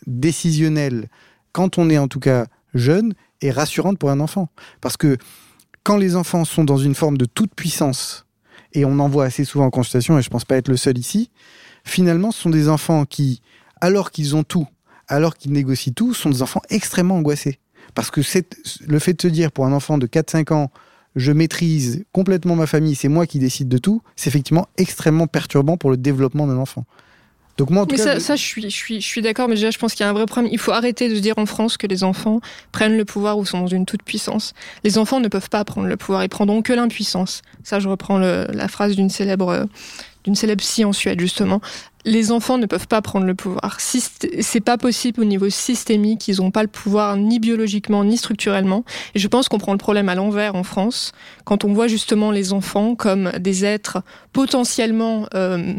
décisionnelle, 0.07 1.09
quand 1.53 1.79
on 1.79 1.89
est 1.91 1.99
en 1.99 2.09
tout 2.09 2.19
cas 2.19 2.47
jeune 2.75 3.15
est 3.41 3.51
rassurante 3.51 3.99
pour 3.99 4.11
un 4.11 4.21
enfant. 4.21 4.49
Parce 4.81 4.97
que 4.97 5.17
quand 5.85 5.97
les 5.97 6.17
enfants 6.17 6.45
sont 6.45 6.65
dans 6.65 6.77
une 6.77 6.95
forme 6.95 7.19
de 7.19 7.25
toute 7.25 7.55
puissance, 7.55 8.27
et 8.73 8.85
on 8.85 8.99
en 8.99 9.09
voit 9.09 9.25
assez 9.25 9.45
souvent 9.45 9.67
en 9.67 9.71
consultation, 9.71 10.19
et 10.19 10.23
je 10.23 10.31
pense 10.31 10.45
pas 10.45 10.57
être 10.57 10.69
le 10.69 10.77
seul 10.77 10.99
ici, 10.99 11.31
finalement, 11.85 12.33
ce 12.33 12.43
sont 12.43 12.51
des 12.51 12.69
enfants 12.69 13.05
qui, 13.05 13.43
alors 13.81 14.11
qu'ils 14.11 14.35
ont 14.35 14.45
tout, 14.45 14.67
alors 15.09 15.37
qu'ils 15.37 15.53
négocient 15.53 15.93
tout, 15.93 16.15
sont 16.15 16.31
des 16.31 16.43
enfants 16.43 16.63
extrêmement 16.71 17.17
angoissés. 17.17 17.59
Parce 17.95 18.11
que 18.11 18.21
le 18.87 18.99
fait 18.99 19.15
de 19.15 19.23
se 19.23 19.29
dire 19.29 19.53
pour 19.53 19.67
un 19.67 19.73
enfant 19.73 19.99
de 19.99 20.07
4-5 20.07 20.53
ans, 20.55 20.71
je 21.17 21.33
maîtrise 21.33 22.05
complètement 22.13 22.57
ma 22.57 22.67
famille, 22.67 22.95
c'est 22.95 23.09
moi 23.09 23.27
qui 23.27 23.39
décide 23.39 23.69
de 23.69 23.79
tout, 23.79 24.03
c'est 24.17 24.29
effectivement 24.29 24.69
extrêmement 24.77 25.27
perturbant 25.27 25.77
pour 25.77 25.91
le 25.91 25.97
développement 25.97 26.47
d'un 26.47 26.57
enfant. 26.57 26.85
Donc 27.59 27.69
moi, 27.69 27.83
en 27.83 27.87
tout 27.87 27.95
mais 27.95 27.99
cas, 27.99 28.15
ça, 28.15 28.21
ça, 28.21 28.37
je 28.37 28.43
suis, 28.43 28.63
je 28.63 28.69
suis, 28.69 29.01
je 29.01 29.07
suis 29.07 29.21
d'accord, 29.21 29.47
mais 29.47 29.57
déjà, 29.57 29.71
je 29.71 29.79
pense 29.79 29.93
qu'il 29.93 30.05
y 30.05 30.07
a 30.07 30.11
un 30.11 30.15
vrai 30.15 30.25
problème. 30.25 30.51
Il 30.53 30.59
faut 30.59 30.73
arrêter 30.73 31.11
de 31.11 31.15
se 31.15 31.21
dire 31.21 31.35
en 31.37 31.45
France 31.45 31.77
que 31.77 31.87
les 31.87 32.03
enfants 32.03 32.41
prennent 32.73 32.97
le 32.97 33.05
pouvoir 33.05 33.37
ou 33.37 33.45
sont 33.45 33.61
dans 33.61 33.67
une 33.67 33.85
toute 33.85 34.03
puissance. 34.03 34.55
Les 34.85 34.97
enfants 34.97 35.21
ne 35.21 35.29
peuvent 35.29 35.51
pas 35.51 35.63
prendre 35.65 35.87
le 35.87 35.97
pouvoir, 35.99 36.25
ils 36.25 36.31
prendront 36.31 36.63
que 36.63 36.73
l'impuissance. 36.73 37.43
Ça, 37.63 37.79
je 37.79 37.89
reprends 37.89 38.19
la 38.19 38.69
phrase 38.69 38.97
d'une 38.97 39.11
célèbre, 39.11 39.67
d'une 40.25 40.35
célèbre 40.35 40.63
psy 40.63 40.85
en 40.87 40.95
Suède, 40.95 41.21
justement 41.21 41.61
les 42.05 42.33
enfants 42.33 42.59
ne 42.59 42.67
peuvent 42.67 42.89
pas 42.89 43.03
prendre 43.03 43.27
le 43.27 43.35
pouvoir. 43.35 43.79
C'est 43.79 44.61
pas 44.61 44.79
possible 44.79 45.21
au 45.21 45.25
niveau 45.25 45.51
systémique. 45.51 46.29
Ils 46.29 46.39
n'ont 46.39 46.51
pas 46.51 46.63
le 46.63 46.69
pouvoir 46.69 47.17
ni 47.17 47.39
biologiquement 47.39 48.05
ni 48.05 48.17
structurellement. 48.17 48.85
Et 49.15 49.19
je 49.19 49.29
pense 49.29 49.49
qu'on 49.49 49.59
prend 49.59 49.73
le 49.73 49.79
problème 49.79 50.09
à 50.09 50.15
l'envers 50.15 50.55
en 50.55 50.65
France 50.65 51.13
quand 51.45 51.65
on 51.65 51.73
voit 51.73 51.89
justement 51.89 52.31
les 52.31 52.53
enfants 52.53 52.95
comme 52.95 53.31
des 53.39 53.65
êtres 53.65 54.03
potentiellement 54.33 55.27
euh, 55.35 55.75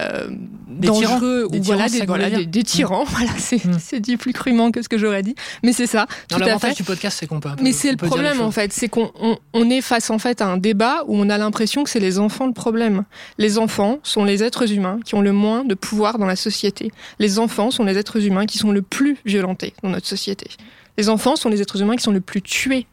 euh, 0.00 0.28
des 0.66 0.88
dangereux 0.88 1.46
ou 1.52 1.62
voilà, 1.62 1.88
des, 1.88 2.04
voilà 2.04 2.30
des, 2.30 2.62
tyrans. 2.62 3.04
Voilà, 3.04 3.30
c'est 3.38 4.00
dit 4.00 4.16
plus 4.16 4.32
crûment 4.32 4.70
que 4.72 4.82
ce 4.82 4.88
que 4.88 4.98
j'aurais 4.98 5.22
dit, 5.22 5.34
mais 5.62 5.72
c'est 5.72 5.86
ça. 5.86 6.06
L'avantage 6.30 6.74
du 6.74 6.82
podcast, 6.82 7.18
c'est 7.20 7.26
qu'on 7.26 7.40
peut. 7.40 7.50
mais 7.60 7.72
c'est 7.72 7.90
le 7.90 7.96
problème 7.96 8.40
en 8.40 8.50
fait, 8.50 8.72
c'est 8.72 8.88
qu'on 8.88 9.12
on, 9.52 9.70
est 9.70 9.80
face 9.80 10.10
en 10.10 10.18
fait 10.18 10.40
à 10.40 10.46
un 10.46 10.56
débat 10.56 11.04
où 11.06 11.16
on 11.16 11.28
a 11.30 11.38
l'impression 11.38 11.84
que 11.84 11.90
c'est 11.90 12.00
les 12.00 12.18
enfants 12.18 12.46
le 12.46 12.52
problème. 12.52 13.04
Les 13.38 13.58
enfants 13.58 13.98
sont 14.02 14.24
les 14.24 14.42
êtres 14.42 14.72
humains 14.72 14.98
qui 15.04 15.14
ont 15.14 15.20
le 15.20 15.32
moins 15.32 15.64
de 15.64 15.74
pouvoir 15.74 16.18
dans 16.18 16.26
la 16.26 16.36
société. 16.36 16.90
Les 17.18 17.38
enfants 17.38 17.70
sont 17.70 17.84
les 17.84 17.98
êtres 17.98 18.24
humains 18.24 18.46
qui 18.46 18.58
sont 18.58 18.72
le 18.72 18.82
plus 18.82 19.16
violentés 19.24 19.74
dans 19.82 19.90
notre 19.90 20.06
société. 20.06 20.48
Les 20.98 21.08
enfants 21.08 21.36
sont 21.36 21.48
les 21.48 21.60
êtres 21.60 21.80
humains 21.80 21.96
qui 21.96 22.02
sont 22.02 22.12
le 22.12 22.20
plus 22.20 22.42
tués 22.42 22.86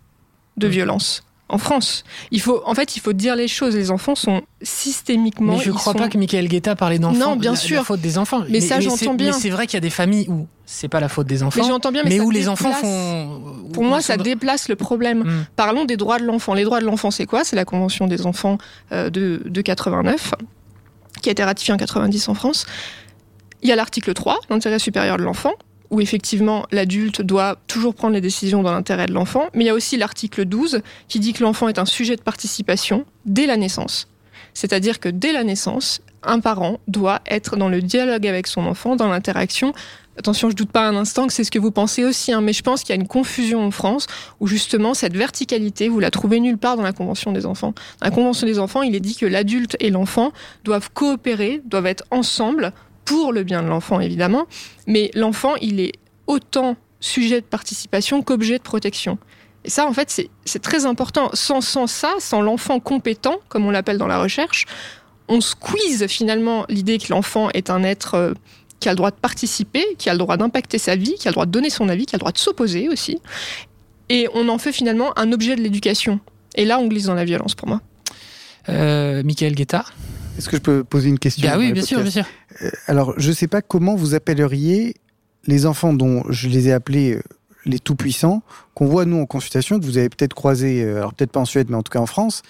de 0.58 0.68
mm. 0.68 0.72
violence 0.72 1.24
en 1.52 1.58
France. 1.58 2.04
Il 2.32 2.42
faut, 2.42 2.62
en 2.66 2.74
fait, 2.74 2.96
il 2.96 3.02
faut 3.02 3.14
dire 3.14 3.36
les 3.36 3.48
choses. 3.48 3.76
Les 3.76 3.92
enfants 3.92 4.16
sont 4.16 4.42
systémiquement. 4.62 5.54
Mais 5.58 5.64
je 5.64 5.70
ne 5.70 5.76
crois 5.76 5.94
pas 5.94 6.08
que 6.08 6.18
Michael 6.18 6.48
Guetta 6.48 6.76
parlait 6.76 6.98
d'enfants. 6.98 7.20
Non, 7.20 7.36
bien 7.36 7.56
sûr. 7.56 7.78
La 7.78 7.84
faute 7.84 8.02
des 8.02 8.18
enfants. 8.18 8.44
Mais, 8.50 8.62
ça, 8.62 8.80
j'entends 8.80 9.14
bien. 9.14 9.28
Mais 9.28 9.34
c'est 9.34 9.50
vrai 9.50 9.68
qu'il 9.68 9.76
y 9.76 9.78
a 9.78 9.82
des 9.82 9.90
familles 9.90 10.28
où 10.30 10.48
c'est 10.66 10.88
pas 10.88 11.02
la 11.02 11.10
faute 11.10 11.28
des 11.28 11.44
enfants. 11.44 11.62
Mais 11.62 11.68
j'entends 11.68 11.92
bien. 11.92 12.04
Mais, 12.06 12.22
où 12.22 12.32
les 12.32 12.48
enfants 12.48 12.72
font. 12.72 13.42
Pour 13.74 13.84
moi, 13.84 14.02
ça 14.02 14.18
déplace 14.18 14.70
le 14.70 14.76
problème. 14.76 15.24
Hmm. 15.24 15.46
Parlons 15.56 15.86
des 15.86 15.98
droits 15.98 16.20
de 16.20 16.26
l'enfant. 16.26 16.54
Les 16.54 16.64
droits 16.64 16.80
de 16.80 16.86
l'enfant, 16.86 17.12
c'est 17.12 17.26
quoi? 17.26 17.44
C'est 17.44 17.56
la 17.56 17.66
Convention 17.66 18.08
des 18.08 18.26
enfants 18.26 18.58
euh, 18.92 19.10
de, 19.10 19.42
de 19.46 19.62
89, 19.62 20.34
qui 21.22 21.30
a 21.30 21.32
été 21.34 21.44
ratifiée 21.44 21.74
en 21.74 21.78
90 21.78 22.30
en 22.30 22.34
France. 22.34 22.66
Il 23.62 23.70
y 23.70 23.72
a 23.72 23.76
l'article 23.76 24.14
3, 24.14 24.40
l'intérêt 24.50 24.80
supérieur 24.80 25.18
de 25.18 25.24
l'enfant 25.24 25.54
où 25.92 26.02
effectivement 26.02 26.66
l'adulte 26.72 27.22
doit 27.22 27.58
toujours 27.68 27.94
prendre 27.94 28.14
les 28.14 28.22
décisions 28.22 28.64
dans 28.64 28.72
l'intérêt 28.72 29.06
de 29.06 29.14
l'enfant, 29.14 29.50
mais 29.54 29.66
il 29.66 29.68
y 29.68 29.70
a 29.70 29.74
aussi 29.74 29.98
l'article 29.98 30.46
12 30.46 30.82
qui 31.08 31.20
dit 31.20 31.34
que 31.34 31.44
l'enfant 31.44 31.68
est 31.68 31.78
un 31.78 31.86
sujet 31.86 32.16
de 32.16 32.22
participation 32.22 33.06
dès 33.26 33.46
la 33.46 33.58
naissance. 33.58 34.08
C'est-à-dire 34.54 35.00
que 35.00 35.10
dès 35.10 35.34
la 35.34 35.44
naissance, 35.44 36.02
un 36.24 36.40
parent 36.40 36.80
doit 36.88 37.22
être 37.26 37.58
dans 37.58 37.70
le 37.70 37.82
dialogue 37.82 38.28
avec 38.28 38.48
son 38.48 38.66
enfant, 38.66 38.96
dans 38.96 39.08
l'interaction. 39.08 39.74
Attention, 40.18 40.50
je 40.50 40.56
doute 40.56 40.72
pas 40.72 40.88
un 40.88 40.96
instant 40.96 41.26
que 41.26 41.34
c'est 41.34 41.44
ce 41.44 41.52
que 41.52 41.60
vous 41.60 41.72
pensez 41.72 42.04
aussi, 42.04 42.32
hein, 42.32 42.42
mais 42.42 42.54
je 42.54 42.62
pense 42.62 42.82
qu'il 42.82 42.94
y 42.96 42.98
a 42.98 43.02
une 43.02 43.08
confusion 43.08 43.66
en 43.66 43.72
France 43.72 44.08
où 44.40 44.48
justement 44.48 44.94
cette 44.94 45.16
verticalité, 45.16 45.90
vous 45.90 46.00
la 46.00 46.12
trouvez 46.12 46.40
nulle 46.40 46.58
part 46.58 46.78
dans 46.78 46.84
la 46.84 46.94
Convention 46.94 47.32
des 47.32 47.46
enfants. 47.46 47.74
Dans 48.02 48.08
la 48.08 48.12
Convention 48.12 48.46
des 48.46 48.60
enfants, 48.60 48.82
il 48.82 48.94
est 48.94 49.00
dit 49.00 49.16
que 49.16 49.26
l'adulte 49.26 49.78
et 49.80 49.90
l'enfant 49.90 50.32
doivent 50.64 50.92
coopérer, 50.94 51.62
doivent 51.66 51.88
être 51.88 52.04
ensemble 52.12 52.74
pour 53.12 53.34
le 53.34 53.44
bien 53.44 53.62
de 53.62 53.68
l'enfant 53.68 54.00
évidemment, 54.00 54.46
mais 54.88 55.12
l'enfant, 55.14 55.56
il 55.62 55.82
est 55.82 55.92
autant 56.28 56.78
sujet 57.02 57.42
de 57.42 57.46
participation 57.46 58.22
qu'objet 58.22 58.58
de 58.58 58.64
protection. 58.64 59.18
Et 59.66 59.70
ça, 59.70 59.86
en 59.86 59.92
fait, 59.92 60.30
c'est 60.46 60.62
très 60.62 60.86
important. 60.86 61.30
Sans, 61.34 61.62
ça, 61.62 62.14
sans 62.20 62.42
l'enfant 62.42 62.80
compétent, 62.80 63.36
comme 63.50 63.66
on 63.66 63.72
l'appelle 63.72 63.98
dans 63.98 64.08
la 64.08 64.22
recherche, 64.22 64.66
on 65.28 65.42
squeeze 65.42 66.08
finalement 66.08 66.66
l'idée 66.70 67.00
que 67.00 67.12
l'enfant 67.12 67.50
est 67.54 67.70
un 67.70 67.84
être 67.84 68.16
euh, 68.16 68.34
qui 68.80 68.88
a 68.88 68.94
le 68.94 68.96
droit 68.96 69.12
de 69.12 69.18
participer, 69.18 69.84
qui 69.98 70.10
a 70.10 70.14
le 70.14 70.20
droit 70.20 70.38
d'impacter 70.38 70.78
sa 70.78 70.96
vie, 70.96 71.16
qui 71.16 71.28
a 71.28 71.32
le 71.32 71.36
droit 71.36 71.46
de 71.46 71.52
donner 71.52 71.70
son 71.70 71.90
avis, 71.90 72.06
qui 72.06 72.16
a 72.16 72.18
le 72.18 72.22
droit 72.22 72.32
de 72.32 72.38
s'opposer 72.38 72.88
aussi. 72.88 73.20
Et 74.08 74.30
on 74.34 74.48
en 74.48 74.58
fait 74.58 74.72
finalement 74.72 75.18
un 75.20 75.34
objet 75.34 75.58
de 75.58 75.62
l'éducation. 75.62 76.22
Et 76.56 76.64
là, 76.64 76.80
on 76.80 76.88
glisse 76.88 77.06
dans 77.06 77.14
la 77.14 77.26
violence 77.26 77.56
pour 77.56 77.68
moi. 77.68 77.82
Euh, 78.70 79.22
Michael 79.24 79.56
Guetta 79.56 79.84
est-ce 80.42 80.50
que 80.50 80.58
je 80.58 80.62
peux 80.62 80.84
poser 80.84 81.10
une 81.10 81.20
question 81.20 81.48
Ah 81.52 81.58
oui, 81.60 81.72
bien 81.72 81.84
sûr, 81.84 82.02
bien 82.02 82.10
sûr. 82.10 82.26
Euh, 82.64 82.72
alors, 82.88 83.14
je 83.18 83.30
ne 83.30 83.34
sais 83.34 83.48
pas 83.48 83.62
comment 83.62 83.96
vous 83.96 84.16
appelleriez 84.16 84.96
les 85.46 85.68
enfants 85.68 85.94
dont 85.94 86.24
je 86.30 86.50
les 86.50 86.68
ai 86.68 86.74
appelés 86.74 87.14
euh, 87.14 87.22
les 87.66 87.78
tout-puissants, 87.78 88.42
qu'on 88.74 88.88
voit 88.88 89.06
nous 89.06 89.18
en 89.18 89.28
consultation, 89.28 89.80
que 89.80 89.86
vous 89.86 90.00
avez 90.00 90.10
peut-être 90.10 90.34
croisé, 90.34 90.84
euh, 90.84 90.98
alors 90.98 91.14
peut-être 91.14 91.32
pas 91.32 91.40
en 91.40 91.46
Suède, 91.46 91.68
mais 91.70 91.76
en 91.76 91.84
tout 91.84 91.92
cas 91.92 92.00
en 92.00 92.08
France, 92.08 92.42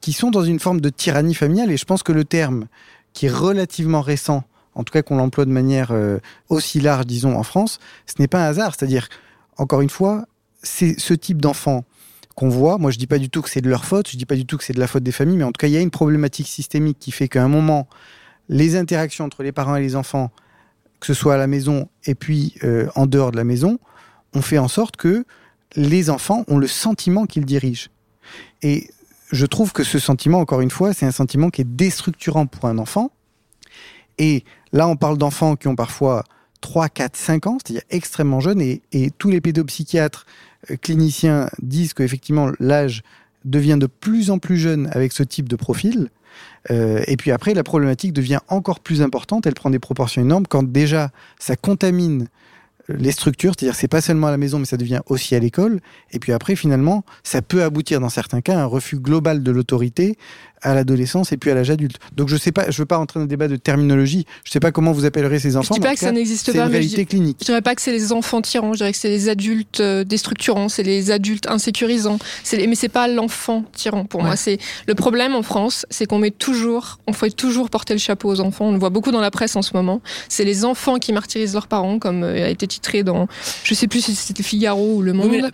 qui 0.00 0.12
sont 0.12 0.32
dans 0.32 0.42
une 0.42 0.58
forme 0.58 0.80
de 0.80 0.88
tyrannie 0.88 1.34
familiale. 1.34 1.70
Et 1.70 1.76
je 1.76 1.84
pense 1.84 2.02
que 2.02 2.10
le 2.10 2.24
terme, 2.24 2.66
qui 3.12 3.26
est 3.26 3.32
relativement 3.32 4.00
récent, 4.00 4.42
en 4.74 4.82
tout 4.82 4.92
cas 4.92 5.02
qu'on 5.02 5.16
l'emploie 5.16 5.44
de 5.44 5.52
manière 5.52 5.92
aussi 6.48 6.80
large, 6.80 7.06
disons, 7.06 7.36
en 7.36 7.42
France, 7.42 7.80
ce 8.06 8.14
n'est 8.20 8.28
pas 8.28 8.44
un 8.44 8.48
hasard. 8.48 8.74
C'est-à-dire, 8.76 9.08
encore 9.56 9.80
une 9.80 9.90
fois, 9.90 10.26
c'est 10.62 11.00
ce 11.00 11.14
type 11.14 11.40
d'enfant 11.40 11.84
qu'on 12.38 12.48
voit. 12.48 12.78
Moi, 12.78 12.92
je 12.92 12.98
dis 12.98 13.08
pas 13.08 13.18
du 13.18 13.30
tout 13.30 13.42
que 13.42 13.50
c'est 13.50 13.60
de 13.60 13.68
leur 13.68 13.84
faute, 13.84 14.08
je 14.08 14.16
dis 14.16 14.24
pas 14.24 14.36
du 14.36 14.46
tout 14.46 14.56
que 14.56 14.62
c'est 14.62 14.72
de 14.72 14.78
la 14.78 14.86
faute 14.86 15.02
des 15.02 15.10
familles, 15.10 15.38
mais 15.38 15.44
en 15.44 15.50
tout 15.50 15.58
cas, 15.58 15.66
il 15.66 15.72
y 15.72 15.76
a 15.76 15.80
une 15.80 15.90
problématique 15.90 16.46
systémique 16.46 16.96
qui 17.00 17.10
fait 17.10 17.26
qu'à 17.26 17.42
un 17.42 17.48
moment, 17.48 17.88
les 18.48 18.76
interactions 18.76 19.24
entre 19.24 19.42
les 19.42 19.50
parents 19.50 19.74
et 19.74 19.80
les 19.80 19.96
enfants, 19.96 20.30
que 21.00 21.06
ce 21.08 21.14
soit 21.14 21.34
à 21.34 21.36
la 21.36 21.48
maison 21.48 21.88
et 22.04 22.14
puis 22.14 22.54
euh, 22.62 22.86
en 22.94 23.06
dehors 23.06 23.32
de 23.32 23.36
la 23.36 23.42
maison, 23.42 23.80
ont 24.34 24.40
fait 24.40 24.58
en 24.58 24.68
sorte 24.68 24.96
que 24.96 25.24
les 25.74 26.10
enfants 26.10 26.44
ont 26.46 26.58
le 26.58 26.68
sentiment 26.68 27.26
qu'ils 27.26 27.44
dirigent. 27.44 27.88
Et 28.62 28.88
je 29.32 29.44
trouve 29.44 29.72
que 29.72 29.82
ce 29.82 29.98
sentiment, 29.98 30.38
encore 30.38 30.60
une 30.60 30.70
fois, 30.70 30.94
c'est 30.94 31.06
un 31.06 31.10
sentiment 31.10 31.50
qui 31.50 31.62
est 31.62 31.68
déstructurant 31.68 32.46
pour 32.46 32.66
un 32.66 32.78
enfant. 32.78 33.10
Et 34.18 34.44
là, 34.72 34.86
on 34.86 34.94
parle 34.94 35.18
d'enfants 35.18 35.56
qui 35.56 35.66
ont 35.66 35.74
parfois 35.74 36.22
3, 36.60 36.88
4, 36.88 37.16
5 37.16 37.46
ans, 37.48 37.58
c'est-à-dire 37.60 37.82
extrêmement 37.90 38.38
jeunes, 38.38 38.60
et, 38.60 39.10
tous 39.18 39.28
les 39.28 39.40
pédopsychiatres 39.40 40.24
cliniciens 40.82 41.48
disent 41.62 41.94
qu'effectivement 41.94 42.50
l'âge 42.58 43.02
devient 43.44 43.76
de 43.78 43.86
plus 43.86 44.30
en 44.30 44.38
plus 44.38 44.56
jeune 44.56 44.88
avec 44.92 45.12
ce 45.12 45.22
type 45.22 45.48
de 45.48 45.56
profil. 45.56 46.10
Euh, 46.70 47.02
et 47.06 47.16
puis 47.16 47.30
après, 47.30 47.54
la 47.54 47.62
problématique 47.62 48.12
devient 48.12 48.40
encore 48.48 48.80
plus 48.80 49.02
importante, 49.02 49.46
elle 49.46 49.54
prend 49.54 49.70
des 49.70 49.78
proportions 49.78 50.22
énormes 50.22 50.46
quand 50.46 50.62
déjà 50.62 51.10
ça 51.38 51.56
contamine 51.56 52.28
euh, 52.90 52.96
les 52.98 53.12
structures, 53.12 53.54
c'est-à-dire 53.56 53.74
c'est 53.74 53.88
pas 53.88 54.00
seulement 54.00 54.28
à 54.28 54.30
la 54.30 54.36
maison, 54.36 54.58
mais 54.58 54.64
ça 54.64 54.76
devient 54.76 55.00
aussi 55.06 55.34
à 55.34 55.38
l'école. 55.38 55.80
Et 56.12 56.18
puis 56.18 56.32
après, 56.32 56.56
finalement, 56.56 57.04
ça 57.22 57.42
peut 57.42 57.62
aboutir 57.62 58.00
dans 58.00 58.08
certains 58.08 58.40
cas 58.40 58.58
à 58.58 58.62
un 58.62 58.66
refus 58.66 58.98
global 58.98 59.42
de 59.42 59.50
l'autorité 59.50 60.16
à 60.62 60.74
l'adolescence 60.74 61.32
et 61.32 61.36
puis 61.36 61.50
à 61.50 61.54
l'âge 61.54 61.70
adulte. 61.70 61.98
Donc 62.16 62.28
je 62.28 62.36
sais 62.36 62.52
pas, 62.52 62.70
je 62.70 62.78
veux 62.78 62.86
pas 62.86 62.96
rentrer 62.96 63.20
dans 63.20 63.24
un 63.24 63.28
débat 63.28 63.48
de 63.48 63.56
terminologie. 63.56 64.26
Je 64.44 64.52
sais 64.52 64.60
pas 64.60 64.72
comment 64.72 64.92
vous 64.92 65.04
appellerez 65.04 65.38
ces 65.38 65.56
enfants. 65.56 65.74
Je 65.74 65.80
dis 65.80 65.86
pas 65.86 65.94
que 65.94 66.00
ça 66.00 66.12
n'existe 66.12 66.52
pas, 66.52 66.64
une 66.64 66.70
réalité 66.70 67.04
clinique. 67.06 67.38
Je 67.40 67.46
dirais 67.46 67.62
pas 67.62 67.74
que 67.74 67.82
c'est 67.82 67.92
les 67.92 68.12
enfants 68.12 68.42
tyrans. 68.42 68.72
Je 68.72 68.78
dirais 68.78 68.92
que 68.92 68.98
c'est 68.98 69.08
les 69.08 69.28
adultes 69.28 69.80
euh, 69.80 70.04
déstructurants, 70.04 70.68
c'est 70.68 70.82
les 70.82 71.10
adultes 71.10 71.46
insécurisants. 71.46 72.18
Les... 72.52 72.66
Mais 72.66 72.74
c'est 72.74 72.88
pas 72.88 73.08
l'enfant 73.08 73.64
tyran 73.72 74.04
pour 74.04 74.22
moi. 74.22 74.36
C'est 74.36 74.58
le 74.86 74.94
problème 74.94 75.34
en 75.34 75.42
France, 75.42 75.86
c'est 75.90 76.06
qu'on 76.06 76.18
met 76.18 76.30
toujours, 76.30 76.98
on 77.06 77.12
fait 77.12 77.30
toujours 77.30 77.70
porter 77.70 77.94
le 77.94 77.98
chapeau 77.98 78.30
aux 78.30 78.40
enfants. 78.40 78.66
On 78.66 78.72
le 78.72 78.78
voit 78.78 78.90
beaucoup 78.90 79.10
dans 79.10 79.20
la 79.20 79.30
presse 79.30 79.56
en 79.56 79.62
ce 79.62 79.70
moment. 79.74 80.00
C'est 80.28 80.44
les 80.44 80.64
enfants 80.64 80.98
qui 80.98 81.12
martyrisent 81.12 81.54
leurs 81.54 81.68
parents, 81.68 81.98
comme 81.98 82.22
euh, 82.22 82.46
a 82.46 82.48
été 82.48 82.66
titré 82.66 83.02
dans, 83.02 83.28
je 83.64 83.74
sais 83.74 83.86
plus 83.86 84.00
si 84.00 84.14
c'était 84.14 84.42
Figaro 84.42 84.96
ou 84.96 85.02
Le 85.02 85.12
Monde. 85.12 85.50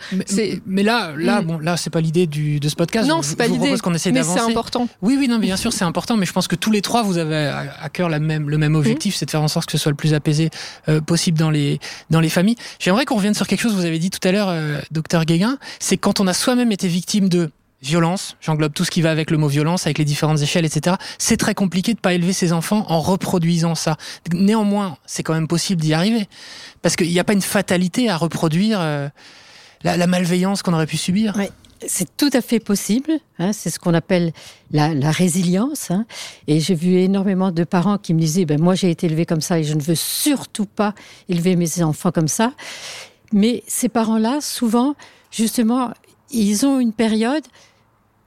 mais, 0.66 0.82
là, 0.82 1.12
là, 1.16 1.42
mm. 1.42 1.46
bon, 1.46 1.58
là, 1.58 1.76
c'est 1.76 1.90
pas 1.90 2.00
l'idée 2.00 2.26
de 2.26 2.68
ce 2.68 2.74
podcast. 2.74 3.08
Non, 3.08 3.22
c'est 3.22 3.36
pas 3.36 3.46
l'idée. 3.46 3.74
qu'on 3.82 3.94
essaie 3.94 4.12
d'avancer. 4.12 4.34
Mais 4.34 4.44
c'est 4.44 4.50
important. 4.50 4.88
Oui, 5.02 5.16
oui, 5.18 5.28
non, 5.28 5.38
bien 5.38 5.56
sûr, 5.56 5.72
c'est 5.72 5.84
important, 5.84 6.16
mais 6.16 6.26
je 6.26 6.32
pense 6.32 6.48
que 6.48 6.56
tous 6.56 6.70
les 6.70 6.82
trois, 6.82 7.02
vous 7.02 7.18
avez 7.18 7.46
à 7.46 7.88
cœur 7.88 8.08
la 8.08 8.18
même, 8.18 8.48
le 8.48 8.58
même 8.58 8.74
objectif, 8.74 9.14
c'est 9.14 9.26
de 9.26 9.30
faire 9.30 9.42
en 9.42 9.48
sorte 9.48 9.66
que 9.66 9.72
ce 9.72 9.78
soit 9.78 9.92
le 9.92 9.96
plus 9.96 10.14
apaisé 10.14 10.50
euh, 10.88 11.00
possible 11.00 11.38
dans 11.38 11.50
les, 11.50 11.80
dans 12.10 12.20
les 12.20 12.28
familles. 12.28 12.56
J'aimerais 12.78 13.04
qu'on 13.04 13.16
revienne 13.16 13.34
sur 13.34 13.46
quelque 13.46 13.60
chose 13.60 13.72
que 13.72 13.76
vous 13.76 13.84
avez 13.84 13.98
dit 13.98 14.10
tout 14.10 14.26
à 14.26 14.32
l'heure, 14.32 14.48
euh, 14.48 14.80
docteur 14.90 15.24
Guéguin, 15.24 15.58
c'est 15.80 15.96
quand 15.96 16.20
on 16.20 16.26
a 16.26 16.32
soi-même 16.32 16.72
été 16.72 16.88
victime 16.88 17.28
de 17.28 17.50
violence, 17.82 18.36
j'englobe 18.40 18.72
tout 18.72 18.84
ce 18.84 18.90
qui 18.90 19.02
va 19.02 19.10
avec 19.10 19.30
le 19.30 19.36
mot 19.36 19.48
violence, 19.48 19.86
avec 19.86 19.98
les 19.98 20.06
différentes 20.06 20.40
échelles, 20.40 20.64
etc. 20.64 20.96
C'est 21.18 21.36
très 21.36 21.54
compliqué 21.54 21.92
de 21.92 22.00
pas 22.00 22.14
élever 22.14 22.32
ses 22.32 22.52
enfants 22.52 22.86
en 22.88 23.00
reproduisant 23.00 23.74
ça. 23.74 23.96
Néanmoins, 24.32 24.96
c'est 25.04 25.22
quand 25.22 25.34
même 25.34 25.48
possible 25.48 25.82
d'y 25.82 25.92
arriver, 25.92 26.26
parce 26.80 26.96
qu'il 26.96 27.10
n'y 27.10 27.18
a 27.18 27.24
pas 27.24 27.34
une 27.34 27.42
fatalité 27.42 28.08
à 28.08 28.16
reproduire 28.16 28.78
euh, 28.80 29.08
la, 29.82 29.98
la, 29.98 30.06
malveillance 30.06 30.62
qu'on 30.62 30.72
aurait 30.72 30.86
pu 30.86 30.96
subir. 30.96 31.34
Oui 31.36 31.48
c'est 31.86 32.16
tout 32.16 32.30
à 32.32 32.40
fait 32.40 32.60
possible. 32.60 33.12
Hein, 33.38 33.52
c'est 33.52 33.70
ce 33.70 33.78
qu'on 33.78 33.94
appelle 33.94 34.32
la, 34.70 35.10
résilience. 35.10 35.90
Hein. 35.90 36.06
Et 36.46 36.60
j'ai 36.60 36.74
vu 36.74 36.96
énormément 36.96 37.50
de 37.50 37.64
parents 37.64 37.98
qui 37.98 38.14
me 38.14 38.20
disaient 38.20 38.44
ben, 38.44 38.60
Moi, 38.60 38.74
j'ai 38.74 38.90
été 38.90 39.06
élevé 39.06 39.26
comme 39.26 39.40
ça 39.40 39.58
et 39.58 39.64
je 39.64 39.74
ne 39.74 39.80
veux 39.80 39.94
surtout 39.94 40.66
pas 40.66 40.94
élever 41.28 41.56
mes 41.56 41.82
enfants 41.82 42.12
comme 42.12 42.28
ça. 42.28 42.52
Mais 43.32 43.62
ces 43.66 43.88
parents-là, 43.88 44.40
souvent, 44.40 44.94
justement, 45.30 45.92
ils 46.30 46.66
ont 46.66 46.80
une 46.80 46.92
période 46.92 47.44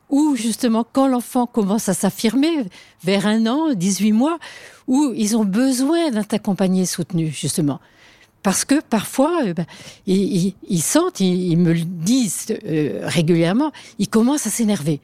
où, 0.10 0.36
justement, 0.36 0.86
quand 0.90 1.08
l'enfant 1.08 1.46
commence 1.46 1.90
à 1.90 1.94
s'affirmer, 1.94 2.66
vers 3.04 3.28
un 3.28 3.46
an, 3.46 3.74
18 3.74 4.14
mois, 4.14 4.40
où 4.88 5.14
ils 5.16 5.36
ont 5.36 5.46
besoin 5.46 6.12
d'être 6.12 6.34
accompagnés, 6.34 6.86
soutenus, 6.86 7.38
justement. 7.38 7.80
Parce 8.48 8.64
que 8.64 8.80
parfois, 8.80 9.42
euh, 9.44 9.54
ben, 9.54 9.66
ils, 10.06 10.82
sentent, 10.82 11.20
ils, 11.20 11.58
me 11.58 11.74
le 11.74 11.82
disent 11.82 12.46
euh, 12.64 13.02
régulièrement, 13.04 13.74
ils 14.00 14.08
commencent 14.08 14.48
à 14.48 14.50
s'énerver. 14.50 15.02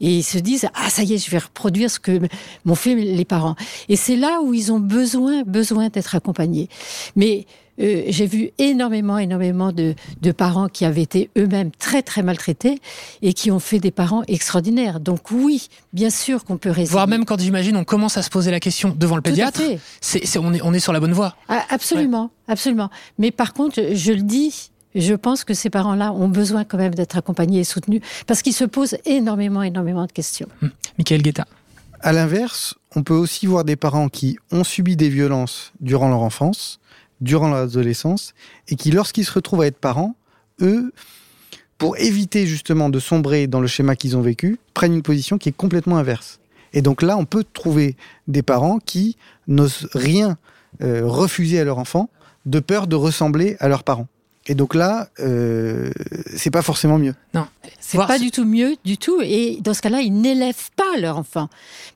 Et 0.00 0.18
ils 0.18 0.22
se 0.22 0.38
disent, 0.38 0.68
ah 0.72 0.88
ça 0.88 1.02
y 1.02 1.14
est, 1.14 1.18
je 1.18 1.28
vais 1.28 1.38
reproduire 1.38 1.90
ce 1.90 1.98
que 1.98 2.20
m'ont 2.64 2.76
fait 2.76 2.94
les 2.94 3.24
parents. 3.24 3.56
Et 3.88 3.96
c'est 3.96 4.14
là 4.14 4.40
où 4.40 4.54
ils 4.54 4.70
ont 4.70 4.78
besoin, 4.78 5.42
besoin 5.42 5.88
d'être 5.88 6.14
accompagnés. 6.14 6.68
Mais 7.16 7.46
euh, 7.80 8.04
j'ai 8.08 8.26
vu 8.26 8.50
énormément, 8.58 9.18
énormément 9.18 9.72
de, 9.72 9.94
parents 10.36 10.68
qui 10.68 10.84
avaient 10.84 11.02
été 11.02 11.30
eux-mêmes 11.38 11.70
très, 11.70 12.02
très 12.02 12.22
maltraités 12.22 12.80
et 13.22 13.32
qui 13.32 13.50
ont 13.50 13.58
fait 13.58 13.78
des 13.78 13.90
parents 13.90 14.22
extraordinaires. 14.28 15.00
Donc 15.00 15.30
oui, 15.30 15.68
bien 15.92 16.10
sûr 16.10 16.44
qu'on 16.44 16.56
peut 16.56 16.70
résoudre. 16.70 16.92
Voire 16.92 17.08
même 17.08 17.24
quand 17.24 17.40
j'imagine, 17.40 17.76
on 17.76 17.84
commence 17.84 18.16
à 18.16 18.22
se 18.22 18.30
poser 18.30 18.50
la 18.50 18.60
question 18.60 18.94
devant 18.96 19.16
le 19.16 19.22
pédiatre, 19.22 19.60
c'est, 20.00 20.38
on, 20.38 20.52
est, 20.52 20.60
on 20.62 20.74
est 20.74 20.80
sur 20.80 20.92
la 20.92 21.00
bonne 21.00 21.12
voie. 21.12 21.36
Ah, 21.48 21.64
absolument, 21.70 22.30
absolument. 22.48 22.90
Mais 23.18 23.30
par 23.30 23.52
contre, 23.52 23.80
je 23.92 24.12
le 24.12 24.22
dis, 24.22 24.70
je 24.94 25.14
pense 25.14 25.44
que 25.44 25.54
ces 25.54 25.70
parents-là 25.70 26.12
ont 26.12 26.28
besoin 26.28 26.64
quand 26.64 26.78
même 26.78 26.94
d'être 26.94 27.16
accompagnés 27.16 27.60
et 27.60 27.64
soutenus 27.64 28.00
parce 28.26 28.42
qu'ils 28.42 28.54
se 28.54 28.64
posent 28.64 28.96
énormément, 29.04 29.62
énormément 29.62 30.06
de 30.06 30.12
questions. 30.12 30.48
Hum. 30.62 30.70
Michael 30.98 31.22
Guetta. 31.22 31.46
À 32.00 32.12
l'inverse, 32.12 32.74
on 32.94 33.02
peut 33.02 33.14
aussi 33.14 33.46
voir 33.46 33.64
des 33.64 33.76
parents 33.76 34.08
qui 34.08 34.38
ont 34.52 34.64
subi 34.64 34.96
des 34.96 35.08
violences 35.08 35.72
durant 35.80 36.08
leur 36.08 36.20
enfance, 36.20 36.78
durant 37.20 37.48
leur 37.48 37.58
adolescence, 37.58 38.34
et 38.68 38.76
qui, 38.76 38.90
lorsqu'ils 38.90 39.24
se 39.24 39.32
retrouvent 39.32 39.62
à 39.62 39.66
être 39.66 39.78
parents, 39.78 40.16
eux, 40.60 40.92
pour 41.78 41.98
éviter 41.98 42.46
justement 42.46 42.88
de 42.88 42.98
sombrer 42.98 43.46
dans 43.46 43.60
le 43.60 43.66
schéma 43.66 43.96
qu'ils 43.96 44.16
ont 44.16 44.22
vécu, 44.22 44.58
prennent 44.74 44.94
une 44.94 45.02
position 45.02 45.38
qui 45.38 45.50
est 45.50 45.56
complètement 45.56 45.98
inverse. 45.98 46.40
Et 46.72 46.82
donc 46.82 47.02
là, 47.02 47.16
on 47.16 47.24
peut 47.24 47.44
trouver 47.44 47.96
des 48.28 48.42
parents 48.42 48.78
qui 48.78 49.16
n'osent 49.46 49.88
rien 49.92 50.38
euh, 50.82 51.02
refuser 51.06 51.58
à 51.60 51.64
leur 51.64 51.78
enfant 51.78 52.10
de 52.44 52.60
peur 52.60 52.86
de 52.86 52.96
ressembler 52.96 53.56
à 53.60 53.68
leurs 53.68 53.82
parents. 53.82 54.08
Et 54.48 54.54
donc 54.54 54.74
là, 54.74 55.08
euh, 55.18 55.90
c'est 56.36 56.50
pas 56.50 56.62
forcément 56.62 56.98
mieux. 56.98 57.14
Non, 57.34 57.46
c'est 57.80 57.98
pas 57.98 58.18
du 58.18 58.30
tout 58.30 58.44
mieux 58.44 58.76
du 58.84 58.96
tout. 58.96 59.20
Et 59.20 59.58
dans 59.60 59.74
ce 59.74 59.82
cas-là, 59.82 60.00
ils 60.02 60.12
n'élèvent 60.12 60.70
pas 60.76 60.98
leur 60.98 61.18
enfant. 61.18 61.48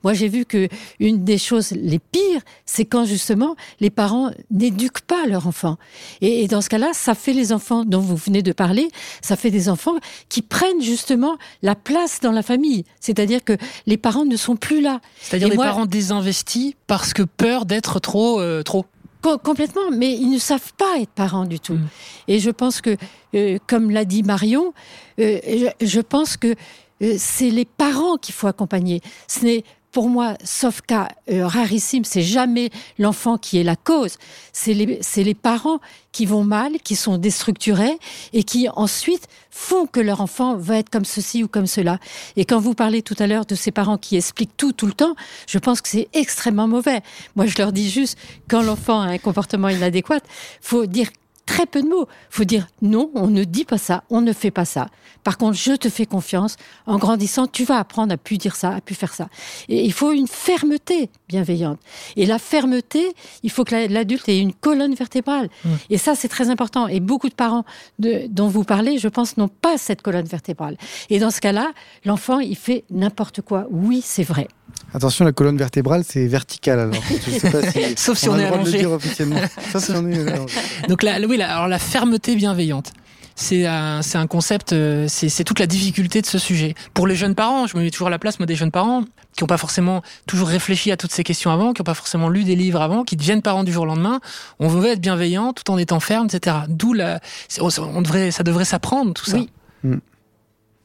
Moi, 0.02 0.14
j'ai 0.14 0.28
vu 0.28 0.44
que 0.44 0.68
une 0.98 1.24
des 1.24 1.38
choses 1.38 1.70
les 1.70 2.00
pires, 2.00 2.40
c'est 2.66 2.84
quand 2.84 3.04
justement 3.04 3.54
les 3.78 3.90
parents 3.90 4.30
n'éduquent 4.50 5.02
pas 5.02 5.26
leur 5.26 5.46
enfant. 5.46 5.76
Et, 6.20 6.48
dans 6.48 6.60
ce 6.60 6.68
cas-là, 6.68 6.90
ça 6.92 7.14
fait 7.14 7.32
les 7.32 7.52
enfants 7.52 7.84
dont 7.84 8.00
vous 8.00 8.16
venez 8.16 8.42
de 8.42 8.52
parler, 8.52 8.90
ça 9.22 9.36
fait 9.36 9.50
des 9.50 9.68
enfants 9.68 9.96
qui 10.28 10.42
prennent 10.42 10.82
justement 10.82 11.36
la 11.62 11.76
place 11.76 12.18
dans 12.20 12.32
la 12.32 12.42
famille. 12.42 12.84
C'est-à-dire 13.00 13.44
que 13.44 13.56
les 13.86 13.96
parents 13.96 14.24
ne 14.24 14.36
sont 14.36 14.56
plus 14.56 14.80
là. 14.80 15.00
C'est-à-dire 15.20 15.50
des 15.50 15.56
parents 15.56 15.86
désinvestis 15.86 16.74
parce 16.88 17.12
que 17.12 17.22
peur 17.22 17.64
d'être 17.64 18.00
trop, 18.00 18.40
euh, 18.40 18.62
trop 18.62 18.86
complètement, 19.20 19.90
mais 19.92 20.12
ils 20.12 20.30
ne 20.30 20.38
savent 20.38 20.72
pas 20.74 20.98
être 20.98 21.10
parents 21.10 21.44
du 21.44 21.60
tout. 21.60 21.74
Mm. 21.74 21.88
Et 22.28 22.38
je 22.38 22.50
pense 22.50 22.80
que, 22.80 22.96
euh, 23.34 23.58
comme 23.66 23.90
l'a 23.90 24.04
dit 24.04 24.22
Marion, 24.22 24.72
euh, 25.18 25.70
je, 25.80 26.00
pense 26.00 26.36
que 26.36 26.54
euh, 27.02 27.14
c'est 27.18 27.50
les 27.50 27.64
parents 27.64 28.16
qu'il 28.16 28.34
faut 28.34 28.46
accompagner. 28.46 29.00
Ce 29.28 29.44
n'est 29.44 29.64
pour 29.92 30.08
moi, 30.08 30.36
sauf 30.44 30.80
cas 30.82 31.08
euh, 31.30 31.46
rarissime, 31.46 32.04
c'est 32.04 32.22
jamais 32.22 32.70
l'enfant 32.98 33.38
qui 33.38 33.58
est 33.58 33.64
la 33.64 33.76
cause. 33.76 34.16
C'est 34.52 34.74
les, 34.74 35.00
les, 35.16 35.34
parents 35.34 35.80
qui 36.12 36.26
vont 36.26 36.44
mal, 36.44 36.80
qui 36.82 36.96
sont 36.96 37.18
déstructurés 37.18 37.98
et 38.32 38.44
qui 38.44 38.68
ensuite 38.68 39.26
font 39.50 39.86
que 39.86 40.00
leur 40.00 40.20
enfant 40.20 40.56
va 40.56 40.78
être 40.78 40.90
comme 40.90 41.04
ceci 41.04 41.42
ou 41.42 41.48
comme 41.48 41.66
cela. 41.66 41.98
Et 42.36 42.44
quand 42.44 42.60
vous 42.60 42.74
parlez 42.74 43.02
tout 43.02 43.16
à 43.18 43.26
l'heure 43.26 43.46
de 43.46 43.54
ces 43.54 43.70
parents 43.72 43.98
qui 43.98 44.16
expliquent 44.16 44.56
tout 44.56 44.72
tout 44.72 44.86
le 44.86 44.92
temps, 44.92 45.14
je 45.46 45.58
pense 45.58 45.80
que 45.80 45.88
c'est 45.88 46.08
extrêmement 46.12 46.68
mauvais. 46.68 47.00
Moi, 47.36 47.46
je 47.46 47.56
leur 47.58 47.72
dis 47.72 47.90
juste, 47.90 48.18
quand 48.48 48.62
l'enfant 48.62 49.00
a 49.00 49.06
un 49.06 49.18
comportement 49.18 49.68
inadéquat, 49.68 50.20
faut 50.60 50.86
dire 50.86 51.08
très 51.50 51.66
peu 51.66 51.82
de 51.82 51.88
mots. 51.88 52.06
Il 52.30 52.36
faut 52.36 52.44
dire 52.44 52.68
non, 52.80 53.10
on 53.14 53.26
ne 53.26 53.42
dit 53.42 53.64
pas 53.64 53.76
ça, 53.76 54.04
on 54.08 54.20
ne 54.20 54.32
fait 54.32 54.52
pas 54.52 54.64
ça. 54.64 54.86
Par 55.24 55.36
contre, 55.36 55.56
je 55.56 55.72
te 55.72 55.88
fais 55.88 56.06
confiance. 56.06 56.56
En 56.86 56.96
grandissant, 56.96 57.48
tu 57.48 57.64
vas 57.64 57.78
apprendre 57.78 58.12
à 58.14 58.16
plus 58.16 58.38
dire 58.38 58.54
ça, 58.54 58.70
à 58.76 58.80
plus 58.80 58.94
faire 58.94 59.12
ça. 59.12 59.28
Et 59.68 59.84
il 59.84 59.92
faut 59.92 60.12
une 60.12 60.28
fermeté 60.28 61.10
bienveillante. 61.28 61.80
Et 62.14 62.24
la 62.24 62.38
fermeté, 62.38 63.14
il 63.42 63.50
faut 63.50 63.64
que 63.64 63.74
l'adulte 63.92 64.28
ait 64.28 64.38
une 64.38 64.54
colonne 64.54 64.94
vertébrale. 64.94 65.48
Mmh. 65.64 65.68
Et 65.90 65.98
ça, 65.98 66.14
c'est 66.14 66.28
très 66.28 66.50
important. 66.50 66.86
Et 66.86 67.00
beaucoup 67.00 67.28
de 67.28 67.34
parents 67.34 67.64
de, 67.98 68.28
dont 68.28 68.46
vous 68.46 68.62
parlez, 68.62 68.98
je 68.98 69.08
pense, 69.08 69.36
n'ont 69.36 69.48
pas 69.48 69.76
cette 69.76 70.02
colonne 70.02 70.26
vertébrale. 70.26 70.76
Et 71.10 71.18
dans 71.18 71.32
ce 71.32 71.40
cas-là, 71.40 71.72
l'enfant, 72.04 72.38
il 72.38 72.56
fait 72.56 72.84
n'importe 72.90 73.42
quoi. 73.42 73.66
Oui, 73.70 74.02
c'est 74.04 74.22
vrai. 74.22 74.46
Attention, 74.94 75.24
la 75.24 75.32
colonne 75.32 75.56
vertébrale, 75.56 76.02
c'est 76.06 76.26
vertical 76.26 76.80
alors. 76.80 76.94
Sauf 77.96 78.18
si 78.18 78.28
on, 78.28 78.38
est 78.38 78.44
allongé. 78.44 78.82
Sauf 79.72 79.84
si 79.84 79.92
on 79.92 80.10
est 80.10 80.28
allongé. 80.28 80.54
Donc 80.88 81.02
là, 81.02 81.18
oui, 81.26 81.40
alors 81.40 81.68
la 81.68 81.78
fermeté 81.78 82.36
bienveillante. 82.36 82.92
C'est 83.36 83.66
un, 83.66 84.00
un, 84.14 84.26
concept, 84.26 84.74
euh, 84.74 85.06
c'est 85.08 85.44
toute 85.44 85.60
la 85.60 85.66
difficulté 85.66 86.20
de 86.20 86.26
ce 86.26 86.38
sujet. 86.38 86.74
Pour 86.92 87.06
les 87.06 87.14
jeunes 87.14 87.34
parents, 87.34 87.66
je 87.66 87.74
me 87.74 87.82
mets 87.82 87.90
toujours 87.90 88.08
à 88.08 88.10
la 88.10 88.18
place, 88.18 88.38
moi, 88.38 88.44
des 88.44 88.54
jeunes 88.54 88.70
parents 88.70 89.02
qui 89.34 89.42
n'ont 89.42 89.48
pas 89.48 89.56
forcément 89.56 90.02
toujours 90.26 90.48
réfléchi 90.48 90.90
à 90.92 90.98
toutes 90.98 91.12
ces 91.12 91.24
questions 91.24 91.50
avant, 91.50 91.72
qui 91.72 91.80
n'ont 91.80 91.84
pas 91.84 91.94
forcément 91.94 92.28
lu 92.28 92.44
des 92.44 92.54
livres 92.54 92.82
avant, 92.82 93.02
qui 93.02 93.16
deviennent 93.16 93.40
parents 93.40 93.64
du 93.64 93.72
jour 93.72 93.84
au 93.84 93.86
lendemain. 93.86 94.20
On 94.58 94.68
veut 94.68 94.90
être 94.90 95.00
bienveillant 95.00 95.54
tout 95.54 95.70
en 95.70 95.78
étant 95.78 96.00
ferme, 96.00 96.26
etc. 96.26 96.56
D'où 96.68 96.92
la, 96.92 97.20
on 97.60 98.02
devrait, 98.02 98.30
ça 98.30 98.42
devrait 98.42 98.66
s'apprendre 98.66 99.14
tout 99.14 99.24
ça. 99.24 99.38
Oui. 99.38 99.48
Mm. 99.84 99.96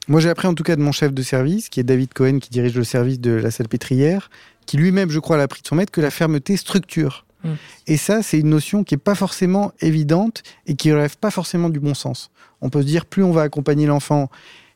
Moi, 0.08 0.20
j'ai 0.20 0.30
appris 0.30 0.48
en 0.48 0.54
tout 0.54 0.63
cas 0.63 0.76
de 0.76 0.82
mon 0.82 0.91
chef 0.91 1.13
de 1.13 1.24
service, 1.24 1.70
qui 1.70 1.80
est 1.80 1.84
David 1.84 2.13
Cohen, 2.13 2.39
qui 2.39 2.50
dirige 2.50 2.76
le 2.76 2.84
service 2.84 3.20
de 3.20 3.32
la 3.32 3.52
salpêtrière, 3.52 4.30
qui 4.65 4.78
lui-même, 4.78 5.10
je 5.10 5.20
crois, 5.20 5.38
l'a 5.38 5.44
appris 5.44 5.62
de 5.62 5.68
son 5.68 5.76
maître, 5.76 5.91
que 5.91 6.02
la 6.02 6.12
fermeté 6.12 6.58
structure. 6.58 7.26
Mm. 7.44 7.54
Et 7.88 7.98
ça, 7.98 8.22
c'est 8.22 8.39
une 8.39 8.50
notion 8.50 8.84
qui 8.84 8.94
n'est 8.94 9.00
pas 9.00 9.15
forcément 9.15 9.72
évidente 9.82 10.44
et 10.68 10.76
qui 10.76 10.89
ne 10.89 10.94
relève 10.94 11.18
pas 11.18 11.32
forcément 11.32 11.70
du 11.70 11.80
bon 11.80 11.94
sens. 11.94 12.30
On 12.62 12.70
peut 12.70 12.82
se 12.82 12.88
dire, 12.88 13.06
plus 13.06 13.24
on 13.24 13.32
va 13.32 13.44
accompagner 13.44 13.86
l'enfant 13.88 14.30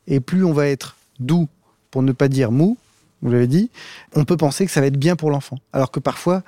et 0.07 0.19
plus 0.19 0.43
on 0.43 0.53
va 0.53 0.67
être 0.67 0.95
doux, 1.19 1.47
pour 1.91 2.03
ne 2.03 2.11
pas 2.11 2.27
dire 2.27 2.51
mou, 2.51 2.77
vous 3.21 3.31
l'avez 3.31 3.47
dit, 3.47 3.69
on 4.15 4.25
peut 4.25 4.37
penser 4.37 4.65
que 4.65 4.71
ça 4.71 4.79
va 4.79 4.87
être 4.87 4.97
bien 4.97 5.15
pour 5.15 5.31
l'enfant. 5.31 5.57
Alors 5.73 5.91
que 5.91 5.99
parfois, 5.99 6.43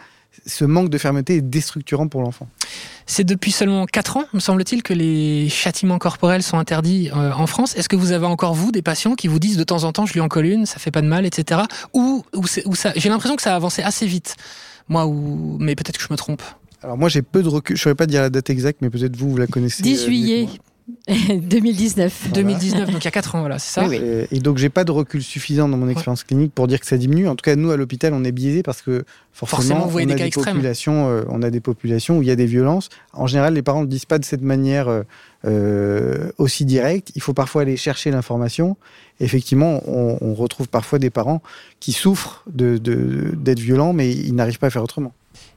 ce 0.46 0.66
manque 0.66 0.90
de 0.90 0.98
fermeté 0.98 1.36
est 1.36 1.42
déstructurant 1.42 2.08
pour 2.08 2.22
l'enfant. 2.22 2.48
C'est 3.06 3.24
depuis 3.24 3.52
seulement 3.52 3.86
4 3.86 4.18
ans, 4.18 4.24
me 4.34 4.40
semble-t-il, 4.40 4.84
que 4.84 4.94
les 4.94 5.50
châtiments 5.50 5.98
corporels 5.98 6.44
sont 6.44 6.58
interdits 6.58 7.10
euh, 7.16 7.32
en 7.34 7.48
France. 7.48 7.76
Est-ce 7.76 7.90
que 7.90 7.96
vous 7.96 8.12
avez 8.12 8.26
encore, 8.26 8.54
vous, 8.54 8.72
des 8.72 8.82
patients 8.82 9.16
qui 9.16 9.28
vous 9.28 9.40
disent 9.40 9.58
de 9.58 9.64
temps 9.64 9.84
en 9.84 9.92
temps, 9.92 10.06
je 10.06 10.14
lui 10.14 10.22
en 10.22 10.30
colle 10.30 10.46
une, 10.46 10.66
ça 10.66 10.80
fait 10.80 10.92
pas 10.92 11.02
de 11.02 11.08
mal, 11.08 11.26
etc. 11.26 11.62
Ou, 11.94 12.24
ou, 12.34 12.46
ça, 12.76 12.94
j'ai 12.96 13.10
l'impression 13.10 13.36
que 13.36 13.42
ça 13.42 13.54
a 13.54 13.56
avancé 13.56 13.82
assez 13.82 14.06
vite, 14.08 14.36
moi, 14.88 15.06
ou, 15.06 15.58
mais 15.60 15.76
peut-être 15.76 15.98
que 15.98 16.04
je 16.04 16.12
me 16.12 16.18
trompe. 16.18 16.42
Alors 16.84 16.98
moi 16.98 17.10
j'ai 17.10 17.22
peu 17.22 17.44
de 17.44 17.48
recul, 17.48 17.76
je 17.76 17.82
ne 17.82 17.84
saurais 17.84 17.96
pas 17.96 18.08
dire 18.08 18.22
la 18.22 18.32
date 18.32 18.50
exacte, 18.50 18.80
mais 18.82 18.90
peut-être 18.90 19.16
vous, 19.16 19.30
vous 19.30 19.38
la 19.38 19.46
connaissez. 19.46 19.84
10 19.84 20.06
juillet 20.06 20.48
2019. 21.42 22.32
2019, 22.34 22.92
donc 22.92 23.02
il 23.02 23.06
y 23.06 23.08
a 23.08 23.12
4 23.12 23.36
ans, 23.36 23.40
voilà, 23.42 23.60
c'est 23.60 23.82
ça. 23.82 23.88
Et, 23.94 24.40
donc 24.40 24.58
j'ai 24.58 24.70
pas 24.70 24.84
de 24.84 24.92
recul 24.92 25.22
suffisant 25.22 25.68
dans 25.68 25.78
mon 25.78 25.90
expérience 25.90 26.24
clinique 26.24 26.54
pour 26.54 26.68
dire 26.68 26.80
que 26.80 26.86
ça 26.86 26.98
diminue. 26.98 27.28
En 27.28 27.36
tout 27.36 27.44
cas, 27.44 27.56
nous 27.56 27.72
à 27.72 27.78
l'hôpital, 27.78 28.14
on 28.14 28.24
est 28.24 28.32
biaisé 28.32 28.64
parce 28.64 28.82
que 28.82 29.04
forcément, 29.34 29.90
on, 29.92 29.98
a 29.98 30.06
des, 30.06 30.30
populations, 30.30 31.10
euh, 31.10 31.24
on 31.28 31.42
a 31.42 31.50
des 31.50 31.60
populations 31.60 32.18
où 32.18 32.22
il 32.22 32.28
y 32.28 32.32
a 32.32 32.36
des 32.36 32.46
violences. 32.46 32.90
En 33.14 33.28
général, 33.28 33.54
les 33.54 33.62
parents 33.62 33.82
ne 33.82 33.88
disent 33.88 34.06
pas 34.06 34.20
de 34.20 34.26
cette 34.26 34.42
manière 34.42 34.88
euh, 34.88 35.04
euh, 35.46 36.32
aussi 36.38 36.66
directe. 36.66 37.12
Il 37.16 37.22
faut 37.22 37.34
parfois 37.34 37.64
aller 37.64 37.78
chercher 37.78 38.12
l'information. 38.12 38.78
Effectivement, 39.20 39.82
on, 39.88 40.34
retrouve 40.34 40.70
parfois 40.70 40.98
des 40.98 41.10
parents 41.10 41.42
qui 41.80 41.92
souffrent 41.92 42.44
d'être 42.48 42.82
de, 42.82 43.62
violents, 43.62 43.94
mais 43.94 44.12
ils 44.12 44.34
n'arrivent 44.34 44.60
pas 44.60 44.68
à 44.68 44.72
faire 44.72 44.84
autrement. 44.84 45.14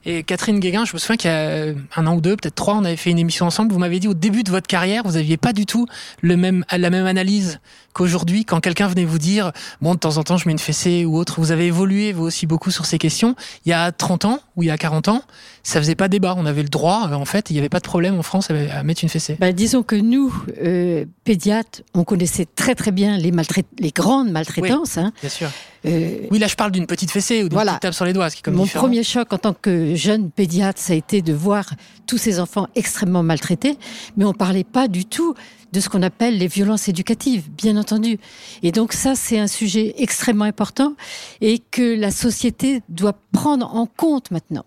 Et 0.06 0.22
Catherine 0.22 0.60
Guéguin, 0.60 0.84
je 0.84 0.92
me 0.92 0.98
souviens 0.98 1.16
qu'il 1.16 1.30
y 1.30 1.34
a 1.34 1.72
un 1.96 2.06
an 2.06 2.16
ou 2.16 2.20
deux, 2.20 2.36
peut-être 2.36 2.54
trois, 2.54 2.74
on 2.74 2.84
avait 2.84 2.96
fait 2.96 3.10
une 3.10 3.18
émission 3.18 3.46
ensemble. 3.46 3.72
Vous 3.72 3.78
m'avez 3.78 4.00
dit 4.00 4.08
au 4.08 4.14
début 4.14 4.42
de 4.42 4.50
votre 4.50 4.66
carrière, 4.66 5.02
vous 5.04 5.12
n'aviez 5.12 5.36
pas 5.36 5.52
du 5.52 5.66
tout 5.66 5.86
le 6.20 6.36
même, 6.36 6.64
la 6.70 6.90
même 6.90 7.06
analyse 7.06 7.60
qu'aujourd'hui. 7.94 8.44
Quand 8.44 8.60
quelqu'un 8.60 8.86
venait 8.86 9.06
vous 9.06 9.18
dire, 9.18 9.52
bon, 9.80 9.94
de 9.94 9.98
temps 9.98 10.18
en 10.18 10.22
temps, 10.22 10.36
je 10.36 10.46
mets 10.46 10.52
une 10.52 10.58
fessée 10.58 11.06
ou 11.06 11.16
autre, 11.16 11.40
vous 11.40 11.52
avez 11.52 11.66
évolué, 11.66 12.12
vous 12.12 12.24
aussi, 12.24 12.46
beaucoup 12.46 12.70
sur 12.70 12.84
ces 12.84 12.98
questions. 12.98 13.34
Il 13.64 13.70
y 13.70 13.72
a 13.72 13.92
30 13.92 14.26
ans 14.26 14.40
ou 14.56 14.62
il 14.62 14.66
y 14.66 14.70
a 14.70 14.76
40 14.76 15.08
ans, 15.08 15.22
ça 15.62 15.80
faisait 15.80 15.94
pas 15.94 16.08
débat. 16.08 16.34
On 16.36 16.44
avait 16.44 16.62
le 16.62 16.68
droit, 16.68 17.08
en 17.10 17.24
fait, 17.24 17.48
il 17.50 17.54
n'y 17.54 17.58
avait 17.60 17.68
pas 17.70 17.80
de 17.80 17.84
problème 17.84 18.18
en 18.18 18.22
France 18.22 18.50
à, 18.50 18.82
mettre 18.82 19.02
une 19.02 19.08
fessée. 19.08 19.36
Bah, 19.40 19.52
disons 19.52 19.82
que 19.82 19.96
nous, 19.96 20.34
euh, 20.62 21.06
pédiatres, 21.24 21.80
on 21.94 22.04
connaissait 22.04 22.46
très 22.54 22.74
très 22.74 22.90
bien 22.90 23.16
les, 23.16 23.32
les 23.78 23.90
grandes 23.90 24.30
maltraitances. 24.30 24.96
Oui, 24.96 25.02
hein. 25.02 25.12
Bien 25.22 25.30
sûr. 25.30 25.50
Euh, 25.86 26.18
oui, 26.30 26.38
là, 26.38 26.46
je 26.46 26.54
parle 26.54 26.72
d'une 26.72 26.86
petite 26.86 27.10
fessée 27.10 27.42
ou 27.42 27.48
d'une 27.48 27.58
petite 27.58 27.80
tape 27.80 27.94
sur 27.94 28.04
les 28.04 28.12
doigts. 28.12 28.30
Ce 28.30 28.36
qui 28.36 28.40
est 28.40 28.42
comme 28.42 28.54
Mon 28.54 28.66
premier 28.66 29.02
choc 29.02 29.32
en 29.32 29.38
tant 29.38 29.54
que 29.54 29.93
jeune 29.94 30.30
pédiatre, 30.30 30.80
ça 30.80 30.92
a 30.92 30.96
été 30.96 31.22
de 31.22 31.32
voir 31.32 31.74
tous 32.06 32.18
ces 32.18 32.40
enfants 32.40 32.68
extrêmement 32.74 33.22
maltraités, 33.22 33.78
mais 34.16 34.24
on 34.24 34.32
parlait 34.32 34.64
pas 34.64 34.88
du 34.88 35.04
tout 35.04 35.34
de 35.72 35.80
ce 35.80 35.88
qu'on 35.88 36.02
appelle 36.02 36.38
les 36.38 36.46
violences 36.46 36.88
éducatives, 36.88 37.50
bien 37.50 37.76
entendu. 37.76 38.18
Et 38.62 38.70
donc 38.70 38.92
ça, 38.92 39.14
c'est 39.14 39.38
un 39.38 39.48
sujet 39.48 39.94
extrêmement 39.98 40.44
important 40.44 40.94
et 41.40 41.58
que 41.58 41.98
la 41.98 42.10
société 42.10 42.82
doit 42.88 43.18
prendre 43.32 43.74
en 43.74 43.86
compte 43.86 44.30
maintenant. 44.30 44.64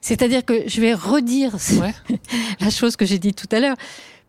C'est-à-dire 0.00 0.44
que 0.44 0.68
je 0.68 0.80
vais 0.80 0.94
redire 0.94 1.56
la 2.60 2.70
chose 2.70 2.94
que 2.96 3.04
j'ai 3.04 3.18
dit 3.18 3.34
tout 3.34 3.48
à 3.50 3.58
l'heure. 3.58 3.76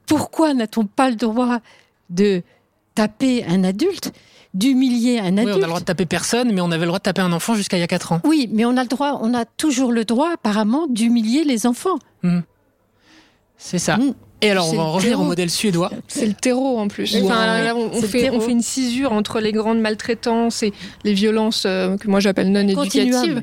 pourquoi 0.08 0.54
n'a-t-on 0.54 0.86
pas 0.86 1.10
le 1.10 1.16
droit 1.16 1.60
de 2.10 2.42
taper 2.98 3.46
un 3.48 3.64
adulte 3.64 4.12
d'humilier 4.56 5.20
un 5.20 5.38
adulte. 5.38 5.46
Oui, 5.46 5.54
on 5.54 5.58
a 5.58 5.60
le 5.60 5.68
droit 5.68 5.80
de 5.80 5.86
taper 5.86 6.08
personne, 6.08 6.52
mais 6.52 6.62
on 6.62 6.72
avait 6.72 6.82
le 6.82 6.88
droit 6.88 6.98
de 6.98 7.04
taper 7.04 7.22
un 7.22 7.32
enfant 7.32 7.54
jusqu'à 7.54 7.78
il 7.78 7.82
y 7.82 7.84
a 7.84 7.88
4 7.88 8.12
ans. 8.14 8.22
Oui, 8.24 8.50
mais 8.52 8.66
on 8.66 8.76
a 8.76 8.82
le 8.82 8.90
droit, 8.90 9.20
on 9.22 9.36
a 9.36 9.46
toujours 9.46 9.92
le 9.92 10.04
droit 10.04 10.32
apparemment 10.34 10.88
d'humilier 10.88 11.44
les 11.44 11.68
enfants. 11.68 12.00
Mmh. 12.24 12.40
C'est 13.58 13.78
ça. 13.78 13.98
Mmh. 13.98 14.16
Et 14.42 14.52
alors, 14.52 14.72
on 14.72 14.76
va 14.76 14.84
en 14.84 14.92
revenir 14.92 15.20
au 15.20 15.24
modèle 15.24 15.50
suédois. 15.50 15.90
C'est 16.08 16.28
le 16.28 16.34
terreau 16.34 16.78
en 16.78 16.88
plus. 16.88 17.16
Enfin, 17.24 17.64
là, 17.64 17.76
on, 17.76 17.90
fait, 18.04 18.30
on, 18.30 18.40
fait, 18.40 18.52
une 18.52 18.62
cisure 18.62 19.12
entre 19.12 19.40
les 19.40 19.52
grandes 19.52 19.80
maltraitances 19.80 20.62
et 20.62 20.74
les 21.04 21.14
violences 21.14 21.64
euh, 21.66 21.98
que 21.98 22.08
moi 22.08 22.20
j'appelle 22.20 22.52
non 22.52 22.68
éducatives. 22.68 23.42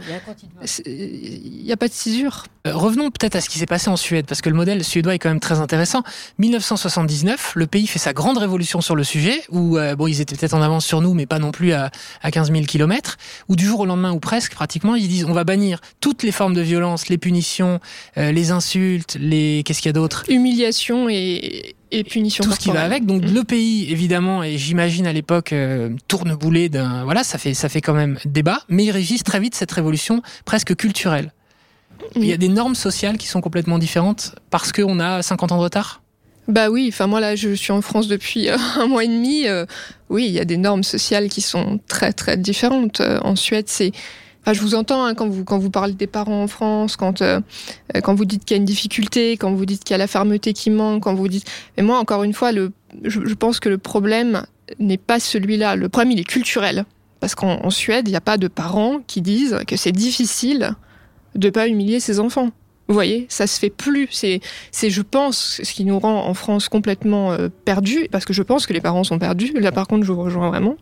Il 0.87 1.65
n'y 1.65 1.73
a 1.73 1.77
pas 1.77 1.89
de 1.89 1.93
cisure. 1.93 2.45
Euh, 2.67 2.77
revenons 2.77 3.11
peut-être 3.11 3.35
à 3.35 3.41
ce 3.41 3.49
qui 3.49 3.59
s'est 3.59 3.67
passé 3.67 3.91
en 3.91 3.97
Suède, 3.97 4.27
parce 4.27 4.41
que 4.41 4.49
le 4.49 4.55
modèle 4.55 4.85
suédois 4.85 5.17
est 5.17 5.19
quand 5.19 5.31
même 5.31 5.41
très 5.41 5.59
intéressant. 5.59 6.03
1979, 6.39 7.55
le 7.57 7.67
pays 7.67 7.89
fait 7.89 7.99
sa 7.99 8.13
grande 8.13 8.39
révolution 8.39 8.81
sur 8.81 8.95
le 8.95 9.03
sujet, 9.03 9.43
où 9.51 9.77
euh, 9.77 9.97
bon, 9.97 10.07
ils 10.07 10.21
étaient 10.21 10.37
peut-être 10.37 10.55
en 10.55 10.63
avance 10.63 10.87
sur 10.87 11.01
nous, 11.01 11.13
mais 11.13 11.27
pas 11.27 11.41
non 11.41 11.51
plus 11.51 11.73
à, 11.73 11.91
à 12.23 12.31
15 12.31 12.53
000 12.53 12.65
kilomètres, 12.67 13.17
où 13.49 13.57
du 13.57 13.67
jour 13.67 13.81
au 13.81 13.87
lendemain, 13.87 14.13
ou 14.13 14.21
presque 14.21 14.55
pratiquement, 14.55 14.95
ils 14.95 15.09
disent 15.09 15.25
on 15.25 15.33
va 15.33 15.43
bannir 15.43 15.81
toutes 16.01 16.23
les 16.23 16.33
formes 16.33 16.55
de 16.55 16.63
violence, 16.63 17.09
les 17.09 17.19
punitions, 17.19 17.81
les 18.17 18.51
insultes, 18.53 19.17
les... 19.19 19.63
qu'est-ce 19.65 19.81
qu'il 19.81 19.89
y 19.89 19.91
a 19.91 19.93
d'autre? 19.93 20.25
Humiliation 20.29 20.84
et, 21.09 21.75
punition. 22.09 22.43
Tout 22.43 22.53
ce 22.53 22.59
qui 22.59 22.71
va 22.71 22.83
avec. 22.83 23.07
Donc 23.07 23.23
mm. 23.23 23.33
le 23.33 23.45
pays, 23.45 23.91
évidemment, 23.91 24.43
et 24.43 24.59
j'imagine 24.59 25.07
à 25.07 25.13
l'époque 25.13 25.53
euh, 25.53 25.91
tourne 26.09 26.35
boulet 26.35 26.69
d'un. 26.69 27.05
Voilà, 27.05 27.23
ça 27.25 27.39
fait 27.39 27.55
ça 27.55 27.69
fait 27.69 27.81
quand 27.81 27.95
même 27.95 28.19
débat, 28.25 28.61
mais 28.69 28.85
il 28.85 28.91
régisse 28.91 29.23
très 29.23 29.41
vite 29.41 29.55
cette 29.55 29.73
révolution 29.73 30.23
presque 30.45 30.75
culturelle. 30.75 31.33
Il 32.17 32.27
y 32.27 32.33
a 32.33 32.37
des 32.37 32.49
normes 32.49 32.75
sociales 32.75 33.17
qui 33.17 33.29
sont 33.29 33.41
complètement 33.41 33.79
différentes 33.79 34.35
parce 34.51 34.73
qu'on 34.73 34.99
a 35.01 35.23
50 35.23 35.53
ans 35.53 35.57
de 35.57 35.63
retard? 35.63 36.03
Bah 36.49 36.69
oui, 36.69 36.91
enfin 36.93 37.07
moi 37.07 37.21
là 37.21 37.37
je 37.37 37.55
suis 37.55 37.73
en 37.73 37.81
France 37.81 38.09
depuis 38.09 38.51
euh, 38.51 38.57
un 38.77 38.87
mois 38.87 39.05
et 39.05 39.09
demi. 39.09 39.47
Euh, 39.47 39.65
oui, 40.11 40.27
il 40.27 40.33
y 40.33 40.41
a 40.41 40.45
des 40.45 40.59
normes 40.59 40.83
sociales 40.83 41.29
qui 41.29 41.41
sont 41.41 41.81
très 41.89 42.13
très 42.13 42.37
différentes. 42.37 43.01
en 43.01 43.37
Suède, 43.37 43.67
c'est 43.69 43.93
je 44.53 44.61
vous 44.61 44.75
entends 44.75 45.05
hein, 45.05 45.15
quand 45.15 45.29
vous 45.29 45.45
quand 45.45 45.59
vous 45.59 45.71
parlez 45.71 45.95
des 45.95 46.07
parents 46.07 46.43
en 46.43 46.47
France, 46.47 46.97
quand 46.97 47.23
euh, 47.23 47.41
quand 48.03 48.15
vous 48.15 48.25
dites 48.25 48.45
qu'il 48.45 48.57
y 48.57 48.59
a 48.59 48.61
une 48.61 48.67
difficulté, 48.67 49.37
quand 49.37 49.53
vous 49.53 49.67
dites 49.67 49.85
qu'il 49.85 49.95
y 49.95 49.95
a 49.95 49.99
la 49.99 50.07
fermeté 50.07 50.53
qui 50.53 50.71
manque, 50.71 51.05
quand 51.05 51.15
vous 51.15 51.29
dites. 51.29 51.47
Mais 51.77 51.83
moi, 51.83 51.99
encore 51.99 52.25
une 52.25 52.35
fois, 52.35 52.53
le, 52.53 52.73
je, 53.03 53.35
pense 53.35 53.61
que 53.61 53.69
le 53.69 53.79
problème 53.79 54.45
n'est 54.79 54.99
pas 54.99 55.21
celui-là. 55.21 55.77
Le 55.77 55.89
problème, 55.89 56.13
il 56.13 56.21
est 56.21 56.25
culturel, 56.25 56.85
parce 57.21 57.35
qu'en 57.35 57.71
Suède, 57.71 58.07
il 58.09 58.11
n'y 58.11 58.17
a 58.17 58.21
pas 58.21 58.37
de 58.37 58.49
parents 58.49 59.01
qui 59.07 59.23
disent 59.23 59.61
que 59.67 59.77
c'est 59.77 59.93
difficile 59.93 60.75
de 61.35 61.51
pas 61.51 61.67
humilier 61.67 62.01
ses 62.01 62.21
enfants. 62.21 62.51
Vous 62.87 62.95
voyez, 62.95 63.27
ça 63.31 63.47
se 63.47 63.59
fait 63.59 63.71
plus. 63.71 64.09
C'est, 64.11 64.41
c'est, 64.71 64.91
je 64.91 65.01
pense, 65.01 65.61
ce 65.63 65.73
qui 65.73 65.85
nous 65.85 65.99
rend 65.99 66.27
en 66.27 66.35
France 66.35 66.69
complètement 66.69 67.33
euh, 67.33 67.49
perdus, 67.65 68.09
parce 68.11 68.27
que 68.27 68.35
je 68.35 68.43
pense 68.43 68.67
que 68.67 68.75
les 68.75 68.81
parents 68.83 69.05
sont 69.05 69.19
perdus. 69.19 69.53
Là, 69.55 69.73
par 69.73 69.89
contre, 69.89 70.05
je 70.05 70.13
vous 70.13 70.23
rejoins 70.23 70.49
vraiment. 70.49 70.77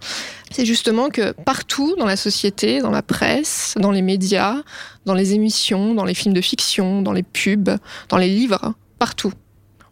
C'est 0.50 0.66
justement 0.66 1.10
que 1.10 1.30
partout 1.30 1.94
dans 1.96 2.06
la 2.06 2.16
société, 2.16 2.80
dans 2.80 2.90
la 2.90 3.02
presse, 3.02 3.74
dans 3.78 3.92
les 3.92 4.02
médias, 4.02 4.56
dans 5.06 5.14
les 5.14 5.34
émissions, 5.34 5.94
dans 5.94 6.04
les 6.04 6.14
films 6.14 6.34
de 6.34 6.40
fiction, 6.40 7.02
dans 7.02 7.12
les 7.12 7.22
pubs, 7.22 7.70
dans 8.08 8.18
les 8.18 8.28
livres, 8.28 8.74
partout, 8.98 9.32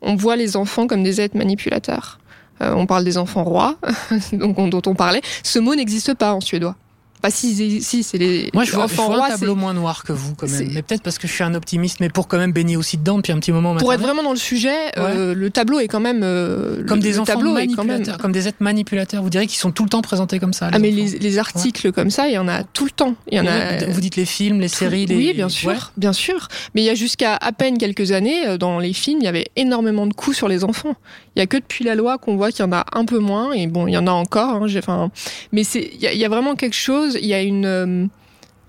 on 0.02 0.16
voit 0.16 0.36
les 0.36 0.56
enfants 0.56 0.88
comme 0.88 1.04
des 1.04 1.20
êtres 1.20 1.36
manipulateurs. 1.36 2.18
Euh, 2.60 2.74
on 2.74 2.86
parle 2.86 3.04
des 3.04 3.18
enfants 3.18 3.44
rois, 3.44 3.76
dont 4.32 4.82
on 4.86 4.94
parlait. 4.94 5.22
Ce 5.44 5.58
mot 5.58 5.74
n'existe 5.74 6.14
pas 6.14 6.34
en 6.34 6.40
suédois. 6.40 6.76
Pas 7.20 7.30
si, 7.30 7.82
si 7.82 8.02
c'est 8.02 8.18
les. 8.18 8.50
Moi, 8.54 8.64
je 8.64 8.72
vois, 8.72 8.84
un 8.84 9.28
tableau 9.28 9.54
moins 9.54 9.74
noir 9.74 10.04
que 10.04 10.12
vous, 10.12 10.34
quand 10.34 10.48
même. 10.48 10.70
Mais 10.72 10.82
peut-être 10.82 11.02
parce 11.02 11.18
que 11.18 11.28
je 11.28 11.32
suis 11.32 11.44
un 11.44 11.54
optimiste, 11.54 12.00
mais 12.00 12.08
pour 12.08 12.28
quand 12.28 12.38
même 12.38 12.52
baigner 12.52 12.76
aussi 12.76 12.96
dedans 12.96 13.16
depuis 13.16 13.32
un 13.32 13.38
petit 13.38 13.52
moment. 13.52 13.76
Pour 13.76 13.92
être 13.92 14.00
vraiment 14.00 14.22
dans 14.22 14.32
le 14.32 14.36
sujet, 14.36 14.76
euh, 14.96 15.34
le 15.34 15.50
tableau 15.50 15.80
est 15.80 15.88
quand 15.88 16.00
même. 16.00 16.22
Euh, 16.22 16.84
comme 16.86 17.00
des 17.00 17.18
enfants 17.18 17.40
manipulateurs, 17.40 18.18
comme 18.18 18.32
des 18.32 18.48
êtres 18.48 18.58
manipulateurs. 18.60 19.22
Vous 19.22 19.30
direz 19.30 19.46
qu'ils 19.46 19.58
sont 19.58 19.70
tout 19.70 19.84
le 19.84 19.90
temps 19.90 20.02
présentés 20.02 20.38
comme 20.38 20.52
ça. 20.52 20.70
Ah, 20.72 20.78
mais 20.78 20.90
les, 20.90 21.38
articles 21.38 21.92
comme 21.92 22.10
ça, 22.10 22.28
il 22.28 22.34
y 22.34 22.38
en 22.38 22.48
a 22.48 22.64
tout 22.64 22.84
le 22.84 22.90
temps. 22.90 23.14
Il 23.30 23.38
y 23.38 23.40
en 23.40 23.46
a. 23.46 23.84
Vous 23.88 24.00
dites 24.00 24.16
les 24.16 24.24
films, 24.24 24.60
les 24.60 24.68
séries, 24.68 25.06
les. 25.06 25.16
Oui, 25.16 25.32
bien 25.34 25.48
sûr, 25.48 25.92
bien 25.96 26.12
sûr. 26.12 26.48
Mais 26.74 26.82
il 26.82 26.84
y 26.84 26.90
a 26.90 26.94
jusqu'à 26.94 27.36
à 27.36 27.52
peine 27.52 27.78
quelques 27.78 28.12
années, 28.12 28.46
euh, 28.46 28.58
dans 28.58 28.78
les 28.78 28.92
films, 28.92 29.18
il 29.20 29.24
y 29.24 29.28
avait 29.28 29.48
énormément 29.56 30.06
de 30.06 30.14
coups 30.14 30.36
sur 30.36 30.48
les 30.48 30.64
enfants. 30.64 30.94
Il 31.36 31.38
y 31.40 31.42
a 31.42 31.46
que 31.46 31.56
depuis 31.56 31.84
la 31.84 31.94
loi 31.94 32.18
qu'on 32.18 32.36
voit 32.36 32.50
qu'il 32.50 32.64
y 32.64 32.68
en 32.68 32.72
a 32.72 32.84
un 32.92 33.04
peu 33.04 33.18
moins. 33.18 33.52
Et 33.52 33.66
bon, 33.66 33.86
il 33.86 33.92
y 33.92 33.96
en 33.96 34.06
a 34.06 34.12
encore. 34.12 34.62
Hein, 34.62 34.66
enfin, 34.78 35.10
mais 35.52 35.64
c'est, 35.64 35.90
il 35.94 36.00
y, 36.00 36.24
a 36.24 36.28
vraiment 36.28 36.54
quelque 36.54 36.76
chose. 36.76 37.09
Il 37.20 37.26
y 37.26 37.34
a 37.34 37.42
une 37.42 38.10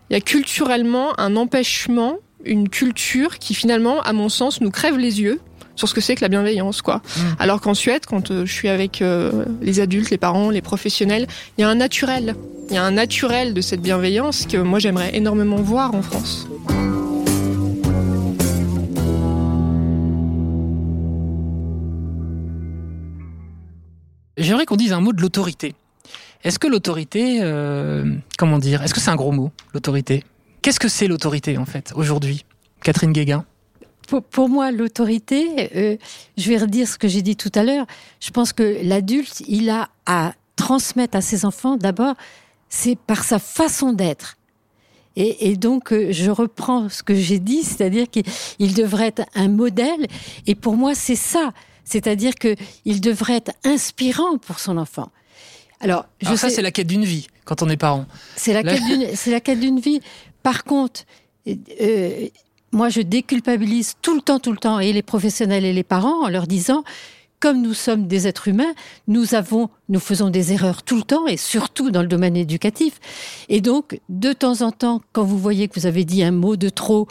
il 0.10 0.13
y 0.13 0.17
a 0.17 0.21
culturellement 0.21 1.17
un 1.19 1.38
empêchement, 1.38 2.17
une 2.43 2.67
culture 2.67 3.39
qui 3.39 3.54
finalement, 3.54 4.01
à 4.01 4.12
mon 4.12 4.27
sens, 4.27 4.60
nous 4.60 4.69
crève 4.69 4.97
les 4.97 5.21
yeux 5.21 5.39
sur 5.75 5.88
ce 5.88 5.93
que 5.93 6.01
c'est 6.01 6.15
que 6.15 6.21
la 6.21 6.27
bienveillance, 6.27 6.82
quoi. 6.82 6.97
Mmh. 6.97 7.21
Alors 7.39 7.62
qu'en 7.62 7.73
Suède, 7.73 8.06
quand 8.06 8.30
euh, 8.30 8.45
je 8.45 8.51
suis 8.51 8.67
avec 8.67 9.01
euh, 9.01 9.45
les 9.62 9.80
adultes, 9.80 10.10
les 10.10 10.17
parents, 10.17 10.49
les 10.49 10.62
professionnels, 10.62 11.27
il 11.58 11.62
y 11.62 11.63
a 11.63 11.69
un 11.69 11.75
naturel. 11.75 12.36
Il 12.69 12.75
y 12.75 12.77
a 12.77 12.84
un 12.84 12.91
naturel 12.91 13.54
de 13.54 13.62
cette 13.62 13.82
bienveillance 13.82 14.45
que 14.45 14.58
moi 14.58 14.80
j'aimerais 14.80 15.15
énormément 15.15 15.56
voir 15.56 15.95
en 15.95 16.01
France. 16.01 16.47
J'aimerais 24.38 24.65
qu'on 24.65 24.75
dise 24.75 24.91
un 24.91 25.01
mot 25.01 25.13
de 25.13 25.21
l'autorité. 25.21 25.73
Est-ce 26.43 26.58
que 26.58 26.67
l'autorité, 26.67 27.39
euh, 27.41 28.15
comment 28.38 28.58
dire, 28.58 28.82
est-ce 28.82 28.93
que 28.93 28.99
c'est 28.99 29.12
un 29.12 29.15
gros 29.15 29.32
mot, 29.32 29.51
l'autorité? 29.73 30.23
Qu'est-ce 30.62 30.80
que 30.80 30.88
c'est 30.88 31.08
l'autorité 31.08 31.58
en 31.58 31.65
fait 31.65 31.91
aujourd'hui, 31.95 32.45
Catherine 32.84 33.12
Guéguin? 33.12 33.45
Pour, 34.32 34.49
moi, 34.49 34.71
l'autorité, 34.71 35.69
euh, 35.75 35.97
je 36.38 36.49
vais 36.49 36.58
redire 36.58 36.88
ce 36.88 36.97
que 36.97 37.08
j'ai 37.08 37.21
dit 37.21 37.38
tout 37.38 37.51
à 37.56 37.63
l'heure. 37.63 37.86
Je 38.19 38.32
pense 38.32 38.51
que 38.51 38.80
l'adulte, 38.84 39.41
il 39.47 39.69
a 39.69 39.89
à 40.06 40.34
transmettre 40.58 41.15
à 41.15 41.21
ses 41.21 41.45
enfants 41.45 41.77
d'abord, 41.77 42.15
c'est 42.67 42.97
par 42.97 43.23
sa 43.23 43.39
façon 43.39 43.93
d'être. 43.93 44.38
Et, 45.15 45.58
donc, 45.58 45.91
euh, 45.91 46.08
je 46.12 46.32
reprends 46.32 46.88
ce 46.88 47.04
que 47.04 47.15
j'ai 47.15 47.39
dit, 47.39 47.63
c'est-à-dire 47.63 48.08
qu'il 48.10 48.73
devrait 48.73 49.08
être 49.08 49.23
un 49.36 49.49
modèle. 49.49 50.08
Et 50.47 50.56
pour 50.56 50.77
moi, 50.77 50.95
c'est 50.95 51.17
ça. 51.17 51.51
C'est-à-dire 51.84 52.36
qu'il 52.36 53.01
devrait 53.01 53.38
être 53.38 53.51
inspirant 53.65 54.38
pour 54.38 54.60
son 54.60 54.77
enfant. 54.77 55.10
Alors, 55.82 56.06
je 56.22 56.36
ça, 56.36 56.50
c'est 56.50 56.62
la 56.62 56.72
quête 56.72 56.88
d'une 56.88 57.06
vie 57.06 57.28
quand 57.46 57.62
on 57.62 57.70
est 57.70 57.78
parent. 57.78 58.06
C'est 58.36 58.54
la, 58.54 58.63
quête 58.63 59.60
d'une 59.60 59.80
vie. 59.80 60.00
Par 60.44 60.63
contre, 60.63 61.02
euh, 61.48 62.28
moi, 62.72 62.89
je 62.89 63.02
déculpabilise 63.02 63.96
tout 64.02 64.15
le 64.15 64.22
temps, 64.22 64.39
tout 64.39 64.52
le 64.52 64.58
temps, 64.58 64.80
et 64.80 64.94
les 64.94 65.02
professionnels 65.02 65.65
et 65.65 65.74
les 65.74 65.84
parents 65.84 66.24
en 66.24 66.30
leur 66.30 66.48
disant, 66.48 66.84
comme 67.39 67.62
nous 67.62 67.74
sommes 67.74 68.08
des 68.08 68.28
êtres 68.28 68.48
humains, 68.48 68.74
nous 69.08 69.34
avons, 69.34 69.70
nous 69.89 70.00
faisons 70.00 70.30
des 70.30 70.54
erreurs 70.54 70.84
tout 70.84 70.96
le 70.96 71.04
temps, 71.04 71.28
et 71.28 71.38
surtout 71.38 71.89
dans 71.89 72.04
le 72.04 72.08
domaine 72.08 72.38
éducatif. 72.38 73.00
Et 73.50 73.60
donc, 73.60 74.00
de 74.10 74.32
temps 74.32 74.62
en 74.62 74.72
temps, 74.72 75.02
quand 75.12 75.24
vous 75.24 75.39
voyez 75.39 75.67
que 75.67 75.80
vous 75.80 75.88
avez 75.88 76.06
dit 76.06 76.24
un 76.24 76.32
mot 76.32 76.56
de 76.56 76.70
trop, 76.70 77.08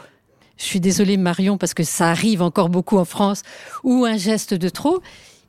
je 0.57 0.65
suis 0.65 0.81
désolée 0.81 1.17
Marion 1.17 1.59
parce 1.59 1.75
que 1.75 1.83
ça 1.83 2.11
arrive 2.11 2.43
encore 2.43 2.69
beaucoup 2.69 2.99
en 2.99 3.05
France, 3.05 3.43
ou 3.83 4.05
un 4.05 4.17
geste 4.17 4.55
de 4.55 4.69
trop, 4.69 5.01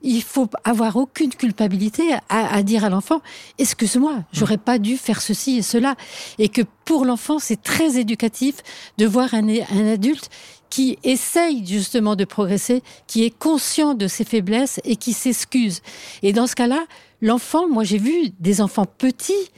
il 0.03 0.23
faut 0.23 0.49
avoir 0.63 0.95
aucune 0.95 1.33
culpabilité 1.33 2.13
à, 2.29 2.63
dire 2.63 2.85
à 2.85 2.89
l'enfant 2.89 3.21
excuse-moi 3.57 4.23
j'aurais 4.33 4.57
pas 4.57 4.79
dû 4.79 4.97
faire 4.97 5.21
ceci 5.21 5.57
et 5.57 5.61
cela 5.61 5.95
et 6.39 6.49
que 6.49 6.61
pour 6.85 7.05
l'enfant 7.05 7.39
c'est 7.39 7.61
très 7.61 7.97
éducatif 7.97 8.55
de 8.97 9.05
voir 9.05 9.33
un, 9.33 9.47
un 9.47 9.87
adulte 9.87 10.29
qui 10.71 10.97
essaye 11.03 11.67
justement 11.67 12.15
de 12.15 12.23
progresser, 12.23 12.81
qui 13.05 13.25
est 13.25 13.37
conscient 13.37 13.93
de 13.93 14.07
ses 14.07 14.23
faiblesses 14.23 14.79
et 14.85 14.95
qui 14.95 15.11
s'excuse. 15.11 15.81
Et 16.23 16.31
dans 16.31 16.47
ce 16.47 16.55
cas-là, 16.55 16.85
l'enfant, 17.21 17.67
moi 17.67 17.83
j'ai 17.83 17.97
vu 17.97 18.31
des 18.39 18.61
enfants 18.61 18.85
petits 18.85 19.51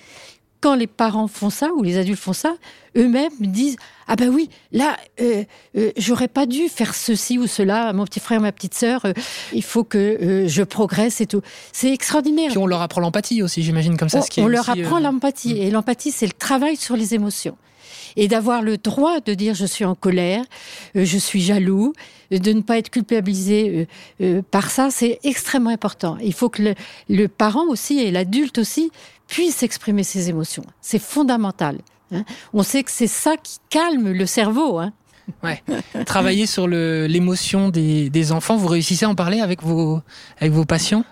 quand 0.63 0.75
les 0.75 0.87
parents 0.87 1.27
font 1.27 1.49
ça 1.49 1.71
ou 1.75 1.83
les 1.83 1.97
adultes 1.97 2.21
font 2.21 2.31
ça, 2.31 2.55
eux-mêmes 2.95 3.33
disent 3.41 3.75
ah 4.07 4.15
ben 4.15 4.29
oui, 4.29 4.49
là 4.71 4.95
euh, 5.19 5.43
euh, 5.75 5.91
j'aurais 5.97 6.29
pas 6.29 6.45
dû 6.45 6.69
faire 6.69 6.95
ceci 6.95 7.37
ou 7.37 7.47
cela 7.47 7.89
à 7.89 7.93
mon 7.93 8.05
petit 8.05 8.21
frère, 8.21 8.39
ma 8.39 8.53
petite 8.53 8.73
sœur. 8.73 9.03
Euh, 9.03 9.11
il 9.51 9.61
faut 9.61 9.83
que 9.83 10.45
je 10.47 10.63
progresse 10.63 11.19
et 11.19 11.25
tout. 11.25 11.41
C'est 11.73 11.91
extraordinaire. 11.91 12.51
Puis 12.51 12.57
on 12.57 12.65
leur 12.65 12.81
apprend 12.81 13.01
l'empathie 13.01 13.43
aussi, 13.43 13.61
j'imagine 13.61 13.97
comme 13.97 14.07
ça. 14.07 14.19
On, 14.19 14.21
ce 14.21 14.29
qui 14.29 14.39
on 14.39 14.47
leur 14.47 14.69
apprend 14.69 14.99
l'empathie 14.99 15.53
mm. 15.53 15.57
et 15.57 15.69
l'empathie 15.69 16.11
c'est 16.11 16.27
le 16.27 16.31
travail 16.31 16.77
sur 16.77 16.95
les 16.95 17.13
émotions 17.13 17.57
et 18.15 18.27
d'avoir 18.27 18.61
le 18.61 18.77
droit 18.77 19.19
de 19.19 19.33
dire 19.33 19.55
je 19.55 19.65
suis 19.65 19.85
en 19.85 19.95
colère, 19.95 20.43
je 20.95 21.17
suis 21.17 21.41
jaloux, 21.41 21.93
de 22.31 22.51
ne 22.53 22.61
pas 22.61 22.77
être 22.77 22.89
culpabilisé 22.89 23.87
par 24.51 24.71
ça, 24.71 24.89
c'est 24.89 25.19
extrêmement 25.23 25.69
important. 25.69 26.17
Il 26.21 26.33
faut 26.33 26.49
que 26.49 26.61
le, 26.61 26.75
le 27.09 27.27
parent 27.27 27.65
aussi 27.67 27.99
et 27.99 28.11
l'adulte 28.11 28.57
aussi 28.57 28.91
puisse 29.27 29.63
exprimer 29.63 30.03
ses 30.03 30.29
émotions. 30.29 30.65
C'est 30.81 30.99
fondamental. 30.99 31.79
Hein. 32.11 32.23
On 32.53 32.63
sait 32.63 32.83
que 32.83 32.91
c'est 32.91 33.07
ça 33.07 33.37
qui 33.37 33.57
calme 33.69 34.11
le 34.11 34.25
cerveau. 34.25 34.79
Hein. 34.79 34.93
Ouais. 35.41 35.63
Travailler 36.05 36.45
sur 36.45 36.67
l'émotion 36.67 37.69
des, 37.69 38.31
enfants, 38.31 38.57
vous 38.57 38.67
réussissez 38.67 39.05
à 39.05 39.09
en 39.09 39.15
parler 39.15 39.39
avec 39.39 39.63
vos, 39.63 40.01
avec 40.39 40.51
vos 40.51 40.65
patients? 40.65 41.05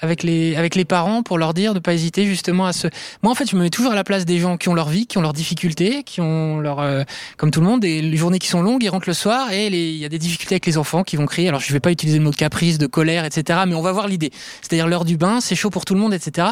Avec 0.00 0.22
les, 0.22 0.56
avec 0.56 0.74
les 0.74 0.84
parents 0.84 1.22
pour 1.22 1.38
leur 1.38 1.54
dire 1.54 1.74
de 1.74 1.78
pas 1.78 1.94
hésiter 1.94 2.26
justement 2.26 2.66
à 2.66 2.72
se. 2.72 2.88
Moi, 3.22 3.32
en 3.32 3.34
fait, 3.34 3.50
je 3.50 3.56
me 3.56 3.62
mets 3.62 3.70
toujours 3.70 3.92
à 3.92 3.94
la 3.94 4.04
place 4.04 4.24
des 4.24 4.38
gens 4.38 4.56
qui 4.56 4.68
ont 4.68 4.74
leur 4.74 4.88
vie, 4.88 5.06
qui 5.06 5.18
ont 5.18 5.22
leurs 5.22 5.32
difficultés, 5.32 6.02
qui 6.02 6.20
ont 6.20 6.60
leur, 6.60 6.80
euh, 6.80 7.02
comme 7.36 7.50
tout 7.50 7.60
le 7.60 7.66
monde, 7.66 7.80
des 7.80 8.02
les 8.02 8.16
journées 8.16 8.38
qui 8.38 8.48
sont 8.48 8.62
longues, 8.62 8.82
ils 8.82 8.88
rentrent 8.88 9.08
le 9.08 9.14
soir 9.14 9.50
et 9.52 9.66
il 9.66 9.96
y 9.96 10.04
a 10.04 10.08
des 10.08 10.18
difficultés 10.18 10.54
avec 10.54 10.66
les 10.66 10.78
enfants 10.78 11.02
qui 11.02 11.16
vont 11.16 11.26
crier. 11.26 11.48
Alors, 11.48 11.60
je 11.60 11.72
vais 11.72 11.80
pas 11.80 11.90
utiliser 11.90 12.18
le 12.18 12.24
mot 12.24 12.30
caprice, 12.30 12.78
de 12.78 12.86
colère, 12.86 13.24
etc. 13.24 13.60
Mais 13.66 13.74
on 13.74 13.82
va 13.82 13.92
voir 13.92 14.08
l'idée. 14.08 14.30
C'est-à-dire 14.60 14.86
l'heure 14.86 15.04
du 15.04 15.16
bain, 15.16 15.40
c'est 15.40 15.54
chaud 15.54 15.70
pour 15.70 15.84
tout 15.84 15.94
le 15.94 16.00
monde, 16.00 16.14
etc. 16.14 16.48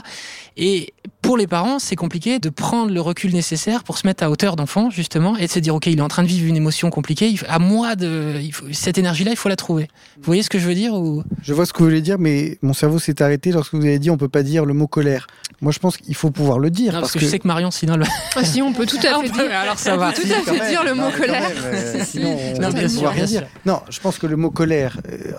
Et 0.56 0.92
pour 1.22 1.36
les 1.36 1.46
parents, 1.46 1.78
c'est 1.78 1.96
compliqué 1.96 2.38
de 2.38 2.48
prendre 2.48 2.92
le 2.92 3.00
recul 3.00 3.32
nécessaire 3.32 3.84
pour 3.84 3.96
se 3.96 4.06
mettre 4.06 4.24
à 4.24 4.30
hauteur 4.30 4.56
d'enfant, 4.56 4.90
justement, 4.90 5.36
et 5.36 5.46
de 5.46 5.50
se 5.50 5.60
dire, 5.60 5.74
OK, 5.74 5.86
il 5.86 5.98
est 5.98 6.02
en 6.02 6.08
train 6.08 6.22
de 6.22 6.28
vivre 6.28 6.46
une 6.46 6.56
émotion 6.56 6.90
compliquée. 6.90 7.34
À 7.48 7.58
moi 7.58 7.94
de, 7.94 8.40
cette 8.72 8.98
énergie-là, 8.98 9.30
il 9.30 9.36
faut 9.36 9.48
la 9.48 9.56
trouver. 9.56 9.88
Vous 10.16 10.24
voyez 10.24 10.42
ce 10.42 10.50
que 10.50 10.58
je 10.58 10.66
veux 10.66 10.74
dire 10.74 10.94
ou... 10.94 11.22
Je 11.42 11.54
vois 11.54 11.64
ce 11.64 11.72
que 11.72 11.78
vous 11.78 11.84
voulez 11.84 12.00
dire, 12.00 12.18
mais 12.18 12.58
mon 12.62 12.72
cerveau 12.72 12.98
s'est 12.98 13.22
arrêté 13.22 13.31
lorsque 13.46 13.74
vous 13.74 13.84
avez 13.84 13.98
dit 13.98 14.10
on 14.10 14.16
peut 14.16 14.28
pas 14.28 14.42
dire 14.42 14.64
le 14.64 14.74
mot 14.74 14.86
colère. 14.86 15.26
Moi, 15.60 15.70
je 15.70 15.78
pense 15.78 15.96
qu'il 15.96 16.14
faut 16.16 16.30
pouvoir 16.32 16.58
le 16.58 16.70
dire. 16.70 16.94
Non, 16.94 17.00
parce, 17.00 17.12
que, 17.12 17.20
je 17.20 17.26
sais 17.26 17.38
que 17.38 17.46
Marion, 17.46 17.70
sinon, 17.70 17.94
elle... 17.94 18.04
ah, 18.34 18.44
si 18.44 18.60
on 18.62 18.72
peut 18.72 18.84
tout 18.84 18.96
à 18.96 19.22
fait 19.22 19.28
dire. 19.30 19.52
Alors 19.54 19.78
ça 19.78 19.96
va. 19.96 20.12
tout 20.12 20.22
à 20.22 20.40
fait 20.52 20.68
dire 20.68 20.82
le 20.84 20.94
mot 20.94 21.10
colère. 21.16 21.50
euh, 21.64 22.02
sinon, 22.04 22.36
on 22.56 22.60
Non, 22.60 22.70
bien 22.70 22.88
sûr, 22.88 23.12
bien. 23.12 23.26
Non, 23.64 23.80
je 23.88 24.00
pense 24.00 24.18
que 24.18 24.26
le 24.26 24.36
mot 24.36 24.50
colère, 24.50 24.98
euh, 25.08 25.32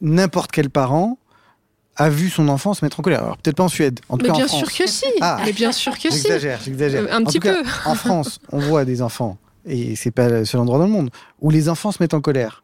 n'importe 0.00 0.52
quel 0.52 0.70
parent 0.70 1.18
a 1.96 2.08
vu 2.10 2.28
son 2.28 2.48
enfant 2.48 2.74
se 2.74 2.84
mettre 2.84 3.00
en 3.00 3.02
colère. 3.02 3.22
Alors 3.22 3.36
peut-être 3.38 3.56
pas 3.56 3.64
en 3.64 3.68
Suède, 3.68 4.00
en 4.08 4.18
tout 4.18 4.24
Mais 4.26 4.28
cas 4.28 4.34
bien 4.36 4.44
en 4.44 4.48
France. 4.48 4.60
sûr 4.60 4.72
que 4.72 4.86
si. 4.90 5.04
Ah. 5.20 5.40
Mais 5.44 5.52
bien 5.52 5.72
sûr 5.72 5.94
que 5.98 6.10
si. 6.10 6.22
J'exagère, 6.22 6.60
j'exagère. 6.64 7.02
Euh, 7.04 7.08
un 7.12 7.22
En 7.22 7.24
petit 7.24 7.38
tout 7.38 7.48
cas, 7.48 7.54
peu. 7.62 7.68
en 7.86 7.94
France, 7.94 8.38
on 8.52 8.58
voit 8.58 8.84
des 8.84 9.00
enfants, 9.02 9.38
et 9.66 9.96
c'est 9.96 10.10
pas 10.10 10.28
le 10.28 10.44
seul 10.44 10.60
endroit 10.60 10.78
dans 10.78 10.84
le 10.84 10.90
monde, 10.92 11.10
où 11.40 11.50
les 11.50 11.68
enfants 11.68 11.90
se 11.92 12.02
mettent 12.02 12.14
en 12.14 12.20
colère. 12.20 12.62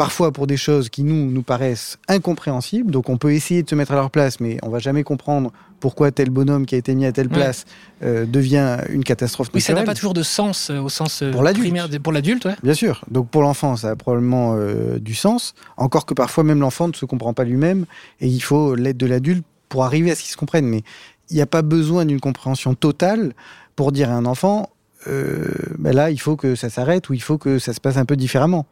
Parfois 0.00 0.32
pour 0.32 0.46
des 0.46 0.56
choses 0.56 0.88
qui 0.88 1.02
nous, 1.02 1.30
nous 1.30 1.42
paraissent 1.42 1.98
incompréhensibles, 2.08 2.90
donc 2.90 3.10
on 3.10 3.18
peut 3.18 3.34
essayer 3.34 3.62
de 3.62 3.68
se 3.68 3.74
mettre 3.74 3.92
à 3.92 3.96
leur 3.96 4.10
place, 4.10 4.40
mais 4.40 4.56
on 4.62 4.70
va 4.70 4.78
jamais 4.78 5.02
comprendre 5.02 5.52
pourquoi 5.78 6.10
tel 6.10 6.30
bonhomme 6.30 6.64
qui 6.64 6.74
a 6.74 6.78
été 6.78 6.94
mis 6.94 7.04
à 7.04 7.12
telle 7.12 7.26
Ouais. 7.26 7.34
place 7.34 7.66
euh, 8.02 8.24
devient 8.24 8.78
une 8.88 9.04
catastrophe 9.04 9.50
Oui, 9.52 9.60
ça 9.60 9.74
n'a 9.74 9.82
pas 9.82 9.92
toujours 9.94 10.14
de 10.14 10.22
sens 10.22 10.70
euh, 10.70 10.78
au 10.80 10.88
sens 10.88 11.20
euh, 11.22 11.30
Pour 11.30 11.42
l'adulte. 11.42 11.64
primaire 11.66 11.90
de- 11.90 11.98
pour 11.98 12.14
l'adulte, 12.14 12.46
ouais. 12.46 12.54
Bien 12.62 12.72
sûr. 12.72 13.04
Donc 13.10 13.28
pour 13.28 13.42
l'enfant, 13.42 13.76
ça 13.76 13.90
a 13.90 13.96
probablement 13.96 14.56
du 14.98 15.14
sens. 15.14 15.54
Encore 15.76 16.06
que 16.06 16.14
parfois 16.14 16.44
même 16.44 16.60
l'enfant 16.60 16.88
ne 16.88 16.94
se 16.94 17.04
comprend 17.04 17.34
pas 17.34 17.44
lui-même 17.44 17.84
et 18.22 18.26
il 18.26 18.40
faut 18.40 18.74
l'aide 18.74 18.96
de 18.96 19.04
l'adulte 19.06 19.44
pour 19.68 19.84
arriver 19.84 20.10
à 20.12 20.14
ce 20.14 20.22
qu'il 20.22 20.30
se 20.30 20.38
comprenne. 20.38 20.64
Mais 20.66 20.82
il 21.28 21.36
n'y 21.36 21.42
a 21.42 21.46
pas 21.46 21.60
besoin 21.60 22.06
d'une 22.06 22.20
compréhension 22.20 22.72
totale 22.74 23.34
pour 23.76 23.92
dire 23.92 24.08
à 24.08 24.14
un 24.14 24.24
enfant, 24.24 24.70
ben 25.06 25.94
là, 25.94 26.10
il 26.10 26.20
faut 26.20 26.36
que 26.36 26.54
ça 26.54 26.68
s'arrête 26.70 27.08
ou 27.08 27.14
il 27.14 27.22
faut 27.22 27.38
que 27.38 27.58
ça 27.58 27.72
se 27.72 27.80
passe 27.80 27.96
un 27.98 28.04
peu 28.06 28.16
différemment. 28.16 28.66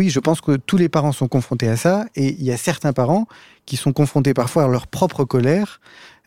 Oui, 0.00 0.08
je 0.08 0.18
pense 0.18 0.40
que 0.40 0.56
tous 0.56 0.78
les 0.78 0.88
parents 0.88 1.12
sont 1.12 1.28
confrontés 1.28 1.68
à 1.68 1.76
ça 1.76 2.06
et 2.16 2.34
il 2.38 2.42
y 2.42 2.50
a 2.50 2.56
certains 2.56 2.94
parents 2.94 3.26
qui 3.66 3.76
sont 3.76 3.92
confrontés 3.92 4.32
parfois 4.32 4.64
à 4.64 4.68
leur 4.68 4.86
propre 4.86 5.24
colère 5.26 5.78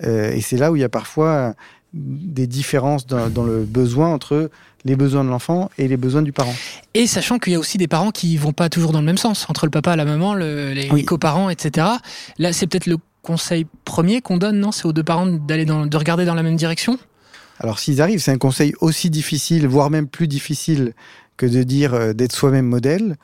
euh, 0.03 0.31
et 0.31 0.41
c'est 0.41 0.57
là 0.57 0.71
où 0.71 0.75
il 0.75 0.81
y 0.81 0.83
a 0.83 0.89
parfois 0.89 1.55
des 1.91 2.45
différences 2.45 3.07
dans, 3.07 3.31
dans 3.31 3.43
le 3.43 3.63
besoin 3.63 4.09
entre 4.13 4.51
les 4.85 4.95
besoins 4.95 5.23
de 5.23 5.29
l'enfant 5.29 5.71
et 5.79 5.87
les 5.87 5.97
besoins 5.97 6.21
du 6.21 6.31
parent. 6.31 6.53
Et 6.93 7.07
sachant 7.07 7.39
qu'il 7.39 7.53
y 7.53 7.55
a 7.55 7.59
aussi 7.59 7.79
des 7.79 7.87
parents 7.87 8.11
qui 8.11 8.37
vont 8.37 8.53
pas 8.53 8.69
toujours 8.69 8.91
dans 8.91 8.99
le 8.99 9.07
même 9.07 9.17
sens, 9.17 9.47
entre 9.49 9.65
le 9.65 9.71
papa, 9.71 9.95
la 9.95 10.05
maman, 10.05 10.35
le- 10.35 10.71
les, 10.73 10.91
Oui. 10.91 11.03
coparents, 11.03 11.49
etc. 11.49 11.87
Là, 12.37 12.53
c'est 12.53 12.67
peut-être 12.67 12.85
le 12.85 12.97
conseil 13.23 13.65
premier 13.85 14.21
qu'on 14.21 14.37
donne, 14.37 14.59
non 14.59 14.71
C'est 14.71 14.85
aux 14.85 14.93
deux 14.93 15.03
parents 15.03 15.25
d'aller 15.25 15.65
dans, 15.65 15.87
de 15.87 15.97
regarder 15.97 16.25
dans 16.25 16.35
la 16.35 16.43
même 16.43 16.57
direction? 16.57 16.99
Alors 17.59 17.79
s'ils 17.79 18.03
arrivent, 18.03 18.19
c'est 18.21 18.31
un 18.31 18.37
conseil 18.37 18.73
aussi 18.81 19.09
difficile, 19.09 19.67
voire 19.67 19.89
même 19.89 20.07
plus 20.07 20.27
difficile 20.27 20.93
que 21.37 21.47
de 21.47 21.63
dire 21.63 21.95
euh, 21.95 22.13
d'être 22.13 22.35
soi-même 22.35 22.67
modèle, 22.67 23.15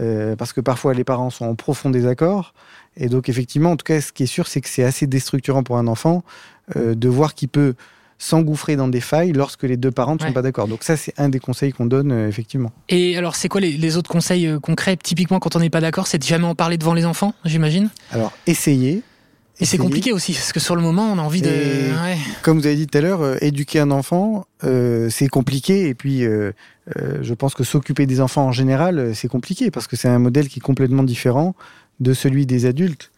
euh, 0.00 0.36
parce 0.36 0.52
que 0.52 0.60
parfois 0.60 0.94
les 0.94 1.04
parents 1.04 1.30
sont 1.30 1.46
en 1.46 1.54
profond 1.54 1.90
désaccord. 1.90 2.54
Et 2.96 3.08
donc 3.08 3.28
effectivement, 3.28 3.72
en 3.72 3.76
tout 3.76 3.84
cas, 3.84 4.00
ce 4.00 4.12
qui 4.12 4.22
est 4.22 4.26
sûr, 4.26 4.46
c'est 4.46 4.60
que 4.60 4.68
c'est 4.68 4.84
assez 4.84 5.06
déstructurant 5.06 5.62
pour 5.62 5.78
un 5.78 5.86
enfant 5.86 6.22
euh, 6.76 6.94
de 6.94 7.08
voir 7.08 7.34
qu'il 7.34 7.48
peut 7.48 7.74
s'engouffrer 8.18 8.76
dans 8.76 8.88
des 8.88 9.02
failles 9.02 9.32
lorsque 9.32 9.64
les 9.64 9.76
deux 9.76 9.90
parents 9.90 10.14
ne 10.14 10.20
sont 10.20 10.32
pas 10.32 10.40
d'accord. 10.40 10.68
Donc 10.68 10.82
ça, 10.82 10.96
c'est 10.96 11.12
un 11.18 11.28
des 11.28 11.38
conseils 11.38 11.72
qu'on 11.72 11.84
donne, 11.84 12.12
euh, 12.12 12.28
effectivement. 12.28 12.72
Et 12.88 13.16
alors, 13.18 13.36
c'est 13.36 13.48
quoi 13.48 13.60
les, 13.60 13.72
les 13.72 13.96
autres 13.98 14.10
conseils 14.10 14.50
concrets 14.62 14.96
Typiquement, 14.96 15.38
quand 15.38 15.54
on 15.54 15.60
n'est 15.60 15.68
pas 15.68 15.82
d'accord, 15.82 16.06
c'est 16.06 16.18
de 16.18 16.24
jamais 16.24 16.46
en 16.46 16.54
parler 16.54 16.78
devant 16.78 16.94
les 16.94 17.04
enfants, 17.04 17.34
j'imagine? 17.44 17.90
Alors, 18.12 18.32
essayez. 18.46 19.02
Et 19.58 19.64
c'est 19.64 19.78
compliqué 19.78 20.12
aussi, 20.12 20.32
parce 20.34 20.52
que 20.52 20.60
sur 20.60 20.76
le 20.76 20.82
moment, 20.82 21.10
on 21.10 21.18
a 21.18 21.22
envie 21.22 21.40
de. 21.40 21.48
Ouais. 21.48 22.18
Comme 22.42 22.58
vous 22.58 22.66
avez 22.66 22.76
dit 22.76 22.86
tout 22.86 22.98
à 22.98 23.00
l'heure, 23.00 23.22
euh, 23.22 23.36
éduquer 23.40 23.80
un 23.80 23.90
enfant, 23.90 24.46
euh, 24.64 25.08
c'est 25.08 25.28
compliqué. 25.28 25.88
Et 25.88 25.94
puis, 25.94 26.24
euh, 26.24 26.52
euh, 26.96 27.18
je 27.22 27.34
pense 27.34 27.54
que 27.54 27.64
s'occuper 27.64 28.06
des 28.06 28.20
enfants 28.20 28.46
en 28.46 28.52
général, 28.52 28.98
euh, 28.98 29.14
c'est 29.14 29.28
compliqué 29.28 29.70
parce 29.70 29.86
que 29.86 29.96
c'est 29.96 30.08
un 30.08 30.18
modèle 30.18 30.48
qui 30.48 30.58
est 30.58 30.62
complètement 30.62 31.02
différent 31.02 31.54
de 32.00 32.12
celui 32.12 32.44
des 32.46 32.66
adultes. 32.66 33.10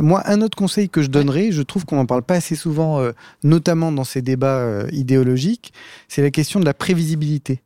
Moi, 0.00 0.20
un 0.24 0.40
autre 0.40 0.56
conseil 0.58 0.88
que 0.88 1.00
je 1.00 1.06
donnerais, 1.06 1.52
je 1.52 1.62
trouve 1.62 1.84
qu'on 1.84 1.94
n'en 1.94 2.06
parle 2.06 2.24
pas 2.24 2.34
assez 2.34 2.56
souvent, 2.56 3.08
notamment 3.44 3.92
dans 3.92 4.02
ces 4.02 4.20
débats 4.20 4.84
idéologiques, 4.90 5.72
c'est 6.08 6.22
la 6.22 6.32
question 6.32 6.58
de 6.58 6.64
la 6.64 6.74
prévisibilité. 6.74 7.62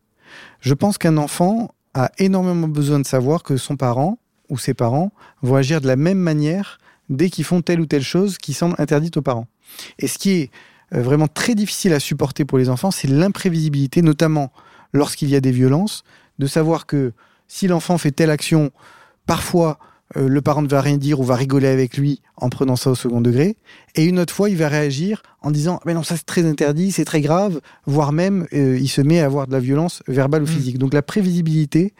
Je 0.60 0.74
pense 0.74 0.98
qu'un 0.98 1.16
enfant 1.16 1.74
a 1.94 2.10
énormément 2.18 2.68
besoin 2.68 2.98
de 3.00 3.06
savoir 3.06 3.42
que 3.42 3.56
son 3.56 3.76
parent 3.76 4.18
ou 4.50 4.58
ses 4.58 4.74
parents 4.74 5.12
vont 5.40 5.56
agir 5.56 5.80
de 5.80 5.86
la 5.86 5.96
même 5.96 6.18
manière 6.18 6.79
dès 7.10 7.28
qu'ils 7.28 7.44
font 7.44 7.60
telle 7.60 7.80
ou 7.80 7.86
telle 7.86 8.02
chose 8.02 8.38
qui 8.38 8.54
semble 8.54 8.74
interdite 8.78 9.16
aux 9.18 9.22
parents. 9.22 9.48
Et 9.98 10.06
ce 10.06 10.16
qui 10.16 10.30
est 10.30 10.50
euh, 10.94 11.02
vraiment 11.02 11.28
très 11.28 11.54
difficile 11.54 11.92
à 11.92 12.00
supporter 12.00 12.44
pour 12.44 12.56
les 12.56 12.70
enfants, 12.70 12.90
c'est 12.90 13.08
l'imprévisibilité, 13.08 14.00
notamment 14.00 14.52
lorsqu'il 14.92 15.28
y 15.28 15.36
a 15.36 15.40
des 15.40 15.52
violences, 15.52 16.04
de 16.38 16.46
savoir 16.46 16.86
que 16.86 17.12
si 17.48 17.66
l'enfant 17.66 17.98
fait 17.98 18.12
telle 18.12 18.30
action, 18.30 18.70
parfois 19.26 19.78
euh, 20.16 20.28
le 20.28 20.40
parent 20.40 20.62
ne 20.62 20.68
va 20.68 20.80
rien 20.80 20.96
dire 20.96 21.20
ou 21.20 21.24
va 21.24 21.36
rigoler 21.36 21.68
avec 21.68 21.96
lui 21.96 22.20
en 22.36 22.48
prenant 22.48 22.76
ça 22.76 22.90
au 22.90 22.94
second 22.94 23.20
degré, 23.20 23.56
et 23.94 24.04
une 24.04 24.18
autre 24.18 24.32
fois 24.34 24.48
il 24.50 24.56
va 24.56 24.68
réagir 24.68 25.22
en 25.42 25.50
disant 25.50 25.78
mais 25.84 25.92
non 25.94 26.02
ça 26.02 26.16
c'est 26.16 26.24
très 26.26 26.44
interdit, 26.46 26.90
c'est 26.92 27.04
très 27.04 27.20
grave, 27.20 27.60
voire 27.86 28.12
même 28.12 28.46
euh, 28.54 28.78
il 28.80 28.88
se 28.88 29.00
met 29.02 29.20
à 29.20 29.26
avoir 29.26 29.46
de 29.46 29.52
la 29.52 29.60
violence 29.60 30.02
verbale 30.08 30.42
ou 30.42 30.46
Mm. 30.46 30.48
physique. 30.48 30.78
Donc 30.78 30.94
la 30.94 31.02
prévisibilité, 31.02 31.92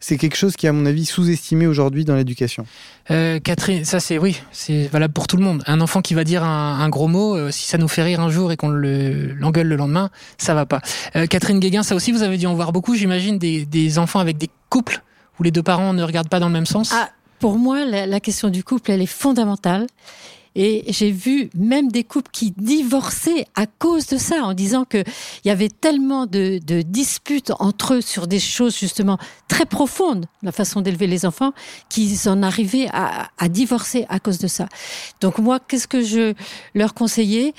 c'est 0.00 0.16
quelque 0.18 0.36
chose 0.36 0.54
qui 0.56 0.66
est 0.66 0.68
à 0.68 0.72
mon 0.72 0.84
avis 0.86 1.06
sous-estimé 1.06 1.66
aujourd'hui 1.66 2.04
dans 2.04 2.14
l'éducation. 2.14 2.66
Euh, 3.10 3.38
Catherine, 3.40 3.84
ça 3.84 4.00
c'est 4.00 4.18
oui, 4.18 4.40
c'est 4.52 4.86
valable 4.88 5.14
pour 5.14 5.26
tout 5.26 5.36
le 5.38 5.42
monde. 5.42 5.62
Un 5.66 5.80
enfant 5.80 6.02
qui 6.02 6.14
va 6.14 6.24
dire 6.24 6.44
un, 6.44 6.78
un 6.80 6.88
gros 6.90 7.08
mot, 7.08 7.36
euh, 7.36 7.50
si 7.50 7.66
ça 7.66 7.78
nous 7.78 7.88
fait 7.88 8.02
rire 8.02 8.20
un 8.20 8.28
jour 8.30 8.52
et 8.52 8.56
qu'on 8.56 8.68
le- 8.68 9.32
l'engueule 9.34 9.66
le 9.68 9.76
lendemain, 9.76 10.10
ça 10.38 10.54
va 10.54 10.66
pas. 10.66 10.80
Euh, 11.16 11.26
Catherine 11.26 11.58
Guéguin, 11.58 11.82
ça 11.82 11.94
aussi 11.94 12.12
vous 12.12 12.22
avez 12.22 12.36
dû 12.36 12.46
en 12.46 12.54
voir 12.54 12.72
beaucoup, 12.72 12.94
j'imagine, 12.94 13.38
des, 13.38 13.64
des 13.64 13.98
enfants 13.98 14.20
avec 14.20 14.36
des 14.38 14.50
couples 14.68 15.00
où 15.38 15.42
les 15.42 15.50
deux 15.50 15.62
parents 15.62 15.92
ne 15.92 16.02
regardent 16.02 16.28
pas 16.30 16.40
dans 16.40 16.46
le 16.48 16.52
même 16.54 16.66
sens. 16.66 16.90
Ah, 16.94 17.10
pour 17.38 17.58
moi, 17.58 17.84
la, 17.84 18.20
question 18.20 18.48
du 18.48 18.64
couple, 18.64 18.90
elle 18.90 19.02
est 19.02 19.06
fondamentale. 19.06 19.86
Et 20.58 20.84
j'ai 20.88 21.10
vu 21.10 21.50
même 21.54 21.92
des 21.92 22.02
couples 22.02 22.30
qui 22.32 22.50
divorçaient 22.50 23.44
à 23.54 23.66
cause 23.66 24.06
de 24.06 24.16
ça, 24.16 24.42
en 24.42 24.54
disant 24.54 24.86
qu'il 24.86 25.04
y 25.44 25.50
avait 25.50 25.68
tellement 25.68 26.24
de, 26.24 26.58
disputes 26.80 27.52
entre 27.58 27.94
eux 27.94 28.00
sur 28.00 28.26
des 28.26 28.38
choses 28.38 28.74
justement 28.78 29.18
très 29.48 29.66
profondes, 29.66 30.24
la 30.42 30.52
façon 30.52 30.80
d'élever 30.80 31.06
les 31.06 31.26
enfants, 31.26 31.52
qu'ils 31.90 32.26
en 32.30 32.42
arrivaient 32.42 32.88
à 32.90 33.48
divorcer 33.50 34.06
à 34.08 34.18
cause 34.18 34.38
de 34.38 34.46
ça. 34.46 34.66
Donc 35.20 35.38
moi, 35.38 35.60
qu'est-ce 35.60 35.88
que 35.88 36.02
je 36.02 36.32
leur 36.74 36.94
conseillais? 36.94 37.52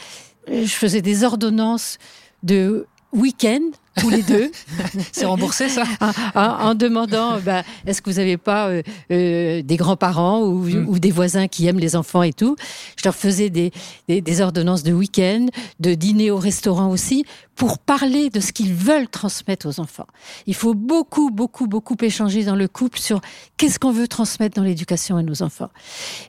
Je 0.52 0.66
faisais 0.66 1.04
des 1.04 1.24
ordonnances 1.24 2.00
de 2.42 2.88
week-end 3.14 3.62
tous 4.00 4.12
les 4.12 4.22
deux. 4.22 4.52
C'est 5.12 5.26
remboursé 5.26 5.70
ça? 5.70 5.84
En, 6.00 6.40
en- 6.40 6.70
en 6.70 6.76
demandant 6.76 7.40
bah, 7.40 7.64
est-ce 7.88 8.00
que 8.04 8.12
vous 8.12 8.18
n'avez 8.18 8.38
pas 8.38 8.68
euh, 8.68 8.84
euh, 9.12 9.64
des 9.64 9.76
grands-parents 9.76 10.42
ou, 10.44 10.60
Mm. 10.68 10.88
ou 10.88 11.00
des 11.00 11.10
voisins 11.10 11.48
qui 11.48 11.66
aiment 11.66 11.80
les 11.80 11.96
enfants 11.96 12.22
et 12.22 12.32
tout? 12.34 12.56
Je 12.96 13.04
leur 13.06 13.16
faisais 13.16 13.50
des, 13.50 13.72
des, 14.08 14.22
des 14.22 14.42
ordonnances 14.42 14.84
de 14.84 14.94
week-end, 14.94 15.48
de 15.80 15.96
dîner 15.96 16.30
au 16.30 16.38
restaurant 16.38 16.92
aussi, 16.92 17.26
pour 17.56 17.80
parler 17.80 18.30
de 18.30 18.40
ce 18.40 18.54
qu'ils 18.54 18.76
veulent 18.76 19.08
transmettre 19.08 19.68
aux 19.68 19.80
enfants. 19.80 20.06
Il 20.46 20.54
faut 20.54 20.76
beaucoup, 20.76 21.32
beaucoup, 21.32 21.66
beaucoup 21.66 21.96
échanger 22.02 22.44
dans 22.44 22.56
le 22.56 22.68
couple 22.68 23.00
sur 23.00 23.20
qu'est-ce 23.58 23.80
qu'on 23.80 23.92
veut 23.92 24.08
transmettre 24.08 24.58
dans 24.58 24.64
l'éducation 24.64 25.18
à 25.18 25.24
nos 25.24 25.42
enfants. 25.42 25.70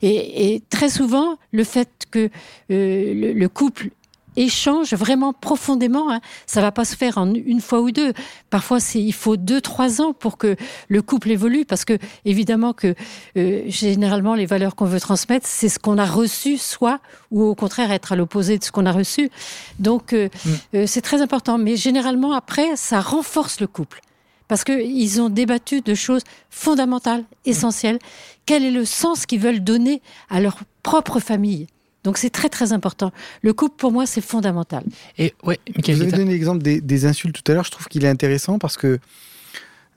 Et, 0.01 0.55
et 0.55 0.63
très 0.71 0.89
souvent, 0.89 1.37
le 1.53 1.65
fait 1.65 1.91
que 2.11 2.31
euh, 2.71 3.13
le, 3.15 3.33
le 3.35 3.49
couple 3.51 3.91
échange 4.39 4.95
vraiment 4.95 5.33
profondément. 5.33 6.11
Hein. 6.11 6.21
Ça 6.47 6.61
va 6.61 6.73
pas 6.73 6.85
se 6.85 6.97
faire 6.97 7.19
en 7.19 7.33
une 7.35 7.61
fois 7.61 7.81
ou 7.81 7.91
deux. 7.91 8.13
Parfois, 8.51 8.81
c'est 8.81 9.01
il 9.01 9.13
faut 9.13 9.37
deux, 9.37 9.61
trois 9.61 10.01
ans 10.01 10.13
pour 10.13 10.39
que 10.39 10.57
le 10.89 11.03
couple 11.03 11.31
évolue, 11.31 11.65
parce 11.65 11.85
que 11.85 11.99
évidemment 12.25 12.73
que 12.73 12.95
euh, 13.37 13.63
généralement 13.67 14.35
les 14.35 14.47
valeurs 14.47 14.75
qu'on 14.77 14.87
veut 14.87 15.01
transmettre, 15.01 15.47
c'est 15.47 15.69
ce 15.69 15.79
qu'on 15.79 15.99
a 15.99 16.07
reçu, 16.07 16.59
soit 16.59 17.01
ou 17.31 17.43
au 17.43 17.55
contraire 17.55 17.91
être 17.93 18.13
à 18.13 18.17
l'opposé 18.17 18.59
de 18.59 18.65
ce 18.65 18.73
qu'on 18.73 18.87
a 18.87 18.93
reçu. 18.93 19.31
Donc 19.79 20.13
euh, 20.13 20.29
Mm. 20.45 20.51
euh, 20.75 20.85
c'est 20.87 21.01
très 21.01 21.21
important. 21.23 21.59
Mais 21.59 21.77
généralement 21.77 22.33
après, 22.33 22.77
ça 22.77 23.01
renforce 23.01 23.61
le 23.61 23.67
couple. 23.67 24.01
Parce 24.47 24.65
qu'ils 24.65 25.21
ont 25.21 25.29
débattu 25.29 25.83
de 25.83 25.95
choses 25.95 26.23
fondamentales, 26.51 27.25
essentielles. 27.45 27.99
Quel 28.47 28.65
est 28.65 28.71
le 28.71 28.87
sens 28.87 29.27
qu'ils 29.27 29.41
veulent 29.41 29.63
donner 29.63 30.01
à 30.31 30.41
leur 30.41 30.59
propre 30.83 31.21
famille? 31.21 31.67
Donc 32.05 32.19
c'est 32.19 32.31
très 32.31 32.49
très 32.49 32.73
important. 32.73 33.13
Le 33.43 33.53
couple 33.53 33.77
pour 33.77 33.93
moi 33.93 34.07
c'est 34.07 34.21
fondamental. 34.21 34.85
Et 35.19 35.35
ouais, 35.45 35.59
Michael 35.77 35.97
Vous 35.97 36.03
avez 36.03 36.13
donné 36.13 36.33
l'exemple 36.33 36.63
des, 36.63 36.81
des 36.81 37.07
insultes 37.07 37.43
tout 37.43 37.51
à 37.51 37.55
l'heure. 37.55 37.65
Je 37.65 37.71
trouve 37.71 37.87
qu'il 37.89 38.05
est 38.05 38.09
intéressant 38.09 38.59
parce 38.59 38.77
que 38.77 38.99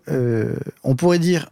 euh, 0.10 0.56
on 0.84 0.95
pourrait 0.95 1.20
dire 1.20 1.49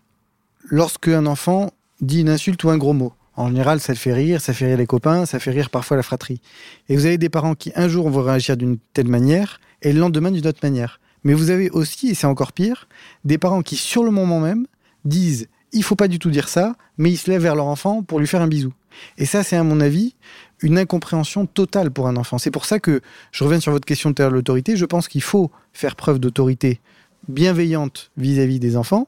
lorsque 0.70 1.08
un 1.08 1.26
enfant 1.26 1.72
dit 2.02 2.22
une 2.22 2.30
insulte 2.30 2.64
ou 2.64 2.70
un 2.70 2.78
gros 2.78 2.94
mot. 2.94 3.14
En 3.36 3.48
général, 3.48 3.80
ça 3.80 3.94
le 3.94 3.98
fait 3.98 4.14
rire, 4.14 4.42
ça 4.42 4.54
fait 4.54 4.66
rire 4.66 4.78
les 4.78 4.86
copains, 4.86 5.26
ça 5.26 5.40
fait 5.40 5.52
rire 5.52 5.70
parfois 5.70 5.96
la 5.96 6.04
fratrie. 6.04 6.42
Et 6.90 6.96
vous 6.98 7.06
avez 7.06 7.18
des 7.18 7.30
parents 7.30 7.56
qui 7.56 7.72
un 7.76 7.88
jour 7.88 8.10
vont 8.10 8.22
réagir 8.22 8.58
d'une 8.58 8.78
telle 8.94 9.08
manière 9.08 9.62
et 9.82 9.94
le 9.94 10.00
lendemain 10.00 10.32
d'une 10.32 10.46
autre 10.46 10.60
manière. 10.62 11.00
Mais 11.24 11.34
vous 11.34 11.50
avez 11.50 11.70
aussi, 11.70 12.10
et 12.10 12.16
c'est 12.16 12.28
encore 12.28 12.52
pire, 12.52 12.90
des 13.24 13.38
parents 13.38 13.62
qui 13.62 13.78
sur 13.78 14.04
le 14.04 14.12
moment 14.12 14.40
même 14.40 14.68
disent 15.06 15.48
il 15.72 15.84
faut 15.84 15.96
pas 15.96 16.08
du 16.08 16.20
tout 16.20 16.32
dire 16.32 16.50
ça, 16.50 16.76
mais 16.98 17.12
ils 17.12 17.18
se 17.18 17.30
lèvent 17.30 17.44
vers 17.44 17.56
leur 17.56 17.68
enfant 17.68 18.04
pour 18.04 18.20
lui 18.20 18.28
faire 18.28 18.42
un 18.42 18.48
bisou. 18.48 18.74
Et 19.18 19.26
ça, 19.26 19.44
c'est 19.44 19.56
à 19.56 19.64
mon 19.64 19.80
avis 19.82 20.16
une 20.62 20.78
incompréhension 20.78 21.46
totale 21.46 21.92
pour 21.92 22.08
un 22.08 22.16
enfant. 22.18 22.38
C'est 22.38 22.52
pour 22.52 22.66
ça 22.66 22.80
que 22.80 23.02
je 23.32 23.44
reviens 23.44 23.60
sur 23.60 23.72
votre 23.72 23.86
question 23.86 24.12
de 24.12 24.24
l'autorité. 24.24 24.76
Je 24.76 24.86
pense 24.86 25.08
qu'il 25.08 25.22
faut 25.22 25.52
faire 25.74 25.96
preuve 25.96 26.20
d'autorité 26.20 26.80
bienveillante 27.28 28.12
vis-à-vis 28.18 28.60
des 28.60 28.78
enfants, 28.78 29.08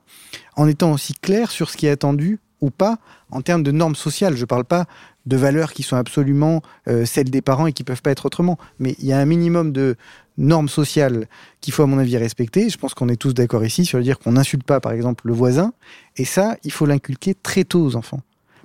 en 0.55 0.67
étant 0.67 0.91
aussi 0.91 1.13
clair 1.13 1.51
sur 1.51 1.69
ce 1.69 1.77
qui 1.77 1.87
est 1.87 1.91
attendu 1.91 2.39
ou 2.59 2.69
pas 2.69 2.99
en 3.31 3.41
termes 3.41 3.63
de 3.63 3.71
normes 3.71 3.95
sociales. 3.95 4.35
Je 4.35 4.41
ne 4.41 4.45
parle 4.45 4.65
pas 4.65 4.85
de 5.25 5.37
valeurs 5.37 5.73
qui 5.73 5.83
sont 5.83 5.95
absolument 5.95 6.61
euh, 6.87 7.05
celles 7.05 7.29
des 7.29 7.41
parents 7.41 7.67
et 7.67 7.73
qui 7.73 7.83
peuvent 7.83 8.01
pas 8.01 8.11
être 8.11 8.25
autrement. 8.25 8.57
Mais 8.79 8.95
il 8.99 9.05
y 9.05 9.13
a 9.13 9.19
un 9.19 9.25
minimum 9.25 9.71
de 9.71 9.95
normes 10.37 10.69
sociales 10.69 11.27
qu'il 11.59 11.73
faut 11.73 11.83
à 11.83 11.87
mon 11.87 11.97
avis 11.97 12.17
respecter. 12.17 12.69
Je 12.69 12.77
pense 12.77 12.93
qu'on 12.93 13.09
est 13.09 13.15
tous 13.15 13.33
d'accord 13.33 13.65
ici 13.65 13.85
sur 13.85 13.97
le 13.97 14.03
dire 14.03 14.19
qu'on 14.19 14.33
n'insulte 14.33 14.63
pas 14.63 14.79
par 14.79 14.91
exemple 14.91 15.27
le 15.27 15.33
voisin. 15.33 15.73
Et 16.17 16.25
ça, 16.25 16.57
il 16.63 16.71
faut 16.71 16.85
l'inculquer 16.85 17.35
très 17.35 17.63
tôt 17.63 17.83
aux 17.83 17.95
enfants 17.95 18.21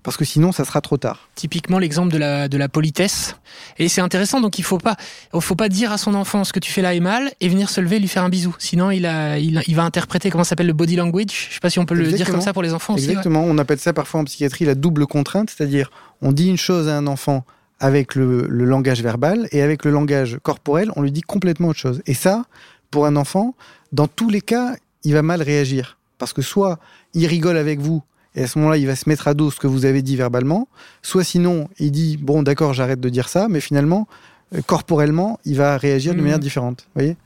parce 0.06 0.16
que 0.16 0.24
sinon 0.24 0.52
ça 0.52 0.64
sera 0.64 0.80
trop 0.80 0.98
tard. 0.98 1.28
Typiquement 1.34 1.80
l'exemple 1.80 2.12
de 2.12 2.18
la, 2.18 2.46
de 2.46 2.56
la 2.56 2.68
politesse. 2.68 3.34
Et 3.76 3.88
c'est 3.88 4.00
intéressant, 4.00 4.40
donc 4.40 4.56
il 4.56 4.62
faut 4.62 4.78
pas, 4.78 4.94
faut 5.40 5.56
pas 5.56 5.68
dire 5.68 5.90
à 5.90 5.98
son 5.98 6.14
enfant 6.14 6.44
ce 6.44 6.52
que 6.52 6.60
tu 6.60 6.70
fais 6.70 6.80
là 6.80 6.94
est 6.94 7.00
mal 7.00 7.32
et 7.40 7.48
venir 7.48 7.68
se 7.68 7.80
lever 7.80 7.96
et 7.96 7.98
lui 7.98 8.06
faire 8.06 8.22
un 8.22 8.28
bisou. 8.28 8.54
Sinon 8.60 8.92
il, 8.92 9.04
a, 9.04 9.36
il, 9.36 9.74
va 9.74 9.82
interpréter 9.82 10.30
comment 10.30 10.44
s'appelle 10.44 10.68
le 10.68 10.74
body 10.74 10.94
language. 10.94 11.48
Je 11.48 11.54
sais 11.54 11.60
pas 11.60 11.70
si 11.70 11.80
on 11.80 11.86
peut 11.86 11.96
le 11.96 12.06
dire 12.06 12.30
comme 12.30 12.40
ça 12.40 12.52
pour 12.52 12.62
les 12.62 12.72
enfants 12.72 12.94
Exactement, 12.94 13.42
on 13.42 13.58
appelle 13.58 13.80
ça 13.80 13.92
parfois 13.92 14.20
en 14.20 14.24
psychiatrie 14.24 14.64
la 14.64 14.76
double 14.76 15.08
contrainte, 15.08 15.50
c'est-à-dire 15.50 15.90
on 16.22 16.30
dit 16.30 16.46
une 16.50 16.56
chose 16.56 16.86
à 16.86 16.96
un 16.96 17.08
enfant 17.08 17.44
avec 17.80 18.14
le, 18.14 18.46
le 18.48 18.64
langage 18.64 19.02
verbal 19.02 19.48
et 19.50 19.60
avec 19.60 19.84
le 19.84 19.90
langage 19.90 20.38
corporel, 20.44 20.92
on 20.94 21.02
lui 21.02 21.10
dit 21.10 21.22
complètement 21.22 21.66
autre 21.66 21.80
chose. 21.80 22.00
Et 22.06 22.14
ça, 22.14 22.44
pour 22.92 23.06
un 23.06 23.16
enfant, 23.16 23.56
dans 23.90 24.06
tous 24.06 24.30
les 24.30 24.40
cas, 24.40 24.76
il 25.02 25.14
va 25.14 25.22
mal 25.22 25.42
réagir. 25.42 25.98
Parce 26.18 26.32
que 26.32 26.42
soit 26.42 26.78
il 27.12 27.26
rigole 27.26 27.56
avec 27.56 27.80
vous 27.80 28.04
et 28.36 28.42
à 28.42 28.46
ce 28.46 28.58
moment-là, 28.58 28.76
il 28.76 28.86
va 28.86 28.94
se 28.94 29.08
mettre 29.08 29.28
à 29.28 29.34
dos 29.34 29.50
ce 29.50 29.58
que 29.58 29.66
vous 29.66 29.86
avez 29.86 30.02
dit 30.02 30.14
verbalement. 30.14 30.68
Soit 31.02 31.24
sinon, 31.24 31.68
il 31.78 31.90
dit 31.90 32.18
bon, 32.18 32.42
d'accord, 32.42 32.74
j'arrête 32.74 33.00
de 33.00 33.08
dire 33.08 33.28
ça, 33.28 33.48
mais 33.48 33.60
finalement, 33.60 34.06
euh, 34.54 34.60
corporellement, 34.64 35.40
il 35.44 35.56
va 35.56 35.76
réagir 35.78 36.14
de 36.14 36.20
mmh. 36.20 36.22
manière 36.22 36.38
différente. 36.38 36.86
Vous 36.94 37.00
voyez? 37.00 37.16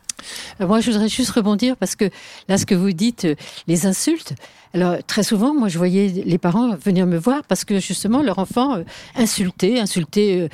Moi, 0.60 0.80
je 0.80 0.90
voudrais 0.90 1.08
juste 1.08 1.30
rebondir 1.30 1.76
parce 1.76 1.96
que 1.96 2.10
là, 2.48 2.58
ce 2.58 2.66
que 2.66 2.74
vous 2.74 2.92
dites, 2.92 3.24
euh, 3.24 3.34
les 3.66 3.86
insultes, 3.86 4.34
alors 4.72 4.98
très 5.06 5.22
souvent, 5.22 5.52
moi, 5.52 5.68
je 5.68 5.78
voyais 5.78 6.08
les 6.24 6.38
parents 6.38 6.76
venir 6.76 7.06
me 7.06 7.18
voir 7.18 7.42
parce 7.44 7.64
que 7.64 7.80
justement, 7.80 8.22
leur 8.22 8.38
enfant 8.38 8.76
euh, 8.76 8.82
insultait, 9.16 9.80
insultait 9.80 10.48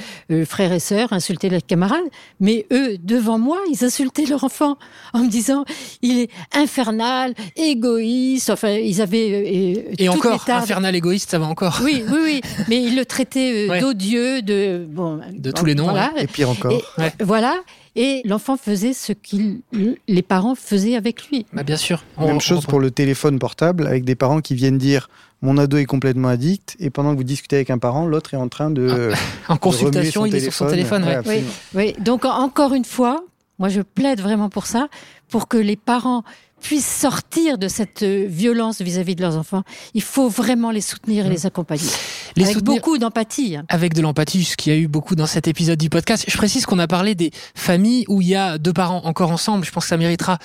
frères 0.46 0.72
et 0.72 0.80
sœurs, 0.80 1.12
insultait 1.12 1.50
leurs 1.50 1.64
camarades, 1.64 2.04
mais 2.40 2.66
eux, 2.72 2.96
devant 2.98 3.38
moi, 3.38 3.58
ils 3.70 3.84
insultaient 3.84 4.24
leur 4.24 4.44
enfant 4.44 4.78
en 5.12 5.20
me 5.20 5.28
disant 5.28 5.64
il 6.00 6.18
est 6.20 6.30
infernal, 6.54 7.34
égoïste. 7.56 8.50
Enfin, 8.50 8.70
ils 8.70 9.02
avaient 9.02 9.84
et 9.98 10.08
encore 10.08 10.40
infernal, 10.48 10.96
égoïste, 10.96 11.30
ça 11.30 11.38
va 11.38 11.46
encore. 11.46 11.80
Oui, 11.82 12.02
oui, 12.08 12.18
oui, 12.22 12.40
mais 12.68 12.82
ils 12.82 12.96
le 12.96 13.04
traitaient 13.04 13.80
d'odieux, 13.80 14.40
de 14.40 14.86
bon, 14.88 15.20
de 15.32 15.50
tous 15.50 15.64
les 15.64 15.74
noms, 15.74 15.90
voilà. 15.90 16.12
et 16.16 16.26
pire 16.26 16.50
encore. 16.50 16.72
Voilà 17.20 17.56
et 17.96 18.22
l'enfant 18.24 18.56
faisait 18.56 18.92
ce 18.92 19.12
que 19.12 19.58
les 20.06 20.22
parents 20.22 20.54
faisaient 20.54 20.96
avec 20.96 21.28
lui. 21.28 21.46
Bah 21.52 21.62
bien 21.62 21.76
sûr. 21.76 22.04
Même 22.20 22.40
chose 22.40 22.66
pour 22.66 22.78
le 22.78 22.90
téléphone 22.90 23.38
portable, 23.38 23.86
avec 23.86 24.04
des 24.04 24.14
parents 24.14 24.40
qui 24.40 24.54
viennent 24.54 24.78
dire 24.78 25.08
mon 25.42 25.58
ado 25.58 25.76
est 25.76 25.84
complètement 25.84 26.28
addict, 26.28 26.76
et 26.78 26.90
pendant 26.90 27.12
que 27.12 27.18
vous 27.18 27.24
discutez 27.24 27.56
avec 27.56 27.70
un 27.70 27.78
parent, 27.78 28.06
l'autre 28.06 28.34
est 28.34 28.38
en 28.38 28.48
train 28.48 28.70
de. 28.70 29.12
en 29.48 29.56
consultation, 29.56 30.26
il 30.26 30.34
est 30.34 30.40
sur 30.40 30.52
son 30.52 30.66
téléphone. 30.66 31.04
oui, 31.26 31.44
oui. 31.74 31.94
Donc, 32.00 32.24
encore 32.24 32.74
une 32.74 32.84
fois, 32.84 33.24
moi 33.58 33.68
je 33.68 33.80
plaide 33.80 34.20
vraiment 34.20 34.48
pour 34.48 34.66
ça, 34.66 34.88
pour 35.28 35.48
que 35.48 35.56
les 35.56 35.76
parents 35.76 36.24
puissent 36.60 36.86
sortir 36.86 37.58
de 37.58 37.68
cette 37.68 38.02
euh, 38.02 38.26
violence 38.28 38.80
vis-à-vis 38.80 39.14
de 39.14 39.22
leurs 39.22 39.36
enfants, 39.36 39.62
il 39.94 40.02
faut 40.02 40.28
vraiment 40.28 40.70
les 40.70 40.80
soutenir 40.80 41.26
et 41.26 41.30
les 41.30 41.46
accompagner. 41.46 41.88
avec 42.36 42.62
beaucoup 42.62 42.98
d'empathie. 42.98 43.56
Hein. 43.56 43.64
Avec 43.68 43.94
de 43.94 44.02
l'empathie, 44.02 44.44
ce 44.44 44.56
qu'il 44.56 44.72
y 44.72 44.76
a 44.76 44.78
eu 44.78 44.88
beaucoup 44.88 45.14
dans 45.14 45.26
cet 45.26 45.48
épisode 45.48 45.78
du 45.78 45.90
podcast. 45.90 46.24
Je 46.28 46.36
précise 46.36 46.66
qu'on 46.66 46.78
a 46.78 46.86
parlé 46.86 47.14
des 47.14 47.30
familles 47.54 48.04
où 48.08 48.20
il 48.20 48.28
y 48.28 48.34
a 48.34 48.58
deux 48.58 48.72
parents 48.72 49.02
encore 49.04 49.30
ensemble. 49.30 49.64
Je 49.64 49.70
pense 49.70 49.84
que 49.84 49.88
ça 49.88 49.96
méritera 49.96 50.38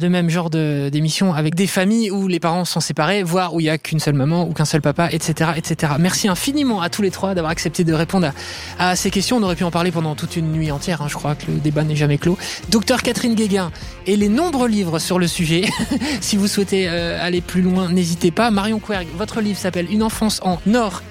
le 0.00 0.08
même 0.08 0.30
genre 0.30 0.48
d'émission 0.50 1.34
avec 1.34 1.54
des 1.54 1.66
familles 1.66 2.10
où 2.10 2.26
les 2.26 2.40
parents 2.40 2.64
sont 2.64 2.80
séparés, 2.80 3.22
voire 3.22 3.54
où 3.54 3.60
il 3.60 3.66
y 3.66 3.70
a 3.70 3.78
qu'une 3.78 4.00
seule 4.00 4.14
maman 4.14 4.48
ou 4.48 4.52
qu'un 4.52 4.64
seul 4.64 4.80
papa, 4.80 5.08
etc., 5.10 5.50
etc. 5.56 5.94
Merci 5.98 6.28
infiniment 6.28 6.80
à 6.80 6.88
tous 6.88 7.02
les 7.02 7.10
trois 7.10 7.34
d'avoir 7.34 7.50
accepté 7.50 7.84
de 7.84 7.92
répondre 7.92 8.32
à, 8.78 8.96
ces 8.96 9.10
questions. 9.10 9.36
On 9.36 9.42
aurait 9.42 9.56
pu 9.56 9.64
en 9.64 9.70
parler 9.70 9.90
pendant 9.90 10.14
toute 10.14 10.36
une 10.36 10.50
nuit 10.50 10.70
entière. 10.70 11.02
Hein. 11.02 11.08
Je 11.08 11.14
crois 11.14 11.34
que 11.34 11.50
le 11.50 11.58
débat 11.58 11.84
n'est 11.84 11.96
jamais 11.96 12.18
clos. 12.18 12.38
Docteur 12.70 13.02
Catherine 13.02 13.34
Guéguin 13.34 13.70
et 14.06 14.16
les 14.16 14.28
nombreux 14.28 14.68
livres 14.68 14.98
sur 14.98 15.18
le 15.18 15.26
sujet. 15.26 15.64
si 16.20 16.36
vous 16.36 16.48
souhaitez 16.48 16.88
euh, 16.88 17.18
aller 17.20 17.40
plus 17.40 17.62
loin, 17.62 17.90
n'hésitez 17.90 18.30
pas. 18.30 18.50
Marion 18.50 18.78
Querg, 18.78 19.06
votre 19.16 19.40
livre 19.40 19.58
s'appelle 19.58 19.86
Une 19.90 20.02
enfance 20.02 20.40
en 20.42 20.58
Nord. 20.66 21.02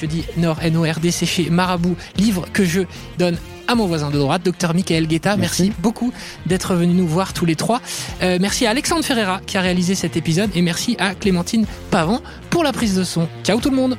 Je 0.00 0.06
dis 0.06 0.24
Nord, 0.38 0.58
N-O-R-D, 0.62 1.10
c'est 1.10 1.26
chez 1.26 1.50
Marabout. 1.50 1.96
Livre 2.16 2.46
que 2.52 2.64
je 2.64 2.82
donne 3.18 3.36
à 3.68 3.74
mon 3.74 3.86
voisin 3.86 4.10
de 4.10 4.18
droite, 4.18 4.42
docteur 4.42 4.74
Michael 4.74 5.06
Guetta. 5.06 5.36
Merci, 5.36 5.72
beaucoup 5.78 6.12
d'être 6.46 6.74
venu 6.74 6.94
nous 6.94 7.06
voir 7.06 7.34
tous 7.34 7.44
les 7.44 7.54
trois. 7.54 7.80
Euh, 8.22 8.38
merci 8.40 8.66
à 8.66 8.70
Alexandre 8.70 9.04
Ferreira 9.04 9.40
qui 9.46 9.58
a 9.58 9.60
réalisé 9.60 9.94
cet 9.94 10.16
épisode 10.16 10.50
et 10.54 10.62
merci 10.62 10.96
à 10.98 11.14
Clémentine 11.14 11.66
Pavant 11.90 12.20
pour 12.48 12.64
la 12.64 12.72
prise 12.72 12.96
de 12.96 13.04
son. 13.04 13.28
Ciao 13.44 13.60
tout 13.60 13.70
le 13.70 13.76
monde 13.76 13.96